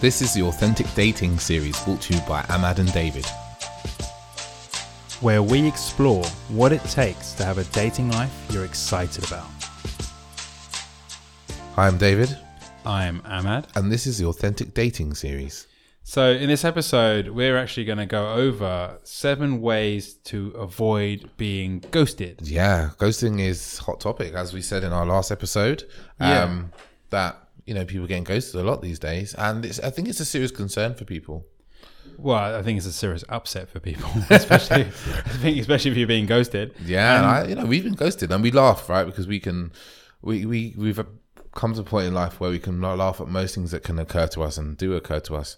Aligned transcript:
This 0.00 0.20
is 0.22 0.34
the 0.34 0.42
Authentic 0.42 0.86
Dating 0.94 1.38
series 1.38 1.78
brought 1.84 2.00
to 2.02 2.14
you 2.14 2.20
by 2.28 2.44
Ahmad 2.50 2.78
and 2.78 2.92
David. 2.92 3.26
where 5.22 5.42
we 5.42 5.66
explore 5.66 6.22
what 6.48 6.70
it 6.72 6.82
takes 6.84 7.32
to 7.32 7.42
have 7.44 7.56
a 7.56 7.64
dating 7.64 8.10
life 8.10 8.30
you're 8.50 8.66
excited 8.66 9.26
about. 9.26 9.46
Hi, 11.74 11.86
I'm 11.86 11.96
David, 11.96 12.36
I'm 12.84 13.22
Ahmad. 13.24 13.66
and 13.76 13.90
this 13.90 14.06
is 14.06 14.18
the 14.18 14.26
Authentic 14.26 14.74
Dating 14.74 15.14
series. 15.14 15.66
So, 16.04 16.30
in 16.32 16.48
this 16.48 16.64
episode, 16.66 17.28
we're 17.28 17.56
actually 17.56 17.86
going 17.86 17.98
to 17.98 18.06
go 18.06 18.34
over 18.34 18.98
seven 19.04 19.60
ways 19.62 20.14
to 20.24 20.50
avoid 20.50 21.30
being 21.38 21.82
ghosted. 21.90 22.42
Yeah, 22.42 22.90
ghosting 22.98 23.40
is 23.40 23.78
hot 23.78 24.00
topic, 24.00 24.34
as 24.34 24.52
we 24.52 24.60
said 24.60 24.84
in 24.84 24.92
our 24.92 25.06
last 25.06 25.32
episode. 25.32 25.84
Yeah. 26.20 26.42
Um, 26.44 26.72
that 27.10 27.45
you 27.66 27.74
know 27.74 27.84
people 27.84 28.06
getting 28.06 28.24
ghosted 28.24 28.60
a 28.60 28.64
lot 28.64 28.80
these 28.80 28.98
days, 28.98 29.34
and 29.34 29.64
it's, 29.64 29.80
I 29.80 29.90
think 29.90 30.08
it's 30.08 30.20
a 30.20 30.24
serious 30.24 30.52
concern 30.52 30.94
for 30.94 31.04
people. 31.04 31.44
Well, 32.16 32.56
I 32.56 32.62
think 32.62 32.78
it's 32.78 32.86
a 32.86 32.92
serious 32.92 33.24
upset 33.28 33.68
for 33.68 33.80
people, 33.80 34.08
especially 34.30 34.82
I 34.82 35.36
think 35.42 35.58
especially 35.58 35.90
if 35.90 35.96
you're 35.96 36.06
being 36.06 36.26
ghosted. 36.26 36.74
Yeah, 36.84 37.18
and 37.18 37.26
I, 37.26 37.44
you 37.48 37.54
know 37.56 37.66
we've 37.66 37.84
been 37.84 37.94
ghosted, 37.94 38.32
and 38.32 38.42
we 38.42 38.52
laugh 38.52 38.88
right 38.88 39.04
because 39.04 39.26
we 39.26 39.40
can, 39.40 39.72
we 40.22 40.46
we 40.46 40.74
we've 40.78 40.98
uh, 40.98 41.04
come 41.54 41.74
to 41.74 41.80
a 41.80 41.84
point 41.84 42.06
in 42.06 42.14
life 42.14 42.38
where 42.38 42.50
we 42.50 42.60
can 42.60 42.80
laugh 42.80 43.20
at 43.20 43.28
most 43.28 43.54
things 43.54 43.72
that 43.72 43.82
can 43.82 43.98
occur 43.98 44.28
to 44.28 44.42
us 44.42 44.56
and 44.56 44.76
do 44.76 44.94
occur 44.94 45.18
to 45.20 45.34
us, 45.34 45.56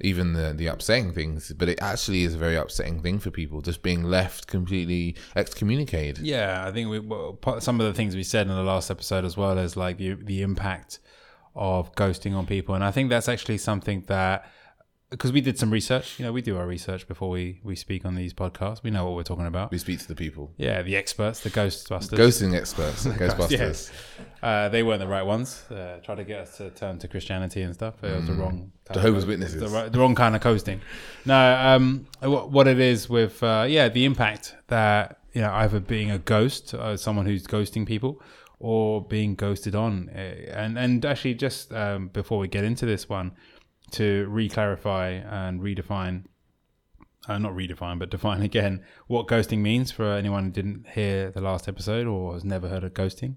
even 0.00 0.32
the 0.32 0.52
the 0.52 0.66
upsetting 0.66 1.12
things. 1.12 1.52
But 1.52 1.68
it 1.68 1.80
actually 1.80 2.24
is 2.24 2.34
a 2.34 2.38
very 2.38 2.56
upsetting 2.56 3.00
thing 3.00 3.20
for 3.20 3.30
people, 3.30 3.60
just 3.60 3.80
being 3.80 4.02
left 4.02 4.48
completely 4.48 5.14
excommunicated. 5.36 6.18
Yeah, 6.18 6.64
I 6.66 6.72
think 6.72 6.90
we 6.90 6.98
well, 6.98 7.38
some 7.60 7.80
of 7.80 7.86
the 7.86 7.94
things 7.94 8.16
we 8.16 8.24
said 8.24 8.48
in 8.48 8.54
the 8.56 8.64
last 8.64 8.90
episode 8.90 9.24
as 9.24 9.36
well 9.36 9.56
as 9.56 9.76
like 9.76 9.98
the 9.98 10.14
the 10.14 10.42
impact 10.42 10.98
of 11.54 11.94
ghosting 11.94 12.34
on 12.34 12.46
people, 12.46 12.74
and 12.74 12.82
I 12.84 12.90
think 12.90 13.10
that's 13.10 13.28
actually 13.28 13.58
something 13.58 14.04
that 14.08 14.50
because 15.10 15.30
we 15.32 15.40
did 15.40 15.56
some 15.58 15.70
research. 15.70 16.18
You 16.18 16.24
know, 16.24 16.32
we 16.32 16.42
do 16.42 16.56
our 16.56 16.66
research 16.66 17.06
before 17.06 17.30
we 17.30 17.60
we 17.62 17.76
speak 17.76 18.04
on 18.04 18.16
these 18.16 18.34
podcasts. 18.34 18.82
We 18.82 18.90
know 18.90 19.04
what 19.04 19.14
we're 19.14 19.22
talking 19.22 19.46
about. 19.46 19.70
We 19.70 19.78
speak 19.78 20.00
to 20.00 20.08
the 20.08 20.14
people, 20.16 20.52
Yeah, 20.56 20.82
the 20.82 20.96
experts, 20.96 21.40
the 21.40 21.50
Ghostbusters. 21.50 22.18
ghosting 22.18 22.56
experts, 22.56 23.06
Ghostbusters. 23.22 23.50
Yes. 23.50 23.92
Uh, 24.42 24.68
they 24.70 24.82
weren't 24.82 25.00
the 25.00 25.06
right 25.06 25.22
ones. 25.22 25.62
Uh, 25.70 26.00
tried 26.02 26.16
to 26.16 26.24
get 26.24 26.40
us 26.40 26.56
to 26.56 26.70
turn 26.70 26.98
to 26.98 27.06
Christianity 27.08 27.62
and 27.62 27.72
stuff. 27.74 28.02
It 28.02 28.16
was 28.16 28.26
the 28.26 28.32
wrong. 28.34 28.72
Mm. 28.90 28.94
Jehovah's 28.94 29.22
of- 29.22 29.28
Witnesses. 29.28 29.60
The, 29.60 29.68
right, 29.68 29.92
the 29.92 29.98
wrong 30.00 30.14
kind 30.16 30.34
of 30.34 30.42
coasting. 30.42 30.80
No, 31.24 31.36
um, 31.54 32.06
what, 32.20 32.50
what 32.50 32.66
it 32.66 32.80
is 32.80 33.08
with 33.08 33.40
uh, 33.42 33.66
yeah, 33.68 33.88
the 33.88 34.04
impact 34.06 34.56
that 34.66 35.20
you 35.32 35.42
know 35.42 35.52
either 35.52 35.78
being 35.80 36.10
a 36.10 36.18
ghost, 36.18 36.74
uh, 36.74 36.96
someone 36.96 37.26
who's 37.26 37.46
ghosting 37.46 37.86
people, 37.86 38.20
or 38.58 39.04
being 39.04 39.34
ghosted 39.34 39.74
on, 39.74 40.10
uh, 40.10 40.18
and 40.18 40.78
and 40.78 41.04
actually 41.04 41.34
just 41.34 41.72
um, 41.72 42.08
before 42.08 42.38
we 42.38 42.48
get 42.48 42.64
into 42.64 42.86
this 42.86 43.08
one, 43.08 43.32
to 43.92 44.26
re-clarify 44.28 45.08
and 45.10 45.60
redefine 45.60 46.24
uh, 47.28 47.38
not 47.38 47.52
redefine, 47.52 47.98
but 47.98 48.10
define 48.10 48.42
again 48.50 48.82
what 49.06 49.26
ghosting 49.26 49.58
means 49.58 49.90
for 49.90 50.12
anyone 50.12 50.44
who 50.44 50.50
didn't 50.50 50.86
hear 50.88 51.30
the 51.30 51.40
last 51.40 51.68
episode 51.68 52.06
or 52.06 52.34
has 52.34 52.44
never 52.44 52.68
heard 52.68 52.84
of 52.84 52.94
ghosting, 52.94 53.36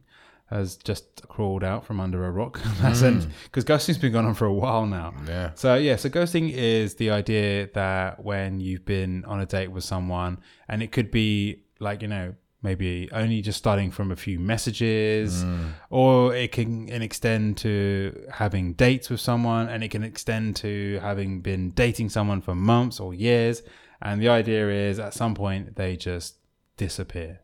has 0.50 0.76
just 0.78 1.28
crawled 1.28 1.64
out 1.64 1.86
from 1.86 2.00
under 2.00 2.26
a 2.26 2.32
rock. 2.32 2.60
Because 2.82 3.66
ghosting's 3.66 3.98
been 3.98 4.12
going 4.12 4.26
on 4.26 4.34
for 4.34 4.46
a 4.46 4.54
while 4.54 4.86
now. 4.86 5.14
Yeah. 5.28 5.52
So, 5.56 5.76
yeah, 5.76 5.96
so 5.96 6.10
ghosting 6.10 6.52
is 6.52 6.96
the 6.96 7.12
idea 7.12 7.70
that 7.74 8.24
when 8.24 8.60
you've 8.60 8.86
been 8.86 9.26
on 9.26 9.40
a 9.40 9.46
date 9.46 9.72
with 9.72 9.84
someone, 9.84 10.40
and 10.68 10.82
it 10.82 10.92
could 10.92 11.12
be 11.12 11.64
like, 11.80 12.02
you 12.02 12.08
know, 12.08 12.34
maybe 12.62 13.10
only 13.12 13.42
just 13.42 13.58
starting 13.58 13.92
from 13.92 14.12
a 14.12 14.16
few 14.16 14.40
messages, 14.40 15.44
mm. 15.44 15.72
or 15.90 16.36
it 16.36 16.52
can 16.52 16.90
extend 16.90 17.58
to 17.58 18.28
having 18.34 18.74
dates 18.74 19.10
with 19.10 19.20
someone, 19.20 19.70
and 19.70 19.84
it 19.84 19.90
can 19.90 20.04
extend 20.04 20.56
to 20.58 21.00
having 21.02 21.42
been 21.42 21.72
dating 21.72 22.10
someone 22.10 22.42
for 22.42 22.56
months 22.56 23.00
or 23.00 23.14
years. 23.14 23.62
And 24.02 24.22
the 24.22 24.30
idea 24.30 24.70
is 24.70 25.00
at 25.00 25.14
some 25.14 25.34
point 25.34 25.76
they 25.76 25.96
just 25.96 26.36
disappear 26.78 27.40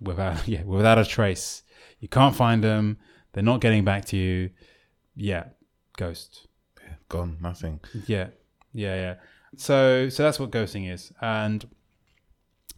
without 0.00 0.46
yeah 0.54 0.62
without 0.64 0.98
a 0.98 1.04
trace. 1.04 1.62
You 2.00 2.08
can't 2.08 2.34
find 2.34 2.62
them. 2.62 2.98
They're 3.32 3.42
not 3.42 3.60
getting 3.60 3.84
back 3.84 4.04
to 4.06 4.16
you. 4.16 4.50
Yeah, 5.14 5.44
ghost. 5.96 6.46
Gone, 7.08 7.38
nothing. 7.40 7.80
Yeah, 8.06 8.28
yeah, 8.72 8.94
yeah. 8.94 9.14
So, 9.56 10.08
so 10.08 10.22
that's 10.22 10.38
what 10.38 10.50
ghosting 10.50 10.92
is. 10.92 11.12
And 11.20 11.66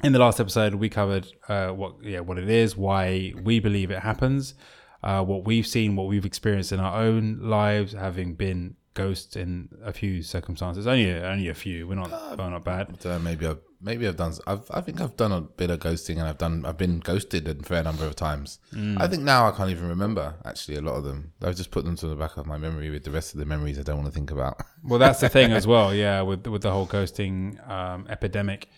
in 0.02 0.12
the 0.12 0.18
last 0.18 0.40
episode, 0.40 0.74
we 0.74 0.88
covered 0.88 1.26
uh, 1.48 1.68
what, 1.68 2.02
yeah, 2.02 2.20
what 2.20 2.38
it 2.38 2.48
is, 2.48 2.76
why 2.76 3.32
we 3.42 3.60
believe 3.60 3.90
it 3.90 4.00
happens, 4.00 4.54
uh, 5.02 5.22
what 5.24 5.44
we've 5.44 5.66
seen, 5.66 5.96
what 5.96 6.06
we've 6.06 6.24
experienced 6.26 6.72
in 6.72 6.80
our 6.80 7.00
own 7.02 7.38
lives, 7.40 7.92
having 7.92 8.34
been 8.34 8.76
ghosts 8.94 9.36
in 9.36 9.68
a 9.84 9.92
few 9.92 10.22
circumstances. 10.22 10.86
Only, 10.86 11.12
only 11.12 11.48
a 11.48 11.54
few. 11.54 11.86
We're 11.86 11.94
not, 11.94 12.10
we're 12.38 12.50
not 12.50 12.64
bad. 12.64 13.04
Uh, 13.04 13.18
maybe 13.18 13.46
I've 13.46 13.58
maybe 13.80 14.06
I've 14.06 14.16
done. 14.16 14.34
I've 14.46 14.70
I 14.70 14.80
think 14.80 15.00
I've 15.00 15.16
done 15.16 15.32
a 15.32 15.40
bit 15.40 15.70
of 15.70 15.80
ghosting, 15.80 16.18
and 16.18 16.22
I've 16.22 16.38
done. 16.38 16.64
I've 16.66 16.76
been 16.76 17.00
ghosted 17.00 17.48
a 17.48 17.54
fair 17.62 17.82
number 17.82 18.04
of 18.04 18.16
times. 18.16 18.58
I 18.98 19.06
think 19.06 19.22
now 19.22 19.48
I 19.48 19.52
can't 19.52 19.70
even 19.70 19.88
remember 19.88 20.34
actually 20.44 20.76
a 20.76 20.82
lot 20.82 20.96
of 20.96 21.04
them. 21.04 21.32
I've 21.42 21.56
just 21.56 21.70
put 21.70 21.84
them 21.84 21.96
to 21.96 22.06
the 22.06 22.16
back 22.16 22.36
of 22.36 22.46
my 22.46 22.58
memory 22.58 22.90
with 22.90 23.04
the 23.04 23.10
rest 23.10 23.34
of 23.34 23.40
the 23.40 23.46
memories 23.46 23.78
I 23.78 23.82
don't 23.82 23.96
want 23.96 24.08
to 24.08 24.14
think 24.14 24.30
about. 24.30 24.60
Well, 24.84 24.98
that's 24.98 25.20
the 25.20 25.28
thing 25.28 25.52
as 25.60 25.66
well. 25.66 25.94
Yeah, 25.94 26.22
with 26.22 26.46
with 26.46 26.62
the 26.62 26.70
whole 26.70 26.86
ghosting 26.86 27.66
um, 27.68 28.06
epidemic, 28.08 28.68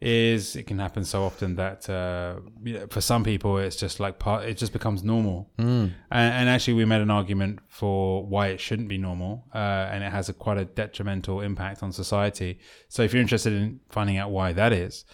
is 0.00 0.54
it 0.54 0.68
can 0.68 0.78
happen 0.78 1.04
so 1.04 1.24
often 1.24 1.56
that 1.56 1.90
uh, 1.90 2.36
for 2.88 3.00
some 3.00 3.24
people 3.24 3.58
it's 3.58 3.74
just 3.74 3.98
like 3.98 4.18
part. 4.18 4.44
It 4.44 4.56
just 4.56 4.72
becomes 4.72 5.02
normal. 5.02 5.50
Mm. 5.58 5.92
And, 6.10 6.34
and 6.34 6.48
actually, 6.48 6.74
we 6.74 6.84
made 6.84 7.00
an 7.00 7.10
argument 7.10 7.58
for 7.68 8.24
why 8.24 8.48
it 8.48 8.60
shouldn't 8.60 8.88
be 8.88 8.98
normal, 8.98 9.44
uh, 9.54 9.88
and 9.90 10.04
it 10.04 10.12
has 10.12 10.28
a 10.28 10.32
quite 10.32 10.58
a 10.58 10.64
detrimental 10.64 11.40
impact 11.40 11.82
on 11.82 11.92
society. 11.92 12.60
So, 12.88 13.02
if 13.02 13.12
you're 13.12 13.22
interested 13.22 13.52
in 13.52 13.80
finding 13.88 14.18
out 14.18 14.30
why 14.30 14.52
that 14.52 14.72
is, 14.72 15.04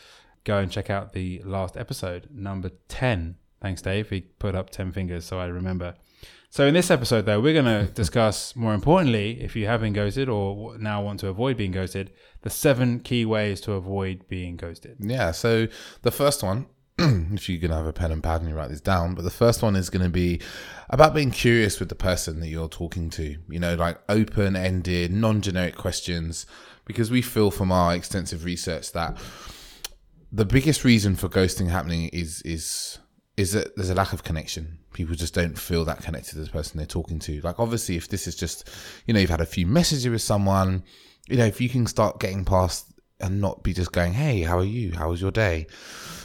go 0.44 0.58
and 0.58 0.70
check 0.70 0.90
out 0.90 1.12
the 1.12 1.40
last 1.44 1.76
episode, 1.76 2.28
number 2.30 2.70
ten. 2.88 3.36
Thanks, 3.62 3.80
Dave. 3.80 4.10
He 4.10 4.20
put 4.20 4.54
up 4.54 4.68
ten 4.68 4.92
fingers, 4.92 5.24
so 5.24 5.38
I 5.38 5.46
remember. 5.46 5.94
So 6.54 6.66
in 6.66 6.74
this 6.74 6.88
episode, 6.88 7.26
though, 7.26 7.40
we're 7.40 7.60
going 7.60 7.64
to 7.86 7.92
discuss 7.92 8.54
more 8.54 8.74
importantly, 8.74 9.42
if 9.42 9.56
you 9.56 9.66
have 9.66 9.80
been 9.80 9.92
ghosted 9.92 10.28
or 10.28 10.78
now 10.78 11.02
want 11.02 11.18
to 11.18 11.26
avoid 11.26 11.56
being 11.56 11.72
ghosted, 11.72 12.12
the 12.44 12.50
seven 12.50 13.00
key 13.00 13.24
ways 13.24 13.58
to 13.62 13.72
avoid 13.72 14.28
being 14.28 14.56
ghosted. 14.56 14.98
Yeah. 15.00 15.30
So 15.30 15.66
the 16.02 16.10
first 16.10 16.42
one, 16.42 16.66
if 16.98 17.48
you're 17.48 17.58
gonna 17.58 17.74
have 17.74 17.86
a 17.86 17.92
pen 17.92 18.12
and 18.12 18.22
pad 18.22 18.42
and 18.42 18.50
you 18.50 18.54
write 18.54 18.68
this 18.68 18.82
down, 18.82 19.14
but 19.14 19.22
the 19.22 19.30
first 19.30 19.62
one 19.62 19.74
is 19.74 19.88
gonna 19.88 20.10
be 20.10 20.42
about 20.90 21.14
being 21.14 21.30
curious 21.30 21.80
with 21.80 21.88
the 21.88 21.94
person 21.94 22.40
that 22.40 22.48
you're 22.48 22.68
talking 22.68 23.08
to. 23.10 23.38
You 23.48 23.58
know, 23.58 23.74
like 23.76 23.98
open-ended, 24.10 25.10
non-generic 25.10 25.74
questions, 25.74 26.44
because 26.84 27.10
we 27.10 27.22
feel 27.22 27.50
from 27.50 27.72
our 27.72 27.94
extensive 27.94 28.44
research 28.44 28.92
that 28.92 29.16
the 30.30 30.44
biggest 30.44 30.84
reason 30.84 31.16
for 31.16 31.30
ghosting 31.30 31.70
happening 31.70 32.10
is 32.10 32.42
is 32.42 32.98
is 33.38 33.52
that 33.52 33.74
there's 33.74 33.90
a 33.90 33.94
lack 33.94 34.12
of 34.12 34.22
connection. 34.22 34.80
People 34.92 35.14
just 35.14 35.32
don't 35.32 35.58
feel 35.58 35.86
that 35.86 36.02
connected 36.02 36.34
to 36.34 36.40
the 36.40 36.50
person 36.50 36.76
they're 36.76 36.86
talking 36.86 37.18
to. 37.20 37.40
Like 37.40 37.58
obviously, 37.58 37.96
if 37.96 38.08
this 38.08 38.26
is 38.28 38.36
just, 38.36 38.68
you 39.06 39.14
know, 39.14 39.18
you've 39.18 39.30
had 39.30 39.40
a 39.40 39.46
few 39.46 39.66
messages 39.66 40.06
with 40.06 40.20
someone, 40.20 40.84
you 41.28 41.36
know, 41.36 41.46
if 41.46 41.60
you 41.60 41.68
can 41.68 41.86
start 41.86 42.20
getting 42.20 42.44
past 42.44 42.92
and 43.20 43.40
not 43.40 43.62
be 43.62 43.72
just 43.72 43.92
going, 43.92 44.12
"Hey, 44.12 44.42
how 44.42 44.58
are 44.58 44.64
you? 44.64 44.92
How 44.92 45.10
was 45.10 45.20
your 45.20 45.30
day? 45.30 45.66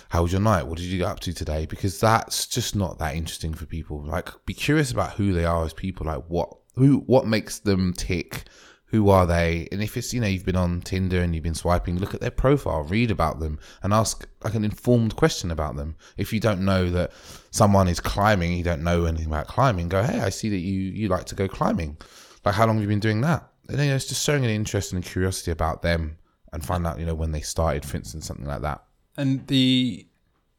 How 0.10 0.24
was 0.24 0.32
your 0.32 0.42
night? 0.42 0.64
What 0.64 0.78
did 0.78 0.88
you 0.88 1.00
get 1.00 1.08
up 1.08 1.20
to 1.22 1.34
today?" 1.34 1.66
Because 1.66 2.00
that's 2.00 2.48
just 2.48 2.76
not 2.76 3.00
that 3.00 3.16
interesting 3.16 3.54
for 3.54 3.66
people. 3.66 4.04
Like, 4.04 4.30
be 4.46 4.54
curious 4.54 4.92
about 4.92 5.14
who 5.14 5.34
they 5.34 5.46
are 5.46 5.64
as 5.64 5.74
people. 5.74 6.08
Like, 6.08 6.24
what 6.28 6.50
who 6.76 7.04
what 7.08 7.28
makes 7.28 7.60
them 7.60 7.94
tick 7.94 8.46
who 8.92 9.10
are 9.10 9.26
they? 9.26 9.68
And 9.72 9.84
if 9.84 9.96
it's, 9.98 10.14
you 10.14 10.22
know, 10.22 10.28
you've 10.28 10.46
been 10.46 10.56
on 10.56 10.82
Tinder 10.82 11.22
and 11.22 11.34
you've 11.34 11.44
been 11.44 11.54
swiping, 11.54 12.00
look 12.00 12.14
at 12.14 12.22
their 12.22 12.32
profile, 12.32 12.84
read 12.84 13.12
about 13.12 13.40
them, 13.40 13.60
and 13.84 13.94
ask 13.94 14.28
like 14.44 14.56
an 14.56 14.66
informed 14.66 15.16
question 15.16 15.52
about 15.52 15.76
them. 15.76 15.96
If 16.18 16.34
you 16.34 16.40
don't 16.40 16.66
know 16.66 16.90
that 16.90 17.12
someone 17.52 17.88
is 17.88 18.00
climbing, 18.00 18.54
you 18.54 18.64
don't 18.64 18.84
know 18.84 19.06
anything 19.06 19.28
about 19.28 19.48
climbing, 19.48 19.90
go, 19.90 20.02
hey, 20.02 20.20
I 20.20 20.30
see 20.30 20.50
that 20.50 20.58
you 20.58 20.80
you 20.80 21.08
like 21.08 21.26
to 21.26 21.36
go 21.36 21.48
climbing. 21.48 21.98
Like, 22.44 22.56
how 22.56 22.66
long 22.66 22.78
have 22.78 22.82
you 22.82 22.88
been 22.88 23.00
doing 23.00 23.22
that? 23.22 23.49
And 23.70 23.80
you 23.80 23.90
know, 23.90 23.96
it's 23.96 24.08
just 24.08 24.26
showing 24.26 24.44
an 24.44 24.50
interest 24.50 24.92
and 24.92 25.04
a 25.04 25.08
curiosity 25.08 25.52
about 25.52 25.82
them 25.82 26.18
and 26.52 26.66
find 26.66 26.86
out, 26.86 27.00
you 27.00 27.06
know, 27.06 27.14
when 27.14 27.32
they 27.32 27.42
started, 27.42 27.86
for 27.86 27.98
instance, 27.98 28.26
something 28.26 28.46
like 28.48 28.62
that. 28.62 28.84
And 29.18 29.46
the 29.48 30.08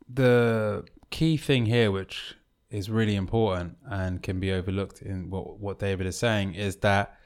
the 0.09 0.85
key 1.11 1.37
thing 1.37 1.67
here, 1.67 1.91
which 1.91 2.37
is 2.71 2.89
really 2.89 3.17
important 3.17 3.77
and 3.89 4.23
can 4.23 4.39
be 4.39 4.53
overlooked 4.53 5.03
in 5.03 5.31
what 5.31 5.59
what 5.59 5.79
David 5.79 6.07
is 6.07 6.17
saying, 6.17 6.55
is 6.55 6.77
that 6.77 7.17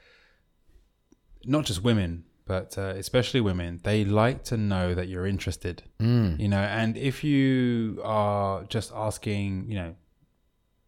not 1.45 1.65
just 1.65 1.83
women, 1.83 2.23
but 2.45 2.77
uh, 2.77 2.93
especially 2.95 3.41
women, 3.41 3.79
they 3.83 4.05
like 4.05 4.43
to 4.45 4.57
know 4.57 4.95
that 4.95 5.07
you're 5.07 5.27
interested. 5.27 5.83
Mm. 5.99 6.39
You 6.39 6.47
know, 6.47 6.61
and 6.61 6.97
if 6.97 7.23
you 7.23 8.01
are 8.03 8.63
just 8.63 8.91
asking, 8.93 9.65
you 9.69 9.75
know, 9.75 9.95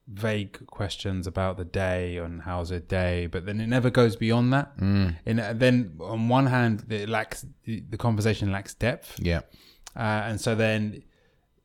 vague 0.08 0.66
questions 0.68 1.28
about 1.28 1.58
the 1.58 1.66
day 1.66 2.18
and 2.18 2.42
how's 2.42 2.72
a 2.72 2.80
day, 2.80 3.28
but 3.28 3.46
then 3.46 3.60
it 3.60 3.68
never 3.68 3.90
goes 3.90 4.16
beyond 4.16 4.54
that. 4.54 4.78
Mm. 4.78 5.16
And 5.26 5.40
then 5.60 5.98
on 6.00 6.30
one 6.30 6.46
hand, 6.48 6.86
it 6.90 7.10
lacks 7.10 7.46
the, 7.66 7.82
conversation 7.98 8.52
lacks 8.52 8.74
depth, 8.74 9.20
Yeah. 9.20 9.42
uh, 9.96 10.00
and 10.30 10.40
so 10.40 10.56
then 10.56 11.04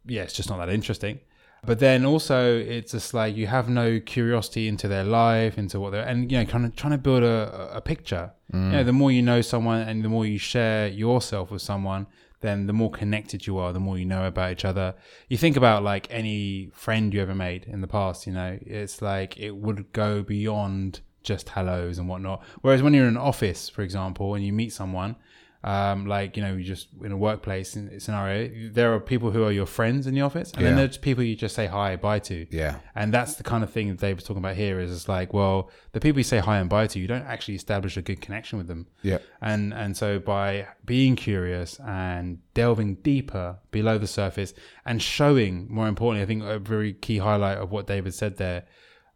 yeah, 0.04 0.22
it's 0.22 0.32
just 0.34 0.48
not 0.50 0.58
that 0.58 0.68
interesting. 0.70 1.20
But 1.64 1.78
then 1.78 2.04
also, 2.04 2.58
it's 2.58 2.90
just 2.90 3.14
like 3.14 3.36
you 3.36 3.46
have 3.46 3.68
no 3.68 4.00
curiosity 4.00 4.66
into 4.66 4.88
their 4.88 5.04
life, 5.04 5.58
into 5.58 5.78
what 5.78 5.90
they're, 5.92 6.02
and 6.04 6.30
you 6.32 6.38
know, 6.38 6.44
kind 6.44 6.64
of 6.64 6.74
trying 6.74 6.90
to 6.90 6.98
build 6.98 7.22
a, 7.22 7.70
a 7.72 7.80
picture. 7.80 8.32
You 8.52 8.58
know, 8.58 8.82
the 8.84 8.92
more 8.92 9.12
you 9.12 9.22
know 9.22 9.40
someone 9.42 9.80
and 9.88 10.04
the 10.04 10.08
more 10.08 10.26
you 10.26 10.38
share 10.38 10.88
yourself 10.88 11.52
with 11.52 11.62
someone, 11.62 12.08
then 12.42 12.66
the 12.66 12.72
more 12.72 12.90
connected 12.90 13.46
you 13.46 13.58
are, 13.58 13.72
the 13.72 13.80
more 13.80 13.98
you 13.98 14.04
know 14.04 14.26
about 14.26 14.52
each 14.52 14.64
other. 14.64 14.94
You 15.28 15.38
think 15.38 15.56
about 15.56 15.82
like 15.82 16.06
any 16.10 16.70
friend 16.74 17.12
you 17.14 17.22
ever 17.22 17.34
made 17.34 17.64
in 17.64 17.80
the 17.80 17.86
past, 17.86 18.26
you 18.26 18.32
know, 18.32 18.58
it's 18.60 19.00
like 19.00 19.38
it 19.38 19.56
would 19.56 19.92
go 19.92 20.22
beyond 20.22 21.00
just 21.22 21.50
hellos 21.50 21.98
and 21.98 22.08
whatnot. 22.08 22.42
Whereas 22.60 22.82
when 22.82 22.94
you're 22.94 23.06
in 23.06 23.10
an 23.10 23.16
office, 23.16 23.68
for 23.68 23.82
example, 23.82 24.34
and 24.34 24.44
you 24.44 24.52
meet 24.52 24.72
someone, 24.72 25.16
um, 25.64 26.06
like 26.06 26.36
you 26.36 26.42
know, 26.42 26.54
you 26.54 26.64
just 26.64 26.88
in 27.04 27.12
a 27.12 27.16
workplace 27.16 27.70
scenario, 27.98 28.70
there 28.72 28.92
are 28.94 29.00
people 29.00 29.30
who 29.30 29.44
are 29.44 29.52
your 29.52 29.66
friends 29.66 30.06
in 30.06 30.14
the 30.14 30.20
office, 30.20 30.52
and 30.52 30.66
then 30.66 30.76
there's 30.76 30.98
people 30.98 31.22
you 31.22 31.36
just 31.36 31.54
say 31.54 31.66
hi, 31.66 31.94
bye 31.96 32.18
to. 32.20 32.46
Yeah. 32.50 32.76
And 32.94 33.14
that's 33.14 33.36
the 33.36 33.44
kind 33.44 33.62
of 33.62 33.70
thing 33.70 33.88
that 33.88 33.98
Dave 33.98 34.16
was 34.16 34.24
talking 34.24 34.42
about 34.42 34.56
here. 34.56 34.80
Is 34.80 34.90
it's 34.90 35.08
like, 35.08 35.32
well, 35.32 35.70
the 35.92 36.00
people 36.00 36.18
you 36.18 36.24
say 36.24 36.38
hi 36.38 36.58
and 36.58 36.68
bye 36.68 36.88
to, 36.88 36.98
you 36.98 37.06
don't 37.06 37.22
actually 37.22 37.54
establish 37.54 37.96
a 37.96 38.02
good 38.02 38.20
connection 38.20 38.58
with 38.58 38.66
them. 38.66 38.88
Yeah. 39.02 39.18
And 39.40 39.72
and 39.72 39.96
so 39.96 40.18
by 40.18 40.66
being 40.84 41.14
curious 41.14 41.78
and 41.80 42.38
delving 42.54 42.96
deeper 42.96 43.58
below 43.70 43.98
the 43.98 44.08
surface 44.08 44.54
and 44.84 45.00
showing, 45.00 45.68
more 45.70 45.86
importantly, 45.86 46.22
I 46.22 46.26
think 46.26 46.42
a 46.42 46.58
very 46.58 46.92
key 46.92 47.18
highlight 47.18 47.58
of 47.58 47.70
what 47.70 47.86
David 47.86 48.14
said 48.14 48.36
there 48.36 48.64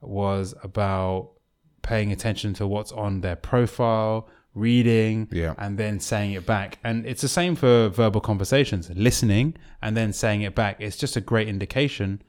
was 0.00 0.54
about 0.62 1.32
paying 1.82 2.12
attention 2.12 2.52
to 2.54 2.66
what's 2.66 2.92
on 2.92 3.20
their 3.20 3.36
profile, 3.36 4.28
reading, 4.56 5.28
Yeah. 5.30 5.54
and 5.58 5.78
then 5.78 6.00
saying 6.00 6.32
it 6.32 6.46
back. 6.46 6.78
And 6.82 7.06
it's 7.06 7.22
the 7.22 7.28
same 7.28 7.54
for 7.54 7.88
verbal 7.90 8.20
conversations, 8.20 8.90
listening 8.94 9.54
and 9.82 9.96
then 9.96 10.12
saying 10.12 10.42
it 10.42 10.54
back. 10.54 10.76
It's 10.80 10.96
just 10.96 11.16
a 11.16 11.20
great 11.20 11.46
indication 11.48 12.22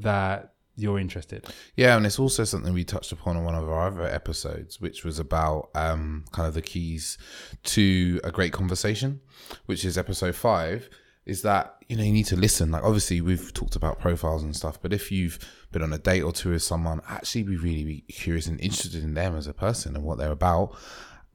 that 0.00 0.52
you're 0.76 0.98
interested. 0.98 1.44
Yeah, 1.76 1.96
and 1.96 2.06
it's 2.06 2.18
also 2.18 2.44
something 2.44 2.72
we 2.72 2.84
touched 2.84 3.12
upon 3.12 3.36
on 3.36 3.44
one 3.44 3.54
of 3.54 3.68
our 3.68 3.86
other 3.88 4.04
episodes, 4.06 4.80
which 4.80 5.04
was 5.04 5.18
about 5.18 5.70
um, 5.74 6.24
kind 6.32 6.46
of 6.48 6.54
the 6.54 6.62
keys 6.62 7.18
to 7.64 8.20
a 8.24 8.30
great 8.30 8.52
conversation, 8.52 9.20
which 9.66 9.84
is 9.84 9.96
episode 9.98 10.34
five. 10.34 10.88
Is 11.26 11.42
that 11.42 11.76
you 11.88 11.96
know 11.96 12.02
you 12.04 12.12
need 12.12 12.24
to 12.26 12.36
listen. 12.36 12.70
Like 12.70 12.84
obviously 12.84 13.20
we've 13.20 13.52
talked 13.52 13.76
about 13.76 13.98
profiles 14.00 14.42
and 14.42 14.56
stuff, 14.56 14.80
but 14.80 14.92
if 14.94 15.12
you've 15.12 15.38
been 15.72 15.82
on 15.82 15.92
a 15.92 15.98
date 15.98 16.22
or 16.22 16.32
two 16.32 16.50
with 16.52 16.62
someone, 16.62 17.02
actually 17.06 17.42
be 17.42 17.56
really 17.56 18.04
curious 18.08 18.46
and 18.46 18.58
interested 18.60 19.02
in 19.02 19.12
them 19.14 19.36
as 19.36 19.46
a 19.46 19.52
person 19.52 19.94
and 19.94 20.04
what 20.04 20.16
they're 20.16 20.32
about, 20.32 20.74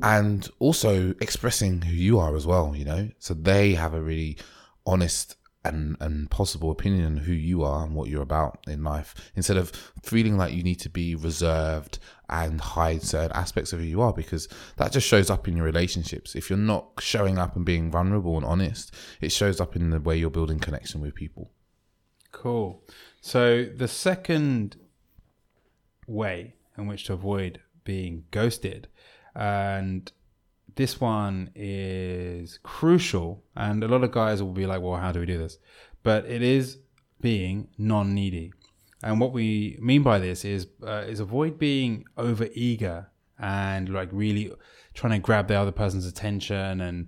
and 0.03 0.47
also 0.59 1.15
expressing 1.19 1.81
who 1.81 1.95
you 1.95 2.19
are 2.19 2.35
as 2.35 2.45
well. 2.45 2.75
You 2.75 2.85
know, 2.85 3.09
so 3.19 3.33
they 3.33 3.73
have 3.73 3.93
a 3.93 4.01
really 4.01 4.37
honest 4.85 5.35
and 5.65 5.95
and 6.01 6.29
possible 6.29 6.69
opinion 6.69 7.05
on 7.05 7.17
who 7.17 7.31
you 7.31 7.63
are 7.63 7.85
and 7.85 7.95
what 7.95 8.09
you're 8.09 8.21
about 8.21 8.59
in 8.67 8.83
life 8.83 9.15
instead 9.33 9.55
of 9.55 9.71
feeling 10.03 10.35
like 10.35 10.53
you 10.53 10.61
need 10.61 10.75
to 10.75 10.89
be 10.89 11.15
reserved 11.15 11.99
and 12.27 12.59
hide 12.59 13.01
certain 13.01 13.31
aspects 13.31 13.71
of 13.71 13.79
who 13.79 13.85
you 13.85 14.01
are 14.01 14.11
because 14.11 14.49
that 14.75 14.91
just 14.91 15.07
shows 15.07 15.29
up 15.29 15.47
in 15.47 15.55
your 15.55 15.65
relationships 15.65 16.35
if 16.35 16.49
you're 16.49 16.59
not 16.59 16.89
showing 16.99 17.37
up 17.37 17.55
and 17.55 17.63
being 17.63 17.89
vulnerable 17.89 18.35
and 18.35 18.45
honest 18.45 18.93
it 19.21 19.31
shows 19.31 19.61
up 19.61 19.73
in 19.73 19.89
the 19.89 20.01
way 20.01 20.17
you're 20.17 20.29
building 20.29 20.59
connection 20.59 20.99
with 20.99 21.15
people 21.15 21.49
Cool. 22.33 22.83
So 23.21 23.63
the 23.63 23.87
second 23.87 24.75
way 26.05 26.55
in 26.77 26.87
which 26.87 27.05
to 27.05 27.13
avoid 27.13 27.61
being 27.85 28.25
ghosted, 28.31 28.89
and 29.35 30.11
this 30.75 30.99
one 30.99 31.51
is 31.55 32.59
crucial, 32.63 33.43
and 33.55 33.83
a 33.83 33.87
lot 33.87 34.03
of 34.03 34.11
guys 34.11 34.41
will 34.41 34.51
be 34.51 34.65
like, 34.65 34.81
"Well, 34.81 34.95
how 34.95 35.11
do 35.11 35.19
we 35.19 35.25
do 35.25 35.37
this?" 35.37 35.57
But 36.03 36.25
it 36.25 36.41
is 36.41 36.79
being 37.21 37.69
non-needy, 37.77 38.51
and 39.03 39.19
what 39.19 39.33
we 39.33 39.77
mean 39.81 40.03
by 40.03 40.19
this 40.19 40.45
is 40.45 40.67
uh, 40.85 41.03
is 41.07 41.19
avoid 41.19 41.59
being 41.59 42.05
over 42.17 42.47
eager 42.53 43.09
and 43.39 43.89
like 43.89 44.09
really 44.11 44.51
trying 44.93 45.13
to 45.13 45.19
grab 45.19 45.47
the 45.47 45.55
other 45.55 45.71
person's 45.71 46.05
attention 46.05 46.81
and 46.81 47.07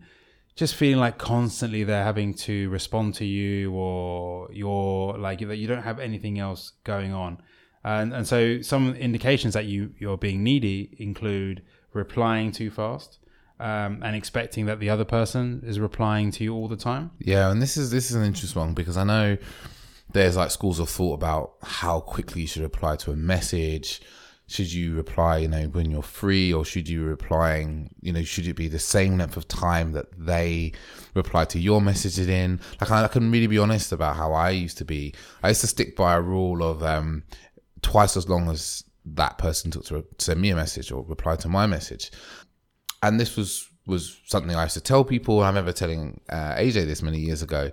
just 0.56 0.76
feeling 0.76 1.00
like 1.00 1.18
constantly 1.18 1.84
they're 1.84 2.04
having 2.04 2.34
to 2.34 2.70
respond 2.70 3.14
to 3.16 3.26
you 3.26 3.72
or 3.74 4.50
you're 4.52 5.18
like 5.18 5.42
you 5.42 5.68
don't 5.68 5.84
have 5.84 6.00
anything 6.00 6.40
else 6.40 6.74
going 6.84 7.14
on 7.14 7.38
and 7.84 8.14
and 8.14 8.28
so 8.28 8.62
some 8.62 8.96
indications 8.96 9.54
that 9.54 9.66
you 9.66 9.94
you're 9.98 10.18
being 10.18 10.44
needy 10.44 10.96
include 11.00 11.62
replying 11.96 12.52
too 12.52 12.70
fast 12.70 13.20
um, 13.60 14.02
and 14.04 14.16
expecting 14.16 14.66
that 14.66 14.80
the 14.80 14.90
other 14.90 15.06
person 15.06 15.64
is 15.66 15.80
replying 15.80 16.30
to 16.32 16.44
you 16.44 16.54
all 16.54 16.68
the 16.68 16.76
time. 16.76 17.12
Yeah 17.20 17.50
and 17.50 17.62
this 17.62 17.78
is 17.78 17.90
this 17.90 18.12
is 18.12 18.16
an 18.16 18.24
interesting 18.24 18.60
one 18.62 18.74
because 18.74 18.98
i 18.98 19.04
know 19.04 19.38
there's 20.12 20.38
like 20.38 20.52
schools 20.52 20.80
of 20.80 20.90
thought 20.90 21.14
about 21.14 21.56
how 21.62 22.00
quickly 22.00 22.42
you 22.42 22.48
should 22.48 22.62
reply 22.62 22.96
to 22.96 23.12
a 23.12 23.16
message. 23.16 24.02
Should 24.48 24.72
you 24.72 24.96
reply 24.96 25.40
you 25.40 25.48
know 25.48 25.64
when 25.64 25.90
you're 25.90 26.04
free 26.04 26.54
or 26.54 26.64
should 26.64 26.88
you 26.88 27.04
replying 27.04 27.90
you 28.02 28.14
know 28.14 28.24
should 28.24 28.48
it 28.48 28.56
be 28.56 28.68
the 28.68 28.80
same 28.80 29.18
length 29.18 29.36
of 29.36 29.48
time 29.48 29.92
that 29.94 30.06
they 30.18 30.72
reply 31.16 31.46
to 31.46 31.60
your 31.60 31.82
messages 31.82 32.28
in? 32.28 32.62
Like 32.80 32.92
I, 32.92 33.06
I 33.06 33.08
can 33.08 33.32
really 33.32 33.48
be 33.48 33.58
honest 33.58 33.92
about 33.92 34.16
how 34.16 34.34
i 34.34 34.52
used 34.52 34.78
to 34.78 34.86
be. 34.86 35.14
I 35.44 35.50
used 35.50 35.62
to 35.62 35.68
stick 35.68 35.96
by 35.96 36.14
a 36.14 36.22
rule 36.22 36.64
of 36.64 36.82
um 36.84 37.24
twice 37.82 38.16
as 38.16 38.30
long 38.30 38.50
as 38.50 38.85
that 39.06 39.38
person 39.38 39.72
took 39.72 39.86
to 39.86 40.06
send 40.18 40.42
me 40.42 40.50
a 40.50 40.56
message 40.56 40.92
or 40.92 41.04
reply 41.04 41.36
to 41.36 41.48
my 41.48 41.68
message 41.68 42.12
and 43.04 43.20
this 43.20 43.36
was 43.36 43.70
was 43.88 44.20
something 44.26 44.56
I 44.56 44.64
used 44.64 44.74
to 44.74 44.82
tell 44.82 45.04
people. 45.04 45.42
I 45.42 45.48
remember 45.48 45.72
telling 45.72 46.20
uh, 46.30 46.56
AJ 46.56 46.88
this 46.88 47.04
many 47.04 47.20
years 47.20 47.44
ago, 47.44 47.70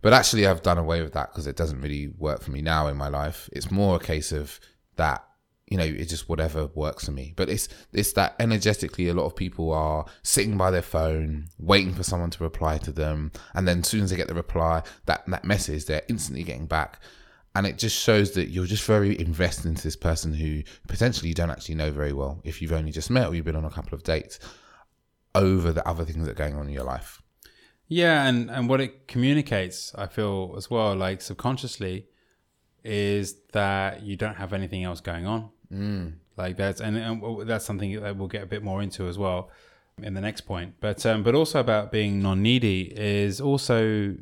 but 0.00 0.14
actually 0.14 0.46
I've 0.46 0.62
done 0.62 0.78
away 0.78 1.02
with 1.02 1.12
that 1.12 1.30
because 1.30 1.46
it 1.46 1.56
doesn't 1.56 1.82
really 1.82 2.08
work 2.08 2.42
for 2.42 2.50
me 2.50 2.62
now 2.62 2.86
in 2.86 2.96
my 2.96 3.08
life. 3.08 3.48
It's 3.52 3.70
more 3.70 3.96
a 3.96 4.00
case 4.00 4.32
of 4.32 4.58
that 4.96 5.24
you 5.66 5.76
know 5.76 5.84
it's 5.84 6.10
just 6.10 6.28
whatever 6.28 6.66
works 6.74 7.04
for 7.04 7.12
me. 7.12 7.34
But 7.36 7.50
it's 7.50 7.68
it's 7.92 8.12
that 8.14 8.36
energetically 8.40 9.08
a 9.08 9.14
lot 9.14 9.26
of 9.26 9.36
people 9.36 9.72
are 9.72 10.06
sitting 10.22 10.56
by 10.56 10.70
their 10.70 10.82
phone 10.82 11.48
waiting 11.58 11.94
for 11.94 12.02
someone 12.02 12.30
to 12.30 12.42
reply 12.42 12.78
to 12.78 12.92
them, 12.92 13.32
and 13.54 13.68
then 13.68 13.80
as 13.80 13.88
soon 13.88 14.02
as 14.04 14.10
they 14.10 14.16
get 14.16 14.28
the 14.28 14.34
reply, 14.34 14.82
that 15.06 15.26
that 15.26 15.44
message 15.44 15.84
they're 15.84 16.02
instantly 16.08 16.42
getting 16.42 16.66
back. 16.66 17.00
And 17.54 17.66
it 17.66 17.78
just 17.78 18.00
shows 18.00 18.32
that 18.32 18.50
you're 18.50 18.66
just 18.66 18.84
very 18.84 19.18
invested 19.18 19.66
into 19.66 19.82
this 19.82 19.96
person 19.96 20.32
who 20.32 20.62
potentially 20.86 21.28
you 21.28 21.34
don't 21.34 21.50
actually 21.50 21.74
know 21.74 21.90
very 21.90 22.12
well 22.12 22.40
if 22.44 22.62
you've 22.62 22.72
only 22.72 22.92
just 22.92 23.10
met 23.10 23.26
or 23.26 23.34
you've 23.34 23.44
been 23.44 23.56
on 23.56 23.64
a 23.64 23.70
couple 23.70 23.94
of 23.94 24.04
dates 24.04 24.38
over 25.34 25.72
the 25.72 25.86
other 25.86 26.04
things 26.04 26.24
that 26.26 26.32
are 26.32 26.34
going 26.34 26.54
on 26.54 26.66
in 26.68 26.72
your 26.72 26.84
life. 26.84 27.20
Yeah, 27.88 28.24
and 28.26 28.50
and 28.50 28.68
what 28.68 28.80
it 28.80 29.08
communicates, 29.08 29.92
I 29.96 30.06
feel 30.06 30.54
as 30.56 30.70
well, 30.70 30.94
like 30.94 31.20
subconsciously, 31.20 32.06
is 32.84 33.34
that 33.52 34.02
you 34.02 34.14
don't 34.14 34.36
have 34.36 34.52
anything 34.52 34.84
else 34.84 35.00
going 35.00 35.26
on. 35.26 35.50
Mm. 35.72 36.12
Like 36.36 36.56
that's 36.56 36.80
and, 36.80 36.96
and 36.96 37.48
that's 37.48 37.64
something 37.64 38.00
that 38.00 38.16
we'll 38.16 38.28
get 38.28 38.44
a 38.44 38.46
bit 38.46 38.62
more 38.62 38.80
into 38.80 39.08
as 39.08 39.18
well 39.18 39.50
in 40.00 40.14
the 40.14 40.20
next 40.20 40.42
point. 40.42 40.74
But 40.80 41.04
um, 41.04 41.24
but 41.24 41.34
also 41.34 41.58
about 41.58 41.90
being 41.90 42.22
non-needy 42.22 42.92
is 42.96 43.40
also 43.40 44.14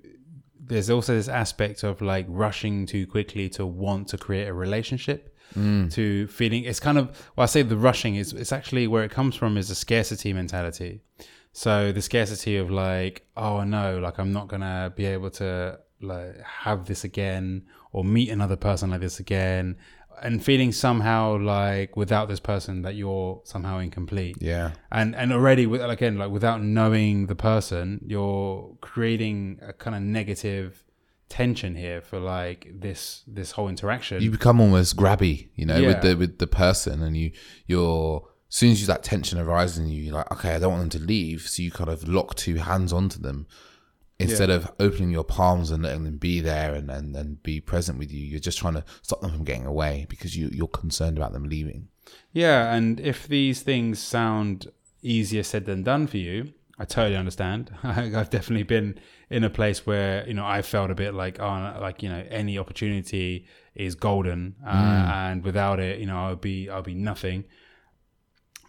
there's 0.69 0.91
also 0.91 1.15
this 1.15 1.29
aspect 1.29 1.83
of 1.83 2.01
like 2.01 2.27
rushing 2.29 2.87
too 2.87 3.07
quickly 3.07 3.49
to 3.51 3.67
want 3.67 4.09
to 4.09 4.19
create 4.19 4.49
a 4.49 4.55
relationship. 4.55 5.35
Mm. 5.57 5.91
To 5.95 6.27
feeling 6.27 6.65
it's 6.65 6.79
kind 6.79 6.99
of 6.99 7.07
well, 7.35 7.45
I 7.45 7.47
say 7.47 7.63
the 7.63 7.77
rushing 7.77 8.17
is 8.17 8.35
it's 8.35 8.53
actually 8.53 8.87
where 8.87 9.03
it 9.03 9.11
comes 9.11 9.35
from 9.35 9.57
is 9.57 9.71
a 9.71 9.75
scarcity 9.75 10.33
mentality. 10.33 11.01
So 11.53 11.91
the 11.91 12.03
scarcity 12.03 12.57
of 12.59 12.71
like, 12.71 13.27
oh 13.37 13.65
no, 13.65 13.99
like 13.99 14.19
I'm 14.19 14.33
not 14.33 14.49
gonna 14.49 14.93
be 14.95 15.07
able 15.07 15.31
to 15.31 15.81
like 16.01 16.41
have 16.43 16.87
this 16.87 17.05
again 17.05 17.65
or 17.93 18.05
meet 18.05 18.29
another 18.29 18.57
person 18.57 18.91
like 18.91 19.01
this 19.01 19.21
again, 19.21 19.77
and 20.23 20.45
feeling 20.45 20.73
somehow 20.73 21.39
like 21.39 21.97
without 21.97 22.29
this 22.29 22.41
person 22.41 22.83
that 22.83 22.95
you're 22.95 23.41
somehow 23.45 23.79
incomplete. 23.79 24.37
Yeah. 24.41 24.73
And 24.91 25.15
and 25.17 25.33
already 25.33 25.67
with 25.67 25.83
again 25.83 26.19
like 26.19 26.31
without 26.31 26.63
knowing 26.63 27.27
the 27.27 27.35
person, 27.35 28.01
you're 28.07 28.77
creating 28.81 29.61
a 29.63 29.73
kind 29.73 29.95
of 29.97 30.03
negative 30.03 30.85
tension 31.29 31.75
here 31.75 32.01
for 32.01 32.19
like 32.19 32.69
this 32.73 33.23
this 33.27 33.53
whole 33.53 33.69
interaction. 33.69 34.23
You 34.23 34.31
become 34.31 34.61
almost 34.61 34.97
grabby, 34.97 35.49
you 35.55 35.67
know, 35.67 35.77
Yeah. 35.79 35.89
with 35.89 36.03
the 36.03 36.15
with 36.17 36.39
the 36.39 36.47
person 36.47 37.03
and 37.03 37.17
you 37.17 37.33
you're 37.67 38.23
as 38.51 38.55
soon 38.55 38.73
as 38.73 38.81
you, 38.81 38.87
that 38.87 39.03
tension 39.03 39.39
arises 39.39 39.77
in 39.77 39.89
you, 39.89 40.03
you're 40.05 40.15
like, 40.15 40.33
okay, 40.33 40.55
I 40.55 40.59
don't 40.59 40.73
want 40.73 40.91
them 40.91 41.01
to 41.01 41.07
leave. 41.07 41.43
So 41.43 41.63
you 41.63 41.71
kind 41.71 41.91
of 41.91 42.09
lock 42.09 42.35
two 42.35 42.55
hands 42.55 42.95
onto 42.95 43.21
them 43.21 43.47
instead 44.19 44.51
of 44.51 44.73
opening 44.81 45.11
your 45.11 45.25
palms 45.25 45.71
and 45.71 45.83
letting 45.83 46.05
them 46.05 46.17
be 46.17 46.41
there 46.41 46.75
and, 46.75 46.91
and, 46.91 47.15
and 47.15 47.43
be 47.43 47.61
present 47.61 47.99
with 47.99 48.13
you. 48.13 48.25
You're 48.25 48.41
just 48.41 48.59
trying 48.59 48.75
to 48.75 48.85
stop 49.03 49.21
them 49.21 49.31
from 49.31 49.45
getting 49.45 49.67
away 49.67 50.07
because 50.09 50.37
you, 50.37 50.49
you're 50.53 50.67
concerned 50.67 51.17
about 51.17 51.33
them 51.33 51.49
leaving. 51.49 51.89
Yeah, 52.33 52.75
and 52.75 52.99
if 53.01 53.29
these 53.29 53.63
things 53.63 53.99
sound 53.99 54.67
easier 55.03 55.43
said 55.43 55.67
than 55.67 55.83
done 55.83 56.07
for 56.07 56.17
you, 56.17 56.53
I 56.79 56.85
totally 56.85 57.17
understand. 57.17 57.73
I've 57.83 58.31
definitely 58.31 58.63
been 58.63 58.99
in 59.31 59.45
a 59.45 59.51
place 59.51 59.85
where 59.85 60.27
you 60.29 60.35
know 60.35 60.47
I 60.47 60.63
felt 60.63 60.91
a 60.91 60.95
bit 60.95 61.13
like 61.13 61.41
oh, 61.41 61.77
like 61.81 62.03
you 62.03 62.09
know 62.09 62.25
any 62.31 62.57
opportunity 62.57 63.47
is 63.75 63.95
golden, 63.95 64.55
uh, 64.65 64.69
and 64.69 65.45
without 65.45 65.81
it, 65.81 65.99
you 65.99 66.07
know 66.07 66.27
I'll 66.27 66.37
be 66.37 66.71
I'll 66.71 66.83
be 66.83 66.95
nothing. 66.95 67.45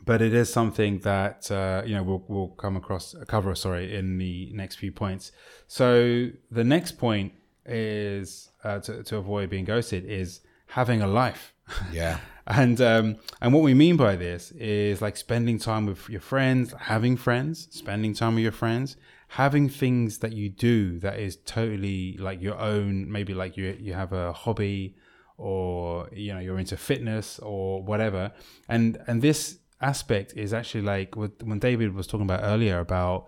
But 0.05 0.21
it 0.21 0.33
is 0.33 0.51
something 0.51 0.99
that 0.99 1.51
uh, 1.51 1.83
you 1.85 1.95
know 1.95 2.03
we'll 2.03 2.23
we'll 2.27 2.47
come 2.49 2.75
across 2.75 3.15
cover 3.27 3.53
sorry 3.55 3.95
in 3.95 4.17
the 4.17 4.51
next 4.53 4.75
few 4.75 4.91
points. 4.91 5.31
So 5.67 6.29
the 6.49 6.63
next 6.63 6.93
point 6.93 7.33
is 7.65 8.49
uh, 8.63 8.79
to 8.79 9.03
to 9.03 9.17
avoid 9.17 9.49
being 9.49 9.65
ghosted 9.65 10.05
is 10.05 10.41
having 10.67 11.01
a 11.01 11.07
life. 11.07 11.53
Yeah. 11.93 12.19
And 12.47 12.81
um, 12.81 13.17
and 13.41 13.53
what 13.53 13.61
we 13.61 13.75
mean 13.75 13.95
by 13.95 14.15
this 14.15 14.49
is 14.53 15.03
like 15.03 15.15
spending 15.17 15.59
time 15.59 15.85
with 15.85 16.09
your 16.09 16.19
friends, 16.19 16.73
having 16.79 17.15
friends, 17.15 17.67
spending 17.69 18.15
time 18.15 18.33
with 18.33 18.41
your 18.41 18.51
friends, 18.51 18.97
having 19.27 19.69
things 19.69 20.17
that 20.17 20.33
you 20.33 20.49
do 20.49 20.97
that 20.99 21.19
is 21.19 21.37
totally 21.45 22.17
like 22.17 22.41
your 22.41 22.57
own. 22.57 23.11
Maybe 23.11 23.35
like 23.35 23.55
you 23.55 23.77
you 23.79 23.93
have 23.93 24.13
a 24.13 24.33
hobby, 24.33 24.95
or 25.37 26.09
you 26.11 26.33
know 26.33 26.39
you're 26.39 26.57
into 26.57 26.75
fitness 26.75 27.37
or 27.37 27.83
whatever. 27.83 28.31
And 28.67 28.97
and 29.05 29.21
this 29.21 29.58
aspect 29.81 30.33
is 30.35 30.53
actually 30.53 30.81
like 30.81 31.15
what, 31.15 31.31
when 31.43 31.59
David 31.59 31.93
was 31.93 32.07
talking 32.07 32.25
about 32.25 32.41
earlier 32.43 32.79
about 32.79 33.27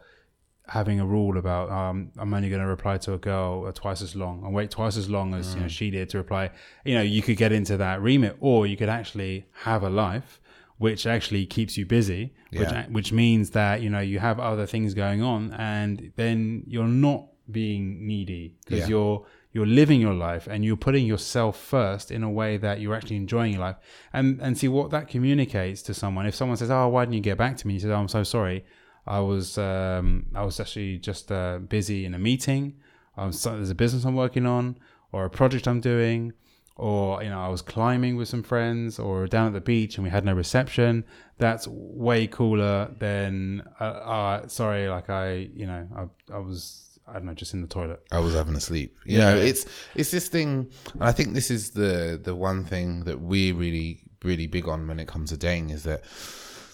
having 0.68 1.00
a 1.00 1.06
rule 1.06 1.38
about 1.38 1.70
um, 1.70 2.12
I'm 2.18 2.34
only 2.34 2.50
going 2.50 2.62
to 2.62 2.68
reply 2.68 2.98
to 3.00 3.14
a 3.14 3.18
girl 3.18 3.72
twice 3.74 4.02
as 4.02 4.16
long 4.16 4.44
and 4.46 4.54
wait 4.54 4.72
twice 4.72 4.96
as 4.96 5.10
long 5.10 5.34
as 5.34 5.56
you 5.56 5.62
know 5.62 5.68
she 5.68 5.90
did 5.92 6.10
to 6.10 6.18
reply. 6.18 6.52
You 6.86 6.96
know, 6.96 7.02
you 7.02 7.22
could 7.22 7.38
get 7.38 7.52
into 7.52 7.78
that 7.78 8.02
remit, 8.02 8.38
or 8.40 8.68
you 8.68 8.78
could 8.78 8.90
actually 8.90 9.46
have 9.64 9.84
a 9.84 9.90
life 9.90 10.40
which 10.78 11.06
actually 11.06 11.46
keeps 11.46 11.78
you 11.78 11.86
busy, 11.86 12.34
which 12.54 12.70
Yeah. 12.70 12.88
which 12.90 13.12
means 13.12 13.52
that 13.52 13.82
you 13.82 13.90
know 13.90 14.00
you 14.00 14.20
have 14.20 14.40
other 14.40 14.66
things 14.66 14.94
going 14.94 15.22
on, 15.22 15.54
and 15.54 16.12
then 16.16 16.64
you're 16.68 16.88
not 16.88 17.28
being 17.50 18.08
needy 18.08 18.56
because 18.64 18.82
Yeah. 18.82 18.88
you're 18.88 19.26
you're 19.54 19.66
living 19.66 20.00
your 20.00 20.14
life 20.14 20.48
and 20.48 20.64
you're 20.64 20.78
putting 20.78 21.06
yourself 21.06 21.60
first 21.60 22.12
in 22.12 22.24
a 22.24 22.30
way 22.30 22.58
that 22.58 22.80
you're 22.80 22.96
actually 22.96 23.18
enjoying 23.18 23.54
your 23.54 23.62
life. 23.62 23.76
And 24.14 24.40
and 24.42 24.58
see 24.58 24.68
what 24.68 24.92
that 24.92 25.08
communicates 25.08 25.82
to 25.84 25.94
someone. 25.94 26.26
If 26.26 26.36
someone 26.36 26.58
says 26.58 26.72
oh 26.72 26.88
why 26.88 27.06
didn't 27.06 27.16
you 27.16 27.22
get 27.22 27.38
back 27.38 27.58
to 27.58 27.68
me? 27.68 27.76
You 27.76 27.80
say 27.80 27.90
oh 27.90 27.96
i'm 27.96 28.08
so 28.08 28.24
sorry. 28.24 28.66
I 29.06 29.20
was 29.20 29.58
um 29.58 30.28
i 30.36 30.44
was 30.44 30.60
actually 30.60 30.98
just 30.98 31.32
uh, 31.32 31.60
busy 31.60 32.06
in 32.06 32.14
a 32.14 32.20
meeting. 32.20 32.78
Um, 33.18 33.32
so 33.34 33.52
there's 33.52 33.70
a 33.70 33.76
business 33.76 34.06
i'm 34.06 34.16
working 34.16 34.46
on 34.46 34.78
or 35.12 35.26
a 35.26 35.30
project 35.30 35.68
i'm 35.68 35.82
doing 35.82 36.32
or 36.78 37.22
you 37.22 37.30
know 37.30 37.42
i 37.42 37.50
was 37.50 37.62
climbing 37.62 38.16
with 38.16 38.30
some 38.30 38.42
friends 38.42 38.98
or 39.00 39.28
down 39.28 39.48
at 39.48 39.54
the 39.54 39.60
beach 39.60 39.98
and 39.98 40.06
we 40.06 40.10
had 40.10 40.24
no 40.24 40.34
reception. 40.34 41.04
That's 41.40 41.68
way 41.68 42.28
cooler 42.28 42.90
than 43.00 43.64
uh, 43.82 43.84
uh 43.84 44.48
sorry 44.48 44.88
like 44.88 45.10
i 45.10 45.50
you 45.54 45.66
know 45.66 45.88
i, 45.98 46.36
I 46.36 46.40
was 46.40 46.81
i 47.12 47.16
don't 47.16 47.26
know 47.26 47.34
just 47.34 47.54
in 47.54 47.62
the 47.62 47.68
toilet 47.68 48.02
I 48.12 48.20
was 48.20 48.34
having 48.34 48.56
a 48.56 48.60
sleep. 48.60 48.98
You 49.06 49.20
know, 49.20 49.36
it's 49.36 49.66
it's 49.96 50.12
this 50.12 50.28
thing, 50.28 50.70
and 50.94 51.04
I 51.04 51.12
think 51.12 51.34
this 51.34 51.52
is 51.52 51.72
the 51.72 52.20
the 52.22 52.36
one 52.36 52.64
thing 52.64 53.04
that 53.06 53.20
we're 53.20 53.54
really 53.54 54.02
really 54.24 54.48
big 54.48 54.68
on 54.68 54.88
when 54.88 55.00
it 55.00 55.08
comes 55.08 55.32
to 55.32 55.38
dating 55.38 55.72
is 55.72 55.84
that 55.84 56.04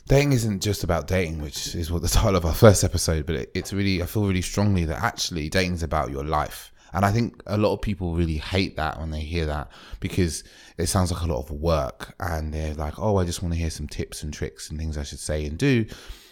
dating 0.08 0.34
isn't 0.34 0.62
just 0.62 0.84
about 0.84 1.08
dating, 1.08 1.41
which 1.41 1.75
is 1.75 1.91
what 1.91 2.01
the 2.01 2.08
title 2.20 2.36
of 2.36 2.46
our 2.46 2.53
first 2.53 2.84
episode. 2.84 3.25
But 3.25 3.36
it, 3.36 3.51
it's 3.53 3.74
really 3.74 4.01
I 4.01 4.06
feel 4.06 4.27
really 4.27 4.41
strongly 4.41 4.86
that 4.86 5.03
actually 5.03 5.50
dating 5.50 5.74
is 5.74 5.84
about 5.84 6.12
your 6.12 6.24
life. 6.24 6.72
And 6.94 7.06
I 7.06 7.12
think 7.12 7.44
a 7.46 7.58
lot 7.58 7.74
of 7.74 7.82
people 7.82 8.15
really 8.15 8.38
hate 8.38 8.77
that 8.77 9.00
when 9.00 9.12
they 9.12 9.20
hear 9.20 9.46
that 9.46 9.70
because 10.00 10.44
it 10.77 10.88
sounds 10.88 11.12
like 11.12 11.22
a 11.22 11.25
lot 11.25 11.39
of 11.39 11.51
work 11.51 12.15
and 12.20 12.53
they're 12.53 12.74
like, 12.75 12.98
oh, 12.98 13.17
I 13.17 13.25
just 13.25 13.44
want 13.44 13.53
to 13.53 13.60
hear 13.60 13.70
some 13.70 13.88
tips 13.88 14.24
and 14.24 14.34
tricks 14.34 14.70
and 14.70 14.79
things 14.79 14.98
I 14.98 15.03
should 15.03 15.20
say 15.20 15.46
and 15.46 15.58
do. 15.58 15.86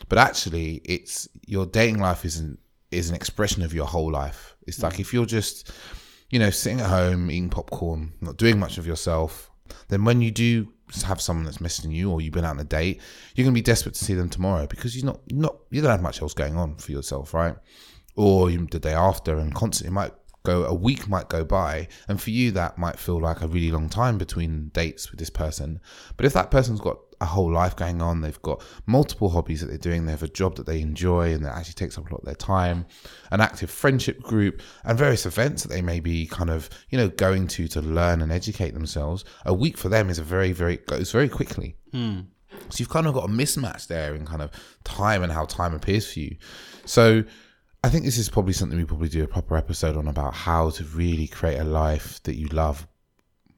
But 0.07 0.17
actually, 0.17 0.81
it's 0.85 1.27
your 1.45 1.65
dating 1.65 1.99
life 1.99 2.23
isn't 2.23 2.59
is 2.95 3.09
an 3.09 3.15
expression 3.15 3.63
of 3.63 3.73
your 3.73 3.85
whole 3.85 4.11
life. 4.11 4.55
It's 4.67 4.81
like 4.81 4.95
mm. 4.95 5.01
if 5.01 5.13
you're 5.13 5.25
just, 5.25 5.71
you 6.29 6.39
know, 6.39 6.49
sitting 6.49 6.81
at 6.81 6.89
home 6.89 7.29
eating 7.29 7.49
popcorn, 7.49 8.13
not 8.21 8.37
doing 8.37 8.59
much 8.59 8.77
of 8.77 8.87
yourself, 8.87 9.51
then 9.87 10.03
when 10.03 10.21
you 10.21 10.31
do 10.31 10.71
have 11.05 11.19
someone 11.19 11.45
that's 11.45 11.61
missing 11.61 11.91
you 11.91 12.11
or 12.11 12.21
you've 12.21 12.33
been 12.33 12.45
out 12.45 12.51
on 12.51 12.59
a 12.59 12.63
date, 12.63 13.01
you're 13.35 13.45
gonna 13.45 13.53
be 13.53 13.61
desperate 13.61 13.95
to 13.95 14.05
see 14.05 14.13
them 14.13 14.29
tomorrow 14.29 14.67
because 14.67 14.95
you're 14.95 15.05
not 15.05 15.19
not 15.31 15.57
you 15.71 15.81
don't 15.81 15.91
have 15.91 16.01
much 16.01 16.21
else 16.21 16.33
going 16.33 16.55
on 16.55 16.75
for 16.75 16.91
yourself, 16.91 17.33
right? 17.33 17.55
Or 18.15 18.49
the 18.49 18.79
day 18.79 18.93
after, 18.93 19.37
and 19.37 19.53
constantly 19.53 19.93
might 19.93 20.13
go 20.43 20.63
a 20.65 20.73
week 20.73 21.09
might 21.09 21.27
go 21.27 21.43
by, 21.43 21.87
and 22.07 22.21
for 22.21 22.29
you 22.29 22.51
that 22.51 22.77
might 22.77 22.99
feel 22.99 23.19
like 23.19 23.41
a 23.41 23.47
really 23.47 23.71
long 23.71 23.89
time 23.89 24.17
between 24.17 24.69
dates 24.69 25.11
with 25.11 25.19
this 25.19 25.29
person. 25.29 25.81
But 26.15 26.25
if 26.25 26.33
that 26.33 26.51
person's 26.51 26.79
got 26.79 26.99
a 27.25 27.27
whole 27.27 27.51
life 27.51 27.75
going 27.75 28.01
on, 28.01 28.21
they've 28.21 28.41
got 28.41 28.63
multiple 28.85 29.29
hobbies 29.29 29.59
that 29.61 29.67
they're 29.67 29.77
doing, 29.77 30.05
they 30.05 30.11
have 30.11 30.23
a 30.23 30.27
job 30.27 30.55
that 30.55 30.65
they 30.65 30.79
enjoy 30.79 31.33
and 31.33 31.43
that 31.43 31.55
actually 31.57 31.73
takes 31.73 31.97
up 31.97 32.07
a 32.07 32.13
lot 32.13 32.19
of 32.19 32.25
their 32.25 32.35
time, 32.35 32.85
an 33.31 33.41
active 33.41 33.69
friendship 33.69 34.21
group, 34.21 34.61
and 34.83 34.97
various 34.97 35.25
events 35.25 35.63
that 35.63 35.69
they 35.69 35.81
may 35.81 35.99
be 35.99 36.25
kind 36.27 36.49
of, 36.49 36.69
you 36.89 36.97
know, 36.97 37.09
going 37.09 37.47
to 37.47 37.67
to 37.67 37.81
learn 37.81 38.21
and 38.21 38.31
educate 38.31 38.73
themselves. 38.73 39.25
A 39.45 39.53
week 39.53 39.77
for 39.77 39.89
them 39.89 40.09
is 40.09 40.19
a 40.19 40.23
very, 40.23 40.51
very 40.51 40.77
goes 40.77 41.11
very 41.11 41.27
quickly. 41.29 41.75
So 42.69 42.77
you've 42.77 42.89
kind 42.89 43.05
of 43.07 43.13
got 43.13 43.25
a 43.25 43.31
mismatch 43.31 43.87
there 43.87 44.15
in 44.15 44.25
kind 44.25 44.41
of 44.41 44.49
time 44.85 45.23
and 45.23 45.31
how 45.31 45.45
time 45.45 45.73
appears 45.73 46.11
for 46.11 46.19
you. 46.19 46.37
So 46.85 47.23
I 47.83 47.89
think 47.89 48.05
this 48.05 48.17
is 48.17 48.29
probably 48.29 48.53
something 48.53 48.77
we 48.77 48.85
probably 48.85 49.09
do 49.09 49.23
a 49.23 49.27
proper 49.27 49.57
episode 49.57 49.97
on 49.97 50.07
about 50.07 50.33
how 50.33 50.69
to 50.71 50.83
really 50.85 51.27
create 51.27 51.59
a 51.59 51.63
life 51.63 52.21
that 52.23 52.35
you 52.35 52.47
love, 52.47 52.87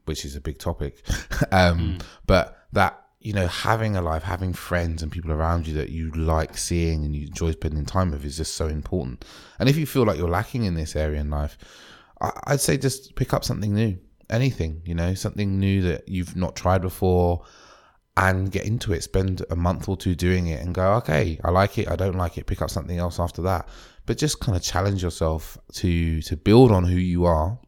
which 0.06 0.26
is 0.26 0.36
a 0.36 0.42
big 0.42 0.58
topic. 0.58 1.02
um, 1.52 2.00
But 2.26 2.58
that 2.74 3.07
you 3.28 3.34
know, 3.34 3.48
having 3.48 3.98
a 3.98 4.02
life, 4.02 4.24
having 4.24 4.54
friends 4.54 5.04
and 5.04 5.12
people 5.12 5.34
around 5.34 5.68
you 5.68 5.74
that 5.74 5.90
you 5.90 6.10
like 6.12 6.58
seeing 6.58 7.04
and 7.04 7.14
you 7.14 7.28
enjoy 7.28 7.52
spending 7.52 7.84
time 7.84 8.12
with 8.12 8.24
is 8.24 8.38
just 8.38 8.56
so 8.56 8.68
important. 8.68 9.26
And 9.60 9.68
if 9.68 9.76
you 9.76 9.86
feel 9.86 10.06
like 10.06 10.18
you're 10.18 10.30
lacking 10.30 10.64
in 10.64 10.76
this 10.76 10.96
area 10.96 11.20
in 11.20 11.30
life, 11.30 11.58
I'd 12.22 12.62
say 12.62 12.78
just 12.78 13.16
pick 13.16 13.34
up 13.34 13.44
something 13.44 13.76
new, 13.76 13.98
anything, 14.30 14.82
you 14.86 14.96
know, 14.96 15.14
something 15.14 15.60
new 15.60 15.82
that 15.82 16.08
you've 16.08 16.38
not 16.38 16.56
tried 16.56 16.82
before 16.82 17.44
and 18.16 18.50
get 18.50 18.66
into 18.66 18.94
it. 18.94 19.04
Spend 19.04 19.44
a 19.50 19.58
month 19.58 19.90
or 19.90 19.98
two 19.98 20.16
doing 20.16 20.48
it 20.48 20.62
and 20.62 20.74
go, 20.74 20.94
okay, 20.94 21.38
I 21.44 21.52
like 21.52 21.78
it, 21.80 21.92
I 21.92 21.98
don't 21.98 22.16
like 22.16 22.38
it, 22.38 22.46
pick 22.46 22.62
up 22.62 22.70
something 22.70 22.98
else 22.98 23.20
after 23.20 23.42
that. 23.42 23.68
But 24.06 24.18
just 24.18 24.40
kind 24.40 24.56
of 24.56 24.64
challenge 24.64 25.04
yourself 25.04 25.58
to 25.74 26.22
to 26.22 26.38
build 26.38 26.72
on 26.72 26.86
who 26.86 26.96
you 26.96 27.26
are 27.26 27.60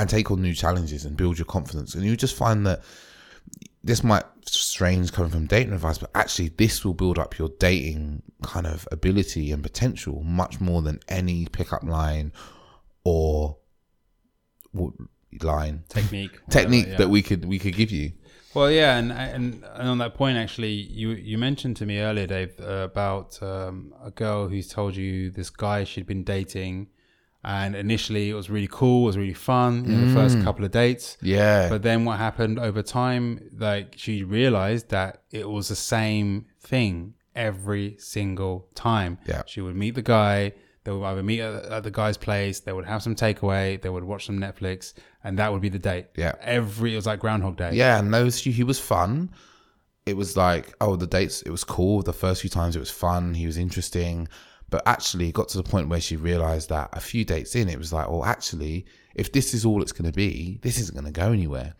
and 0.00 0.10
take 0.10 0.32
on 0.32 0.42
new 0.42 0.52
challenges 0.52 1.04
and 1.04 1.16
build 1.16 1.38
your 1.38 1.46
confidence. 1.46 1.94
And 1.94 2.02
you 2.02 2.16
just 2.16 2.34
find 2.34 2.66
that 2.66 2.82
this 3.86 4.02
might 4.02 4.24
strange 4.48 5.12
coming 5.12 5.30
from 5.30 5.46
dating 5.46 5.72
advice, 5.72 5.98
but 5.98 6.10
actually 6.14 6.48
this 6.48 6.84
will 6.84 6.92
build 6.92 7.18
up 7.18 7.38
your 7.38 7.50
dating 7.60 8.22
kind 8.42 8.66
of 8.66 8.86
ability 8.90 9.52
and 9.52 9.62
potential 9.62 10.22
much 10.24 10.60
more 10.60 10.82
than 10.82 10.98
any 11.08 11.46
pickup 11.46 11.84
line 11.84 12.32
or 13.04 13.56
line 15.40 15.84
technique 15.88 16.40
technique 16.50 16.86
whatever, 16.86 16.90
yeah. 16.90 16.98
that 16.98 17.08
we 17.08 17.22
could 17.22 17.44
we 17.44 17.58
could 17.58 17.74
give 17.76 17.92
you. 17.92 18.12
Well, 18.54 18.70
yeah, 18.70 18.96
and, 18.96 19.12
and 19.12 19.64
and 19.74 19.88
on 19.88 19.98
that 19.98 20.14
point, 20.14 20.36
actually, 20.36 20.72
you 20.72 21.10
you 21.10 21.38
mentioned 21.38 21.76
to 21.76 21.86
me 21.86 22.00
earlier, 22.00 22.26
Dave, 22.26 22.58
uh, 22.58 22.88
about 22.90 23.40
um, 23.40 23.94
a 24.02 24.10
girl 24.10 24.48
who's 24.48 24.66
told 24.66 24.96
you 24.96 25.30
this 25.30 25.50
guy 25.50 25.84
she'd 25.84 26.06
been 26.06 26.24
dating, 26.24 26.88
and 27.46 27.76
initially 27.76 28.28
it 28.28 28.34
was 28.34 28.50
really 28.50 28.68
cool, 28.68 29.04
it 29.04 29.06
was 29.06 29.16
really 29.16 29.32
fun 29.32 29.84
in 29.84 30.08
the 30.08 30.12
first 30.12 30.36
mm. 30.36 30.42
couple 30.42 30.64
of 30.64 30.72
dates, 30.72 31.16
Yeah. 31.22 31.68
but 31.68 31.82
then 31.82 32.04
what 32.04 32.18
happened 32.18 32.58
over 32.58 32.82
time, 32.82 33.50
like 33.56 33.94
she 33.96 34.24
realized 34.24 34.88
that 34.88 35.22
it 35.30 35.48
was 35.48 35.68
the 35.68 35.76
same 35.76 36.46
thing 36.60 37.14
every 37.36 37.96
single 37.98 38.68
time. 38.74 39.18
Yeah. 39.26 39.42
she 39.46 39.60
would 39.60 39.76
meet 39.76 39.94
the 39.94 40.02
guy. 40.02 40.54
They 40.82 40.90
would 40.90 41.04
either 41.04 41.22
meet 41.22 41.40
at, 41.40 41.64
at 41.66 41.82
the 41.84 41.90
guy's 41.92 42.16
place. 42.16 42.60
They 42.60 42.72
would 42.72 42.84
have 42.84 43.02
some 43.02 43.14
takeaway. 43.14 43.80
They 43.80 43.90
would 43.90 44.04
watch 44.04 44.26
some 44.26 44.38
Netflix, 44.38 44.94
and 45.22 45.38
that 45.38 45.52
would 45.52 45.62
be 45.62 45.68
the 45.68 45.78
date. 45.78 46.06
Yeah. 46.16 46.34
every 46.40 46.94
it 46.94 46.96
was 46.96 47.06
like 47.06 47.20
Groundhog 47.20 47.56
Day. 47.56 47.70
Yeah, 47.74 48.00
and 48.00 48.12
those 48.12 48.38
he 48.40 48.64
was 48.64 48.80
fun. 48.80 49.30
It 50.04 50.16
was 50.16 50.36
like, 50.36 50.74
oh, 50.80 50.96
the 50.96 51.06
dates. 51.06 51.42
It 51.42 51.50
was 51.50 51.64
cool. 51.64 52.02
The 52.02 52.12
first 52.12 52.40
few 52.40 52.50
times 52.50 52.74
it 52.74 52.80
was 52.80 52.90
fun. 52.90 53.34
He 53.34 53.46
was 53.46 53.56
interesting, 53.56 54.28
but 54.70 54.82
actually, 54.86 55.28
it 55.28 55.34
got 55.34 55.48
to 55.48 55.58
the 55.58 55.62
point 55.62 55.88
where 55.88 56.00
she 56.00 56.16
realized 56.16 56.68
that 56.70 56.90
a 56.92 57.00
few 57.00 57.24
dates 57.24 57.54
in, 57.54 57.68
it 57.68 57.78
was 57.78 57.92
like, 57.92 58.08
well, 58.08 58.24
actually, 58.24 58.86
if 59.14 59.32
this 59.32 59.54
is 59.54 59.64
all 59.64 59.80
it's 59.80 59.92
going 59.92 60.10
to 60.10 60.16
be, 60.16 60.58
this 60.62 60.78
isn't 60.78 60.94
going 60.94 61.12
to 61.12 61.18
go 61.18 61.32
anywhere, 61.32 61.74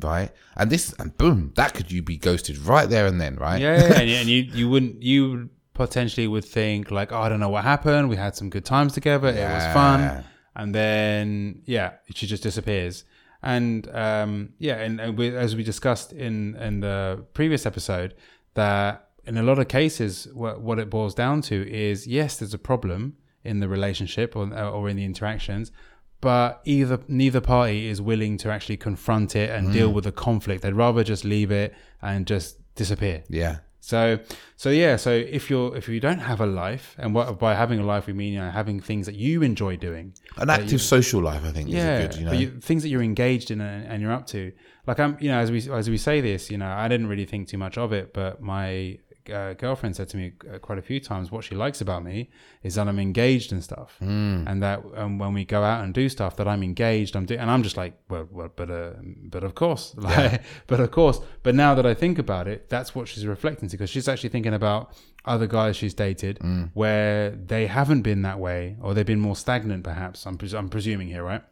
right? 0.00 0.30
And 0.56 0.70
this, 0.70 0.94
and 0.98 1.16
boom, 1.16 1.52
that 1.56 1.72
could 1.74 1.90
you 1.90 2.02
be 2.02 2.18
ghosted 2.18 2.58
right 2.58 2.88
there 2.88 3.06
and 3.06 3.20
then, 3.20 3.36
right? 3.36 3.60
yeah, 3.60 3.78
yeah, 3.78 4.00
and, 4.00 4.10
and 4.20 4.28
you 4.28 4.42
you 4.42 4.68
wouldn't 4.68 5.02
you 5.02 5.48
potentially 5.72 6.26
would 6.26 6.44
think 6.44 6.90
like, 6.90 7.10
oh, 7.10 7.20
I 7.20 7.28
don't 7.30 7.40
know 7.40 7.48
what 7.48 7.64
happened. 7.64 8.10
We 8.10 8.16
had 8.16 8.36
some 8.36 8.50
good 8.50 8.66
times 8.66 8.92
together. 8.92 9.28
It 9.28 9.48
was 9.48 9.64
fun, 9.72 10.24
and 10.54 10.74
then 10.74 11.62
yeah, 11.64 11.94
she 12.14 12.26
just 12.26 12.42
disappears. 12.42 13.04
And 13.42 13.88
um, 13.94 14.50
yeah, 14.58 14.74
and, 14.74 15.00
and 15.00 15.16
we, 15.16 15.34
as 15.34 15.56
we 15.56 15.62
discussed 15.62 16.12
in 16.12 16.56
in 16.56 16.80
the 16.80 17.24
previous 17.32 17.64
episode, 17.64 18.14
that 18.54 19.09
in 19.26 19.36
a 19.36 19.42
lot 19.42 19.58
of 19.58 19.68
cases, 19.68 20.28
what, 20.32 20.60
what 20.60 20.78
it 20.78 20.90
boils 20.90 21.14
down 21.14 21.42
to 21.42 21.70
is 21.70 22.06
yes, 22.06 22.38
there's 22.38 22.54
a 22.54 22.58
problem 22.58 23.16
in 23.44 23.60
the 23.60 23.68
relationship 23.68 24.36
or 24.36 24.52
uh, 24.52 24.70
or 24.70 24.88
in 24.88 24.96
the 24.96 25.04
interactions. 25.04 25.72
But 26.20 26.60
either 26.64 27.00
neither 27.08 27.40
party 27.40 27.86
is 27.86 28.02
willing 28.02 28.36
to 28.38 28.50
actually 28.50 28.76
confront 28.76 29.34
it 29.34 29.48
and 29.48 29.72
deal 29.72 29.90
mm. 29.90 29.94
with 29.94 30.04
the 30.04 30.12
conflict. 30.12 30.62
They'd 30.62 30.74
rather 30.74 31.02
just 31.02 31.24
leave 31.24 31.50
it 31.50 31.74
and 32.02 32.26
just 32.26 32.58
disappear. 32.74 33.22
yeah, 33.30 33.60
So, 33.80 34.18
so 34.56 34.68
yeah. 34.68 34.96
So 34.96 35.12
if 35.12 35.48
you're 35.48 35.74
if 35.74 35.88
you 35.88 35.98
don't 35.98 36.18
have 36.18 36.42
a 36.42 36.46
life, 36.46 36.94
and 36.98 37.14
what 37.14 37.38
by 37.38 37.54
having 37.54 37.78
a 37.78 37.86
life 37.86 38.06
we 38.06 38.12
mean 38.12 38.34
you 38.34 38.40
know, 38.40 38.50
having 38.50 38.80
things 38.80 39.06
that 39.06 39.14
you 39.14 39.42
enjoy 39.42 39.76
doing, 39.76 40.12
an 40.36 40.50
active 40.50 40.82
social 40.82 41.22
life, 41.22 41.42
I 41.42 41.52
think, 41.52 41.70
yeah, 41.70 42.00
is 42.00 42.04
a 42.04 42.08
good. 42.08 42.20
You 42.20 42.26
know, 42.26 42.32
you, 42.32 42.60
things 42.60 42.82
that 42.82 42.90
you're 42.90 43.02
engaged 43.02 43.50
in 43.50 43.62
and, 43.62 43.86
and 43.86 44.02
you're 44.02 44.12
up 44.12 44.26
to. 44.28 44.52
Like 44.86 45.00
I'm, 45.00 45.16
you 45.20 45.30
know, 45.30 45.38
as 45.38 45.50
we 45.50 45.70
as 45.70 45.88
we 45.88 45.96
say 45.96 46.20
this, 46.20 46.50
you 46.50 46.58
know, 46.58 46.68
I 46.68 46.88
didn't 46.88 47.06
really 47.06 47.24
think 47.24 47.48
too 47.48 47.58
much 47.58 47.78
of 47.78 47.94
it, 47.94 48.12
but 48.12 48.42
my 48.42 48.98
uh, 49.32 49.54
girlfriend 49.54 49.96
said 49.96 50.08
to 50.10 50.16
me 50.16 50.32
uh, 50.52 50.58
quite 50.58 50.78
a 50.78 50.82
few 50.82 51.00
times 51.00 51.30
what 51.30 51.44
she 51.44 51.54
likes 51.54 51.80
about 51.80 52.02
me 52.04 52.30
is 52.62 52.74
that 52.74 52.86
I'm 52.88 52.98
engaged 52.98 53.52
and 53.52 53.62
stuff, 53.62 53.96
Hmm. 53.98 54.44
and 54.46 54.62
that 54.62 54.82
um, 54.96 55.18
when 55.18 55.32
we 55.34 55.44
go 55.44 55.62
out 55.62 55.84
and 55.84 55.94
do 55.94 56.08
stuff, 56.08 56.36
that 56.36 56.46
I'm 56.48 56.62
engaged. 56.62 57.16
I'm 57.16 57.26
doing, 57.26 57.40
and 57.40 57.50
I'm 57.50 57.62
just 57.62 57.76
like, 57.76 57.94
well, 58.08 58.26
well 58.30 58.50
but 58.54 58.70
uh, 58.70 58.90
but 59.22 59.44
of 59.44 59.54
course, 59.54 59.94
like, 59.98 60.42
but 60.66 60.80
of 60.80 60.90
course. 60.90 61.20
But 61.42 61.54
now 61.54 61.74
that 61.74 61.86
I 61.86 61.94
think 61.94 62.18
about 62.18 62.48
it, 62.48 62.68
that's 62.68 62.94
what 62.94 63.08
she's 63.08 63.26
reflecting 63.26 63.68
to 63.68 63.76
because 63.76 63.90
she's 63.90 64.08
actually 64.08 64.30
thinking 64.30 64.54
about 64.54 64.92
other 65.24 65.46
guys 65.46 65.76
she's 65.76 65.94
dated 65.94 66.38
Hmm. 66.38 66.64
where 66.74 67.30
they 67.30 67.66
haven't 67.66 68.02
been 68.02 68.22
that 68.22 68.38
way 68.38 68.76
or 68.80 68.94
they've 68.94 69.04
been 69.06 69.20
more 69.20 69.36
stagnant, 69.36 69.84
perhaps. 69.84 70.26
I'm 70.26 70.36
pres- 70.38 70.54
I'm 70.54 70.68
presuming 70.68 71.08
here, 71.08 71.22
right? 71.24 71.42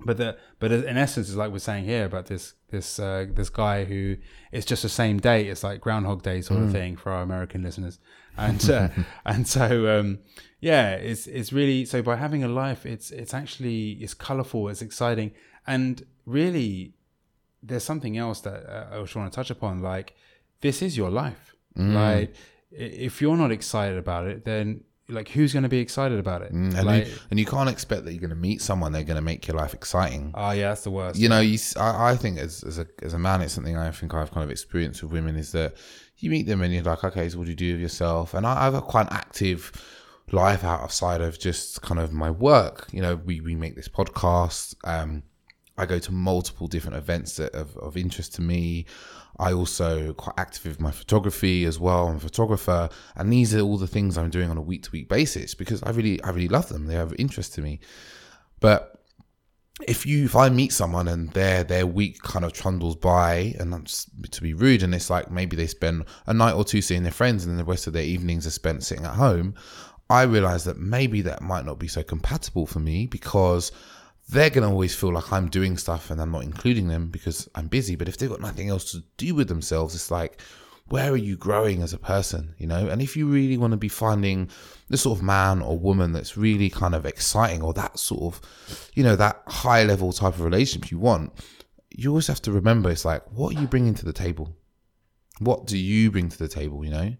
But 0.00 0.16
the 0.18 0.36
but 0.58 0.70
in 0.72 0.96
essence 0.96 1.28
it's 1.28 1.36
like 1.36 1.50
we're 1.50 1.58
saying 1.58 1.84
here 1.84 2.04
about 2.04 2.26
this 2.26 2.54
this 2.70 2.98
uh, 2.98 3.26
this 3.30 3.48
guy 3.48 3.84
who 3.84 4.16
it's 4.52 4.66
just 4.66 4.82
the 4.82 4.88
same 4.88 5.18
day 5.18 5.46
it's 5.48 5.64
like 5.64 5.80
groundhog 5.80 6.22
day 6.22 6.40
sort 6.40 6.62
of 6.62 6.70
thing 6.72 6.96
for 6.96 7.12
our 7.12 7.22
american 7.22 7.62
listeners. 7.62 7.98
And 8.36 8.68
uh, 8.70 8.88
and 9.24 9.48
so 9.48 9.98
um 9.98 10.18
yeah 10.60 10.90
it's 10.92 11.26
it's 11.26 11.52
really 11.52 11.84
so 11.84 12.02
by 12.02 12.16
having 12.16 12.44
a 12.44 12.48
life 12.48 12.84
it's 12.84 13.10
it's 13.10 13.32
actually 13.32 13.92
it's 13.92 14.14
colorful 14.14 14.68
it's 14.68 14.82
exciting. 14.82 15.32
And 15.66 16.04
really 16.26 16.92
there's 17.62 17.84
something 17.84 18.16
else 18.16 18.40
that 18.40 18.66
uh, 18.68 18.86
i 18.92 19.00
just 19.00 19.16
want 19.16 19.32
to 19.32 19.34
touch 19.34 19.50
upon 19.50 19.80
like 19.80 20.14
this 20.60 20.82
is 20.82 20.96
your 20.96 21.10
life. 21.10 21.54
Like 21.94 22.34
if 22.70 23.22
you're 23.22 23.36
not 23.36 23.52
excited 23.52 23.96
about 23.96 24.26
it 24.26 24.44
then 24.44 24.84
like 25.08 25.28
who's 25.28 25.52
going 25.52 25.62
to 25.62 25.68
be 25.68 25.78
excited 25.78 26.18
about 26.18 26.42
it 26.42 26.50
And, 26.50 26.74
like 26.84 27.06
you, 27.06 27.14
and 27.30 27.38
you 27.38 27.46
can't 27.46 27.68
expect 27.68 28.04
that 28.04 28.12
you're 28.12 28.20
going 28.20 28.30
to 28.30 28.36
meet 28.36 28.60
someone 28.60 28.92
they're 28.92 29.04
going 29.04 29.16
to 29.16 29.22
make 29.22 29.46
your 29.46 29.56
life 29.56 29.72
exciting. 29.74 30.32
oh 30.34 30.50
yeah 30.50 30.70
that's 30.70 30.82
the 30.82 30.90
worst 30.90 31.18
you 31.18 31.28
know, 31.28 31.40
you, 31.40 31.58
I, 31.76 32.10
I 32.12 32.16
think 32.16 32.38
as, 32.38 32.64
as 32.64 32.78
a 32.78 32.86
as 33.02 33.14
a 33.14 33.18
man, 33.18 33.40
it's 33.40 33.52
something 33.54 33.76
I 33.76 33.90
think 33.90 34.14
I've 34.14 34.30
kind 34.32 34.44
of 34.44 34.50
experienced 34.50 35.02
with 35.02 35.12
women 35.12 35.36
is 35.36 35.52
that 35.52 35.76
you 36.18 36.30
meet 36.30 36.46
them 36.46 36.62
and 36.62 36.72
you're 36.72 36.82
like, 36.82 37.04
okay, 37.04 37.28
so 37.28 37.38
what 37.38 37.44
do 37.44 37.50
you 37.50 37.56
do 37.56 37.72
with 37.72 37.80
yourself? 37.82 38.34
And 38.34 38.46
I, 38.46 38.66
I've 38.66 38.72
got 38.72 38.84
quite 38.84 39.06
an 39.08 39.12
active 39.12 39.70
life 40.32 40.64
outside 40.64 41.20
of 41.20 41.38
just 41.38 41.82
kind 41.82 42.00
of 42.00 42.12
my 42.12 42.30
work. 42.30 42.88
You 42.90 43.02
know, 43.02 43.16
we 43.16 43.40
we 43.40 43.54
make 43.54 43.76
this 43.76 43.88
podcast. 43.88 44.74
Um, 44.84 45.22
I 45.78 45.84
go 45.86 45.98
to 45.98 46.12
multiple 46.12 46.66
different 46.68 46.96
events 46.96 47.36
that 47.36 47.54
of, 47.54 47.76
of 47.76 47.96
interest 47.96 48.34
to 48.36 48.42
me. 48.42 48.86
I 49.38 49.52
also 49.52 50.12
quite 50.14 50.34
active 50.38 50.64
with 50.64 50.80
my 50.80 50.90
photography 50.90 51.64
as 51.64 51.78
well. 51.78 52.08
I'm 52.08 52.16
a 52.16 52.20
photographer, 52.20 52.88
and 53.14 53.32
these 53.32 53.54
are 53.54 53.60
all 53.60 53.76
the 53.76 53.86
things 53.86 54.16
I'm 54.16 54.30
doing 54.30 54.50
on 54.50 54.56
a 54.56 54.62
week 54.62 54.84
to 54.84 54.90
week 54.90 55.08
basis 55.08 55.54
because 55.54 55.82
I 55.82 55.90
really 55.90 56.22
I 56.22 56.30
really 56.30 56.48
love 56.48 56.68
them. 56.68 56.86
They 56.86 56.94
have 56.94 57.14
interest 57.18 57.54
to 57.54 57.62
me. 57.62 57.80
But 58.60 58.92
if 59.86 60.06
you 60.06 60.24
if 60.24 60.34
I 60.34 60.48
meet 60.48 60.72
someone 60.72 61.06
and 61.06 61.30
their 61.32 61.62
their 61.62 61.86
week 61.86 62.22
kind 62.22 62.44
of 62.44 62.52
trundles 62.52 62.96
by, 62.96 63.54
and 63.58 63.72
that's 63.72 64.06
to 64.30 64.42
be 64.42 64.54
rude, 64.54 64.82
and 64.82 64.94
it's 64.94 65.10
like 65.10 65.30
maybe 65.30 65.56
they 65.56 65.66
spend 65.66 66.04
a 66.26 66.32
night 66.32 66.54
or 66.54 66.64
two 66.64 66.80
seeing 66.80 67.02
their 67.02 67.12
friends, 67.12 67.44
and 67.44 67.58
the 67.58 67.64
rest 67.64 67.86
of 67.86 67.92
their 67.92 68.02
evenings 68.02 68.46
are 68.46 68.50
spent 68.50 68.84
sitting 68.84 69.04
at 69.04 69.14
home, 69.14 69.54
I 70.08 70.22
realize 70.22 70.64
that 70.64 70.78
maybe 70.78 71.20
that 71.22 71.42
might 71.42 71.66
not 71.66 71.78
be 71.78 71.88
so 71.88 72.02
compatible 72.02 72.66
for 72.66 72.78
me 72.78 73.06
because 73.06 73.72
they're 74.28 74.50
gonna 74.50 74.70
always 74.70 74.94
feel 74.94 75.12
like 75.12 75.32
I'm 75.32 75.48
doing 75.48 75.76
stuff 75.76 76.10
and 76.10 76.20
I'm 76.20 76.32
not 76.32 76.42
including 76.42 76.88
them 76.88 77.08
because 77.08 77.48
I'm 77.54 77.68
busy. 77.68 77.96
But 77.96 78.08
if 78.08 78.16
they've 78.16 78.30
got 78.30 78.40
nothing 78.40 78.68
else 78.68 78.90
to 78.92 79.02
do 79.16 79.34
with 79.34 79.48
themselves, 79.48 79.94
it's 79.94 80.10
like 80.10 80.40
where 80.88 81.12
are 81.12 81.16
you 81.16 81.36
growing 81.36 81.82
as 81.82 81.92
a 81.92 81.98
person 81.98 82.54
you 82.58 82.66
know 82.66 82.88
and 82.88 83.02
if 83.02 83.16
you 83.16 83.26
really 83.26 83.56
want 83.56 83.72
to 83.72 83.76
be 83.76 83.88
finding 83.88 84.48
the 84.88 84.96
sort 84.96 85.18
of 85.18 85.24
man 85.24 85.60
or 85.60 85.78
woman 85.78 86.12
that's 86.12 86.36
really 86.36 86.70
kind 86.70 86.94
of 86.94 87.04
exciting 87.04 87.62
or 87.62 87.72
that 87.72 87.98
sort 87.98 88.34
of 88.34 88.88
you 88.94 89.02
know 89.02 89.16
that 89.16 89.42
high 89.46 89.82
level 89.82 90.12
type 90.12 90.34
of 90.34 90.42
relationship 90.42 90.90
you 90.90 90.98
want 90.98 91.32
you 91.90 92.10
always 92.10 92.26
have 92.26 92.42
to 92.42 92.52
remember 92.52 92.90
it's 92.90 93.04
like 93.04 93.22
what 93.32 93.54
are 93.54 93.60
you 93.60 93.66
bringing 93.66 93.94
to 93.94 94.04
the 94.04 94.12
table 94.12 94.54
what 95.40 95.66
do 95.66 95.76
you 95.76 96.10
bring 96.10 96.28
to 96.28 96.38
the 96.38 96.48
table 96.48 96.84
you 96.84 96.90
know 96.90 97.14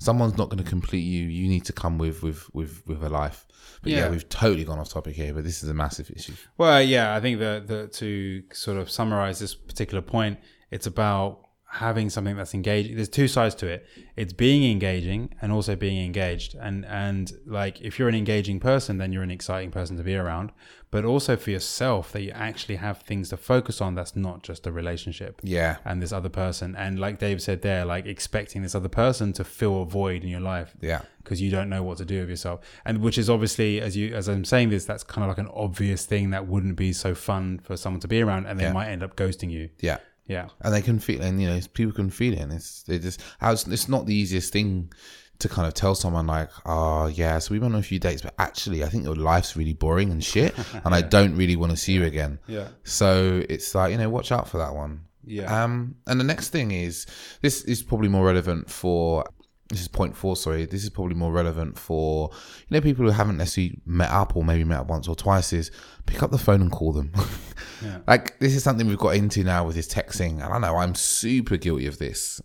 someone's 0.00 0.36
not 0.36 0.48
going 0.48 0.62
to 0.62 0.68
complete 0.68 1.02
you 1.02 1.26
you 1.28 1.46
need 1.48 1.64
to 1.64 1.72
come 1.72 1.98
with 1.98 2.22
with 2.22 2.52
with 2.54 2.82
with 2.86 3.02
a 3.04 3.08
life 3.08 3.46
but 3.82 3.92
yeah. 3.92 3.98
Yeah. 3.98 4.10
we've 4.10 4.28
totally 4.28 4.64
gone 4.64 4.78
off 4.78 4.88
topic 4.88 5.14
here 5.14 5.32
but 5.32 5.44
this 5.44 5.62
is 5.62 5.68
a 5.68 5.74
massive 5.74 6.10
issue 6.10 6.32
Well, 6.58 6.82
yeah, 6.82 7.14
I 7.14 7.20
think 7.20 7.38
that 7.38 7.66
the, 7.68 7.86
to 7.88 8.42
sort 8.52 8.78
of 8.78 8.90
summarize 8.90 9.38
this 9.38 9.54
particular 9.54 10.02
point, 10.02 10.38
it's 10.70 10.86
about 10.86 11.49
having 11.72 12.10
something 12.10 12.36
that's 12.36 12.52
engaging. 12.54 12.96
There's 12.96 13.08
two 13.08 13.28
sides 13.28 13.54
to 13.56 13.66
it. 13.68 13.86
It's 14.16 14.32
being 14.32 14.68
engaging 14.70 15.34
and 15.40 15.52
also 15.52 15.76
being 15.76 16.04
engaged. 16.04 16.54
And 16.54 16.84
and 16.86 17.32
like 17.46 17.80
if 17.80 17.98
you're 17.98 18.08
an 18.08 18.14
engaging 18.14 18.58
person, 18.60 18.98
then 18.98 19.12
you're 19.12 19.22
an 19.22 19.30
exciting 19.30 19.70
person 19.70 19.96
to 19.96 20.02
be 20.02 20.16
around. 20.16 20.50
But 20.90 21.04
also 21.04 21.36
for 21.36 21.50
yourself, 21.52 22.10
that 22.10 22.22
you 22.22 22.32
actually 22.32 22.74
have 22.76 23.02
things 23.02 23.28
to 23.28 23.36
focus 23.36 23.80
on. 23.80 23.94
That's 23.94 24.16
not 24.16 24.42
just 24.42 24.66
a 24.66 24.72
relationship 24.72 25.40
yeah 25.44 25.76
and 25.84 26.02
this 26.02 26.12
other 26.12 26.28
person. 26.28 26.74
And 26.74 26.98
like 26.98 27.20
Dave 27.20 27.40
said 27.40 27.62
there, 27.62 27.84
like 27.84 28.06
expecting 28.06 28.62
this 28.62 28.74
other 28.74 28.88
person 28.88 29.32
to 29.34 29.44
fill 29.44 29.82
a 29.82 29.86
void 29.86 30.24
in 30.24 30.28
your 30.28 30.40
life 30.40 30.74
yeah 30.80 31.02
because 31.22 31.40
you 31.40 31.50
don't 31.50 31.68
know 31.68 31.82
what 31.82 31.98
to 31.98 32.04
do 32.04 32.20
with 32.20 32.30
yourself 32.30 32.60
and 32.86 32.98
which 33.02 33.18
is 33.18 33.28
obviously 33.28 33.78
as 33.78 33.94
you 33.94 34.14
as 34.14 34.26
i'm 34.26 34.42
saying 34.44 34.70
this 34.70 34.86
that's 34.86 35.04
kind 35.04 35.22
of 35.22 35.28
like 35.28 35.36
an 35.36 35.50
obvious 35.54 36.06
thing 36.06 36.30
that 36.30 36.46
wouldn't 36.48 36.76
be 36.76 36.94
so 36.94 37.14
fun 37.14 37.58
for 37.62 37.76
someone 37.76 38.00
to 38.00 38.08
be 38.08 38.22
around 38.22 38.46
and 38.46 38.58
they 38.58 38.64
Yeah. 38.64 38.72
might 38.72 38.88
end 38.88 39.02
up 39.02 39.16
ghosting 39.16 39.50
you 39.50 39.68
yeah 39.80 39.98
yeah. 40.30 40.46
And 40.60 40.72
they 40.72 40.80
can 40.80 41.00
feel 41.00 41.20
and 41.22 41.42
you 41.42 41.48
know 41.48 41.60
people 41.74 41.92
can 41.92 42.08
feel 42.08 42.34
it 42.34 42.38
and 42.38 42.52
it's 42.52 42.84
they 42.84 43.00
just 43.00 43.20
how 43.40 43.50
it's, 43.50 43.66
it's 43.66 43.88
not 43.88 44.06
the 44.06 44.14
easiest 44.14 44.52
thing 44.52 44.92
to 45.40 45.48
kind 45.48 45.66
of 45.66 45.74
tell 45.74 45.96
someone 45.96 46.28
like 46.28 46.50
oh 46.66 47.08
yeah 47.08 47.40
so 47.40 47.52
we 47.52 47.58
went 47.58 47.74
on 47.74 47.80
a 47.80 47.82
few 47.82 47.98
dates 47.98 48.22
but 48.22 48.32
actually 48.38 48.84
i 48.84 48.88
think 48.88 49.02
your 49.02 49.16
life's 49.16 49.56
really 49.56 49.72
boring 49.72 50.12
and 50.12 50.22
shit 50.22 50.54
and 50.84 50.94
i 50.94 51.00
don't 51.00 51.34
really 51.34 51.56
want 51.56 51.72
to 51.72 51.76
see 51.76 51.94
you 51.94 52.04
again. 52.04 52.38
Yeah. 52.46 52.68
So 52.84 53.42
it's 53.48 53.74
like 53.74 53.90
you 53.90 53.98
know 53.98 54.08
watch 54.08 54.30
out 54.30 54.48
for 54.48 54.58
that 54.58 54.72
one. 54.72 55.00
Yeah. 55.24 55.64
Um 55.64 55.96
and 56.06 56.20
the 56.20 56.24
next 56.24 56.50
thing 56.50 56.70
is 56.70 57.06
this 57.42 57.62
is 57.64 57.82
probably 57.82 58.08
more 58.08 58.24
relevant 58.24 58.70
for 58.70 59.24
this 59.70 59.80
is 59.80 59.88
point 59.88 60.16
four 60.16 60.36
sorry 60.36 60.66
this 60.66 60.82
is 60.82 60.90
probably 60.90 61.14
more 61.14 61.32
relevant 61.32 61.78
for 61.78 62.30
you 62.68 62.74
know 62.74 62.80
people 62.80 63.04
who 63.04 63.10
haven't 63.10 63.36
necessarily 63.36 63.80
met 63.86 64.10
up 64.10 64.36
or 64.36 64.44
maybe 64.44 64.64
met 64.64 64.80
up 64.80 64.88
once 64.88 65.06
or 65.08 65.14
twice 65.14 65.52
is 65.52 65.70
pick 66.06 66.22
up 66.22 66.30
the 66.30 66.38
phone 66.38 66.60
and 66.60 66.72
call 66.72 66.92
them 66.92 67.12
Yeah. 67.82 67.98
like 68.06 68.38
this 68.40 68.54
is 68.54 68.62
something 68.62 68.86
we've 68.88 68.98
got 68.98 69.14
into 69.16 69.42
now 69.42 69.64
with 69.64 69.76
this 69.76 69.88
texting 69.88 70.44
and 70.44 70.52
i 70.52 70.58
know 70.58 70.76
i'm 70.76 70.94
super 70.94 71.56
guilty 71.56 71.86
of 71.86 71.98
this 71.98 72.40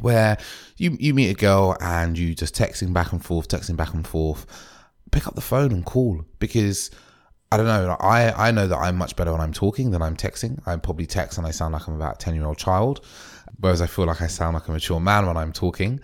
where 0.00 0.36
you 0.76 0.96
you 0.98 1.14
meet 1.14 1.30
a 1.30 1.34
girl 1.34 1.76
and 1.80 2.18
you 2.18 2.34
just 2.34 2.54
texting 2.54 2.92
back 2.92 3.12
and 3.12 3.24
forth 3.24 3.48
texting 3.48 3.76
back 3.76 3.94
and 3.94 4.06
forth 4.06 4.44
pick 5.10 5.26
up 5.28 5.34
the 5.34 5.40
phone 5.40 5.70
and 5.72 5.84
call 5.86 6.24
because 6.38 6.90
I 7.50 7.58
don't 7.58 7.66
know. 7.66 7.98
I, 8.00 8.48
I 8.48 8.50
know 8.50 8.66
that 8.66 8.78
I'm 8.78 8.96
much 8.96 9.14
better 9.14 9.30
when 9.30 9.42
I'm 9.42 9.52
talking 9.52 9.90
than 9.90 10.00
I'm 10.00 10.16
texting. 10.16 10.58
I 10.66 10.74
probably 10.76 11.04
text 11.04 11.36
and 11.36 11.46
I 11.46 11.50
sound 11.50 11.74
like 11.74 11.86
I'm 11.86 11.96
about 11.96 12.14
a 12.14 12.18
10 12.18 12.34
year 12.34 12.46
old 12.46 12.56
child, 12.56 13.04
whereas 13.60 13.82
I 13.82 13.86
feel 13.86 14.06
like 14.06 14.22
I 14.22 14.26
sound 14.26 14.54
like 14.54 14.68
a 14.68 14.72
mature 14.72 14.98
man 14.98 15.26
when 15.26 15.36
I'm 15.36 15.52
talking. 15.52 16.00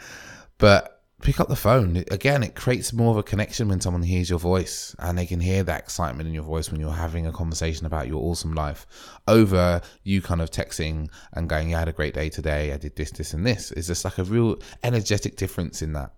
But 0.59 1.03
pick 1.23 1.41
up 1.41 1.49
the 1.49 1.57
phone. 1.57 2.05
Again, 2.11 2.43
it 2.43 2.55
creates 2.55 2.93
more 2.93 3.11
of 3.11 3.17
a 3.17 3.23
connection 3.23 3.69
when 3.69 3.81
someone 3.81 4.03
hears 4.03 4.31
your 4.31 4.39
voice 4.39 4.95
and 4.99 5.19
they 5.19 5.27
can 5.27 5.41
hear 5.41 5.65
that 5.65 5.81
excitement 5.81 6.29
in 6.29 6.35
your 6.35 6.45
voice 6.45 6.71
when 6.71 6.81
you're 6.81 6.93
having 6.93 7.27
a 7.27 7.33
conversation 7.33 7.87
about 7.87 8.07
your 8.07 8.23
awesome 8.23 8.53
life 8.55 8.87
over 9.27 9.81
you 10.05 10.23
kind 10.23 10.41
of 10.41 10.51
texting 10.51 11.09
and 11.33 11.49
going, 11.49 11.71
Yeah, 11.71 11.77
I 11.77 11.79
had 11.81 11.89
a 11.89 11.93
great 11.93 12.15
day 12.15 12.29
today. 12.29 12.73
I 12.73 12.77
did 12.77 12.97
this, 12.97 13.11
this, 13.11 13.35
and 13.35 13.45
this. 13.47 13.73
It's 13.73 13.89
just 13.89 14.05
like 14.05 14.19
a 14.19 14.25
real 14.25 14.57
energetic 14.85 15.37
difference 15.37 15.83
in 15.83 15.93
that. 15.95 16.13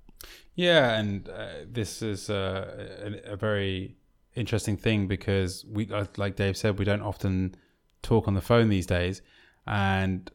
yeah 0.55 0.98
and 0.98 1.29
uh, 1.29 1.48
this 1.70 2.03
is 2.03 2.29
uh, 2.29 2.88
a, 3.26 3.33
a 3.33 3.37
very 3.37 3.96
interesting 4.35 4.76
thing 4.76 5.09
because 5.09 5.64
we 5.66 5.87
like 6.16 6.37
dave 6.37 6.57
said 6.57 6.79
we 6.79 6.85
don't 6.85 7.03
often 7.03 7.55
talk 8.03 8.29
on 8.29 8.35
the 8.35 8.40
phone 8.40 8.68
these 8.68 8.87
days 8.87 9.22
and 9.66 10.31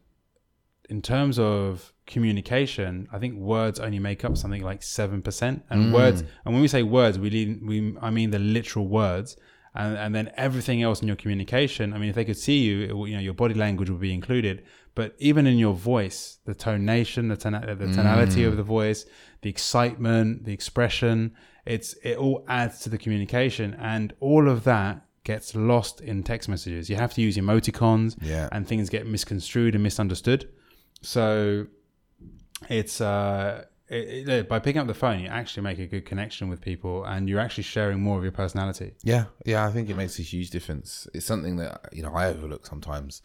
in 0.88 1.02
terms 1.02 1.38
of 1.38 1.92
communication, 2.06 3.08
I 3.12 3.18
think 3.18 3.36
words 3.36 3.80
only 3.80 3.98
make 3.98 4.24
up 4.24 4.36
something 4.36 4.62
like 4.62 4.82
seven 4.82 5.22
percent. 5.22 5.64
And 5.70 5.86
mm. 5.86 5.94
words, 5.94 6.22
and 6.44 6.54
when 6.54 6.62
we 6.62 6.68
say 6.68 6.82
words, 6.82 7.18
we 7.18 7.30
lean, 7.30 7.66
we 7.66 7.96
I 8.00 8.10
mean 8.10 8.30
the 8.30 8.38
literal 8.38 8.86
words, 8.86 9.36
and 9.74 9.96
and 9.96 10.14
then 10.14 10.30
everything 10.36 10.82
else 10.82 11.00
in 11.02 11.08
your 11.08 11.16
communication. 11.16 11.92
I 11.92 11.98
mean, 11.98 12.08
if 12.08 12.14
they 12.14 12.24
could 12.24 12.38
see 12.38 12.58
you, 12.58 12.82
it, 12.82 13.08
you 13.08 13.16
know, 13.16 13.22
your 13.22 13.34
body 13.34 13.54
language 13.54 13.90
would 13.90 14.00
be 14.00 14.12
included. 14.12 14.64
But 14.94 15.14
even 15.18 15.46
in 15.46 15.58
your 15.58 15.74
voice, 15.74 16.38
the 16.46 16.54
tonation, 16.54 17.28
the 17.28 17.36
tona- 17.36 17.78
the 17.78 17.84
mm. 17.84 17.94
tonality 17.94 18.44
of 18.44 18.56
the 18.56 18.62
voice, 18.62 19.04
the 19.42 19.50
excitement, 19.50 20.44
the 20.44 20.52
expression, 20.52 21.34
it's 21.66 21.94
it 22.02 22.16
all 22.16 22.44
adds 22.48 22.80
to 22.80 22.88
the 22.88 22.98
communication, 22.98 23.74
and 23.74 24.14
all 24.20 24.48
of 24.48 24.64
that 24.64 25.02
gets 25.24 25.56
lost 25.56 26.00
in 26.00 26.22
text 26.22 26.48
messages. 26.48 26.88
You 26.88 26.94
have 26.96 27.12
to 27.14 27.20
use 27.20 27.36
emoticons 27.36 28.16
Yeah. 28.22 28.48
and 28.52 28.66
things 28.66 28.88
get 28.88 29.08
misconstrued 29.08 29.74
and 29.74 29.82
misunderstood. 29.82 30.48
So 31.02 31.66
it's 32.68 33.00
uh, 33.00 33.64
it, 33.88 34.28
it- 34.28 34.48
by 34.48 34.58
picking 34.58 34.80
up 34.80 34.86
the 34.86 34.94
phone, 34.94 35.20
you 35.20 35.28
actually 35.28 35.62
make 35.62 35.78
a 35.78 35.86
good 35.86 36.04
connection 36.06 36.48
with 36.48 36.60
people, 36.60 37.04
and 37.04 37.28
you're 37.28 37.40
actually 37.40 37.64
sharing 37.64 38.00
more 38.00 38.16
of 38.18 38.22
your 38.24 38.32
personality. 38.32 38.92
Yeah, 39.02 39.26
yeah, 39.44 39.64
I 39.66 39.70
think 39.70 39.88
it 39.90 39.96
makes 39.96 40.18
a 40.18 40.22
huge 40.22 40.50
difference. 40.50 41.06
It's 41.14 41.26
something 41.26 41.56
that 41.56 41.88
you 41.92 42.02
know 42.02 42.12
I 42.14 42.26
overlook 42.28 42.66
sometimes. 42.66 43.22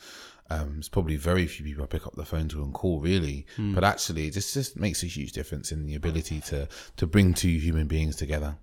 Um, 0.49 0.75
it's 0.79 0.89
probably 0.89 1.15
very 1.15 1.47
few 1.47 1.63
people 1.65 1.81
I 1.81 1.87
pick 1.87 2.05
up 2.05 2.15
the 2.15 2.25
phone 2.25 2.49
to 2.49 2.61
and 2.61 2.73
call 2.73 2.99
really, 2.99 3.45
but 3.57 3.85
actually, 3.85 4.27
it 4.27 4.31
just 4.33 4.53
just 4.53 4.77
makes 4.77 5.01
a 5.01 5.05
huge 5.07 5.31
difference 5.31 5.71
in 5.71 5.85
the 5.85 5.95
ability 5.95 6.41
to 6.41 6.67
to 6.97 7.07
bring 7.07 7.33
two 7.33 7.47
human 7.57 7.87
beings 7.87 8.15
together. 8.17 8.57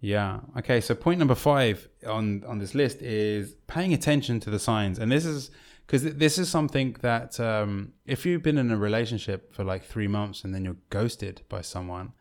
Yeah. 0.00 0.40
Okay. 0.56 0.80
So 0.80 0.94
point 0.94 1.18
number 1.18 1.34
five 1.34 1.86
on 2.06 2.44
on 2.46 2.58
this 2.58 2.74
list 2.74 3.02
is 3.02 3.54
paying 3.66 3.92
attention 3.92 4.40
to 4.40 4.48
the 4.50 4.58
signs, 4.58 4.98
and 4.98 5.12
this 5.12 5.26
is 5.26 5.50
because 5.88 6.04
this 6.16 6.36
is 6.36 6.50
something 6.50 6.94
that 7.00 7.40
um, 7.40 7.94
if 8.04 8.26
you've 8.26 8.42
been 8.42 8.58
in 8.58 8.70
a 8.70 8.76
relationship 8.76 9.54
for 9.54 9.64
like 9.64 9.82
three 9.82 10.06
months 10.06 10.44
and 10.44 10.54
then 10.54 10.62
you're 10.62 10.76
ghosted 10.90 11.40
by 11.48 11.62
someone, 11.62 12.12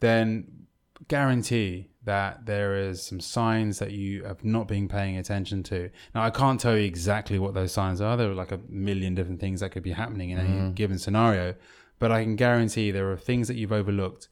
then 0.00 0.66
guarantee 1.08 1.90
that 2.04 2.46
there 2.46 2.74
is 2.74 3.02
some 3.02 3.20
signs 3.20 3.78
that 3.80 3.90
you 3.90 4.24
have 4.24 4.42
not 4.44 4.66
been 4.66 4.88
paying 4.88 5.18
attention 5.18 5.62
to. 5.62 5.90
Now, 6.14 6.22
I 6.22 6.30
can't 6.30 6.58
tell 6.58 6.74
you 6.74 6.84
exactly 6.84 7.38
what 7.38 7.52
those 7.52 7.70
signs 7.70 8.00
are. 8.00 8.16
There 8.16 8.30
are 8.30 8.34
like 8.34 8.50
a 8.50 8.60
million 8.66 9.14
different 9.14 9.40
things 9.40 9.60
that 9.60 9.72
could 9.72 9.82
be 9.82 9.92
happening 9.92 10.30
in 10.30 10.38
any 10.38 10.72
given 10.72 10.98
scenario, 10.98 11.54
but 11.98 12.10
I 12.10 12.22
can 12.22 12.34
guarantee 12.34 12.92
there 12.92 13.12
are 13.12 13.18
things 13.18 13.46
that 13.48 13.56
you've 13.56 13.72
overlooked 13.72 14.28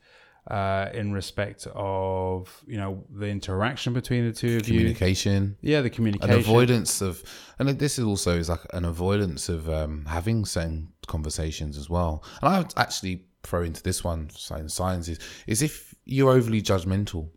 uh, 0.49 0.89
in 0.93 1.13
respect 1.13 1.67
of 1.75 2.63
you 2.67 2.77
know 2.77 3.05
the 3.11 3.27
interaction 3.27 3.93
between 3.93 4.27
the 4.27 4.33
two 4.33 4.57
of 4.59 4.69
you. 4.69 4.79
Communication. 4.79 5.57
Yeah, 5.61 5.81
the 5.81 5.91
communication, 5.91 6.33
An 6.33 6.39
avoidance 6.39 7.01
of, 7.01 7.23
and 7.59 7.69
this 7.69 7.99
is 7.99 8.05
also 8.05 8.39
is 8.39 8.49
like 8.49 8.61
an 8.73 8.85
avoidance 8.85 9.49
of 9.49 9.69
um, 9.69 10.05
having 10.07 10.45
certain 10.45 10.89
conversations 11.07 11.77
as 11.77 11.91
well. 11.91 12.25
And 12.43 12.55
I 12.55 12.59
would 12.59 12.75
actually 12.77 13.25
throw 13.43 13.63
into 13.63 13.83
this 13.83 14.05
one 14.05 14.31
sign 14.31 14.69
signs 14.69 15.09
is 15.09 15.19
is 15.47 15.63
if 15.63 15.95
you're 16.05 16.33
overly 16.33 16.63
judgmental, 16.63 17.29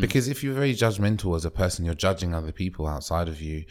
because 0.00 0.28
if 0.28 0.42
you're 0.42 0.54
very 0.54 0.74
judgmental 0.74 1.36
as 1.36 1.44
a 1.44 1.50
person, 1.50 1.84
you're 1.84 1.94
judging 1.94 2.34
other 2.34 2.52
people 2.52 2.86
outside 2.86 3.28
of 3.28 3.40
you. 3.40 3.64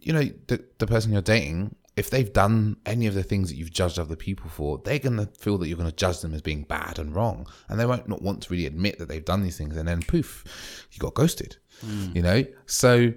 You 0.00 0.12
know, 0.12 0.24
the 0.48 0.64
the 0.78 0.86
person 0.86 1.12
you're 1.12 1.22
dating, 1.22 1.74
if 1.98 2.10
they've 2.10 2.32
done 2.32 2.76
any 2.86 3.06
of 3.06 3.14
the 3.14 3.24
things 3.24 3.48
that 3.48 3.56
you've 3.56 3.72
judged 3.72 3.98
other 3.98 4.14
people 4.14 4.48
for, 4.48 4.78
they're 4.84 5.00
gonna 5.00 5.26
feel 5.38 5.58
that 5.58 5.66
you're 5.66 5.76
gonna 5.76 5.90
judge 5.90 6.20
them 6.20 6.32
as 6.32 6.40
being 6.40 6.62
bad 6.62 6.98
and 6.98 7.14
wrong, 7.14 7.46
and 7.68 7.78
they 7.78 7.86
won't 7.86 8.08
not 8.08 8.22
want 8.22 8.42
to 8.42 8.52
really 8.52 8.66
admit 8.66 8.98
that 8.98 9.08
they've 9.08 9.24
done 9.24 9.42
these 9.42 9.58
things, 9.58 9.76
and 9.76 9.88
then 9.88 10.00
poof, 10.02 10.86
you 10.92 11.00
got 11.00 11.14
ghosted. 11.14 11.56
Hmm. 11.80 12.12
You 12.14 12.22
know, 12.22 12.44
so 12.66 13.12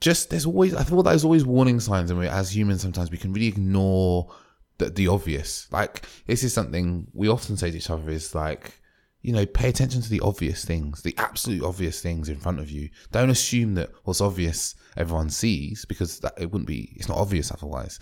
just 0.00 0.28
there's 0.28 0.44
always 0.44 0.74
I 0.74 0.82
thought 0.82 1.04
there's 1.04 1.24
always 1.24 1.46
warning 1.46 1.80
signs, 1.80 2.10
and 2.10 2.20
we 2.20 2.28
as 2.28 2.54
humans 2.54 2.82
sometimes 2.82 3.10
we 3.10 3.16
can 3.16 3.32
really 3.32 3.48
ignore 3.48 4.30
the, 4.76 4.90
the 4.90 5.08
obvious. 5.08 5.66
Like 5.72 6.04
this 6.26 6.42
is 6.42 6.52
something 6.52 7.06
we 7.14 7.28
often 7.28 7.56
say 7.56 7.70
to 7.70 7.76
each 7.78 7.88
other 7.88 8.10
is 8.10 8.34
like, 8.34 8.78
you 9.22 9.32
know, 9.32 9.46
pay 9.46 9.70
attention 9.70 10.02
to 10.02 10.10
the 10.10 10.20
obvious 10.20 10.66
things, 10.66 11.00
the 11.02 11.14
absolute 11.16 11.64
obvious 11.64 12.02
things 12.02 12.28
in 12.28 12.36
front 12.36 12.60
of 12.60 12.70
you. 12.70 12.90
Don't 13.10 13.30
assume 13.30 13.74
that 13.76 13.90
what's 14.04 14.20
obvious 14.20 14.74
everyone 14.98 15.30
sees 15.30 15.84
because 15.86 16.20
that 16.20 16.34
it 16.38 16.50
wouldn't 16.50 16.68
be. 16.68 16.92
It's 16.96 17.08
not 17.08 17.18
obvious 17.18 17.50
otherwise. 17.50 17.98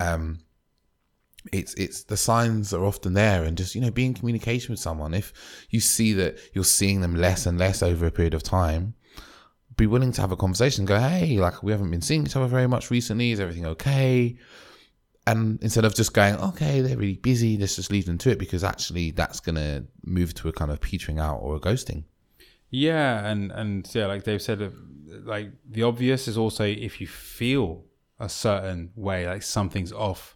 Um, 0.00 0.38
it's 1.52 1.74
it's 1.74 2.04
the 2.04 2.16
signs 2.16 2.72
are 2.72 2.84
often 2.84 3.12
there 3.12 3.44
and 3.44 3.56
just 3.56 3.74
you 3.74 3.80
know 3.80 3.90
be 3.90 4.06
in 4.06 4.14
communication 4.14 4.72
with 4.72 4.80
someone. 4.80 5.14
If 5.14 5.32
you 5.70 5.80
see 5.80 6.12
that 6.14 6.38
you're 6.54 6.64
seeing 6.64 7.00
them 7.00 7.14
less 7.14 7.46
and 7.46 7.58
less 7.58 7.82
over 7.82 8.06
a 8.06 8.10
period 8.10 8.34
of 8.34 8.42
time 8.42 8.94
be 9.76 9.86
willing 9.86 10.10
to 10.10 10.22
have 10.22 10.32
a 10.32 10.36
conversation 10.36 10.86
go 10.86 10.98
hey 10.98 11.36
like 11.36 11.62
we 11.62 11.70
haven't 11.70 11.90
been 11.90 12.00
seeing 12.00 12.24
each 12.24 12.36
other 12.36 12.46
very 12.46 12.66
much 12.66 12.90
recently. 12.90 13.32
Is 13.32 13.40
everything 13.40 13.66
okay? 13.66 14.36
And 15.26 15.60
instead 15.60 15.84
of 15.84 15.94
just 15.94 16.14
going 16.14 16.36
okay 16.36 16.80
they're 16.80 16.96
really 16.96 17.16
busy. 17.16 17.56
Let's 17.56 17.76
just 17.76 17.92
leave 17.92 18.06
them 18.06 18.18
to 18.18 18.30
it 18.30 18.38
because 18.38 18.64
actually 18.64 19.10
that's 19.10 19.40
going 19.40 19.56
to 19.56 19.84
move 20.04 20.34
to 20.34 20.48
a 20.48 20.52
kind 20.52 20.70
of 20.70 20.80
petering 20.80 21.18
out 21.18 21.38
or 21.38 21.56
a 21.56 21.60
ghosting 21.60 22.04
Yeah, 22.70 23.26
and 23.26 23.52
and 23.52 23.88
yeah, 23.94 24.06
like 24.06 24.24
Dave 24.24 24.42
said, 24.42 24.60
uh, 24.60 24.70
like 25.24 25.50
the 25.68 25.82
obvious 25.82 26.28
is 26.28 26.36
also 26.36 26.64
if 26.64 27.00
you 27.00 27.06
feel 27.06 27.84
a 28.18 28.28
certain 28.28 28.90
way, 28.96 29.26
like 29.26 29.42
something's 29.42 29.92
off, 29.92 30.32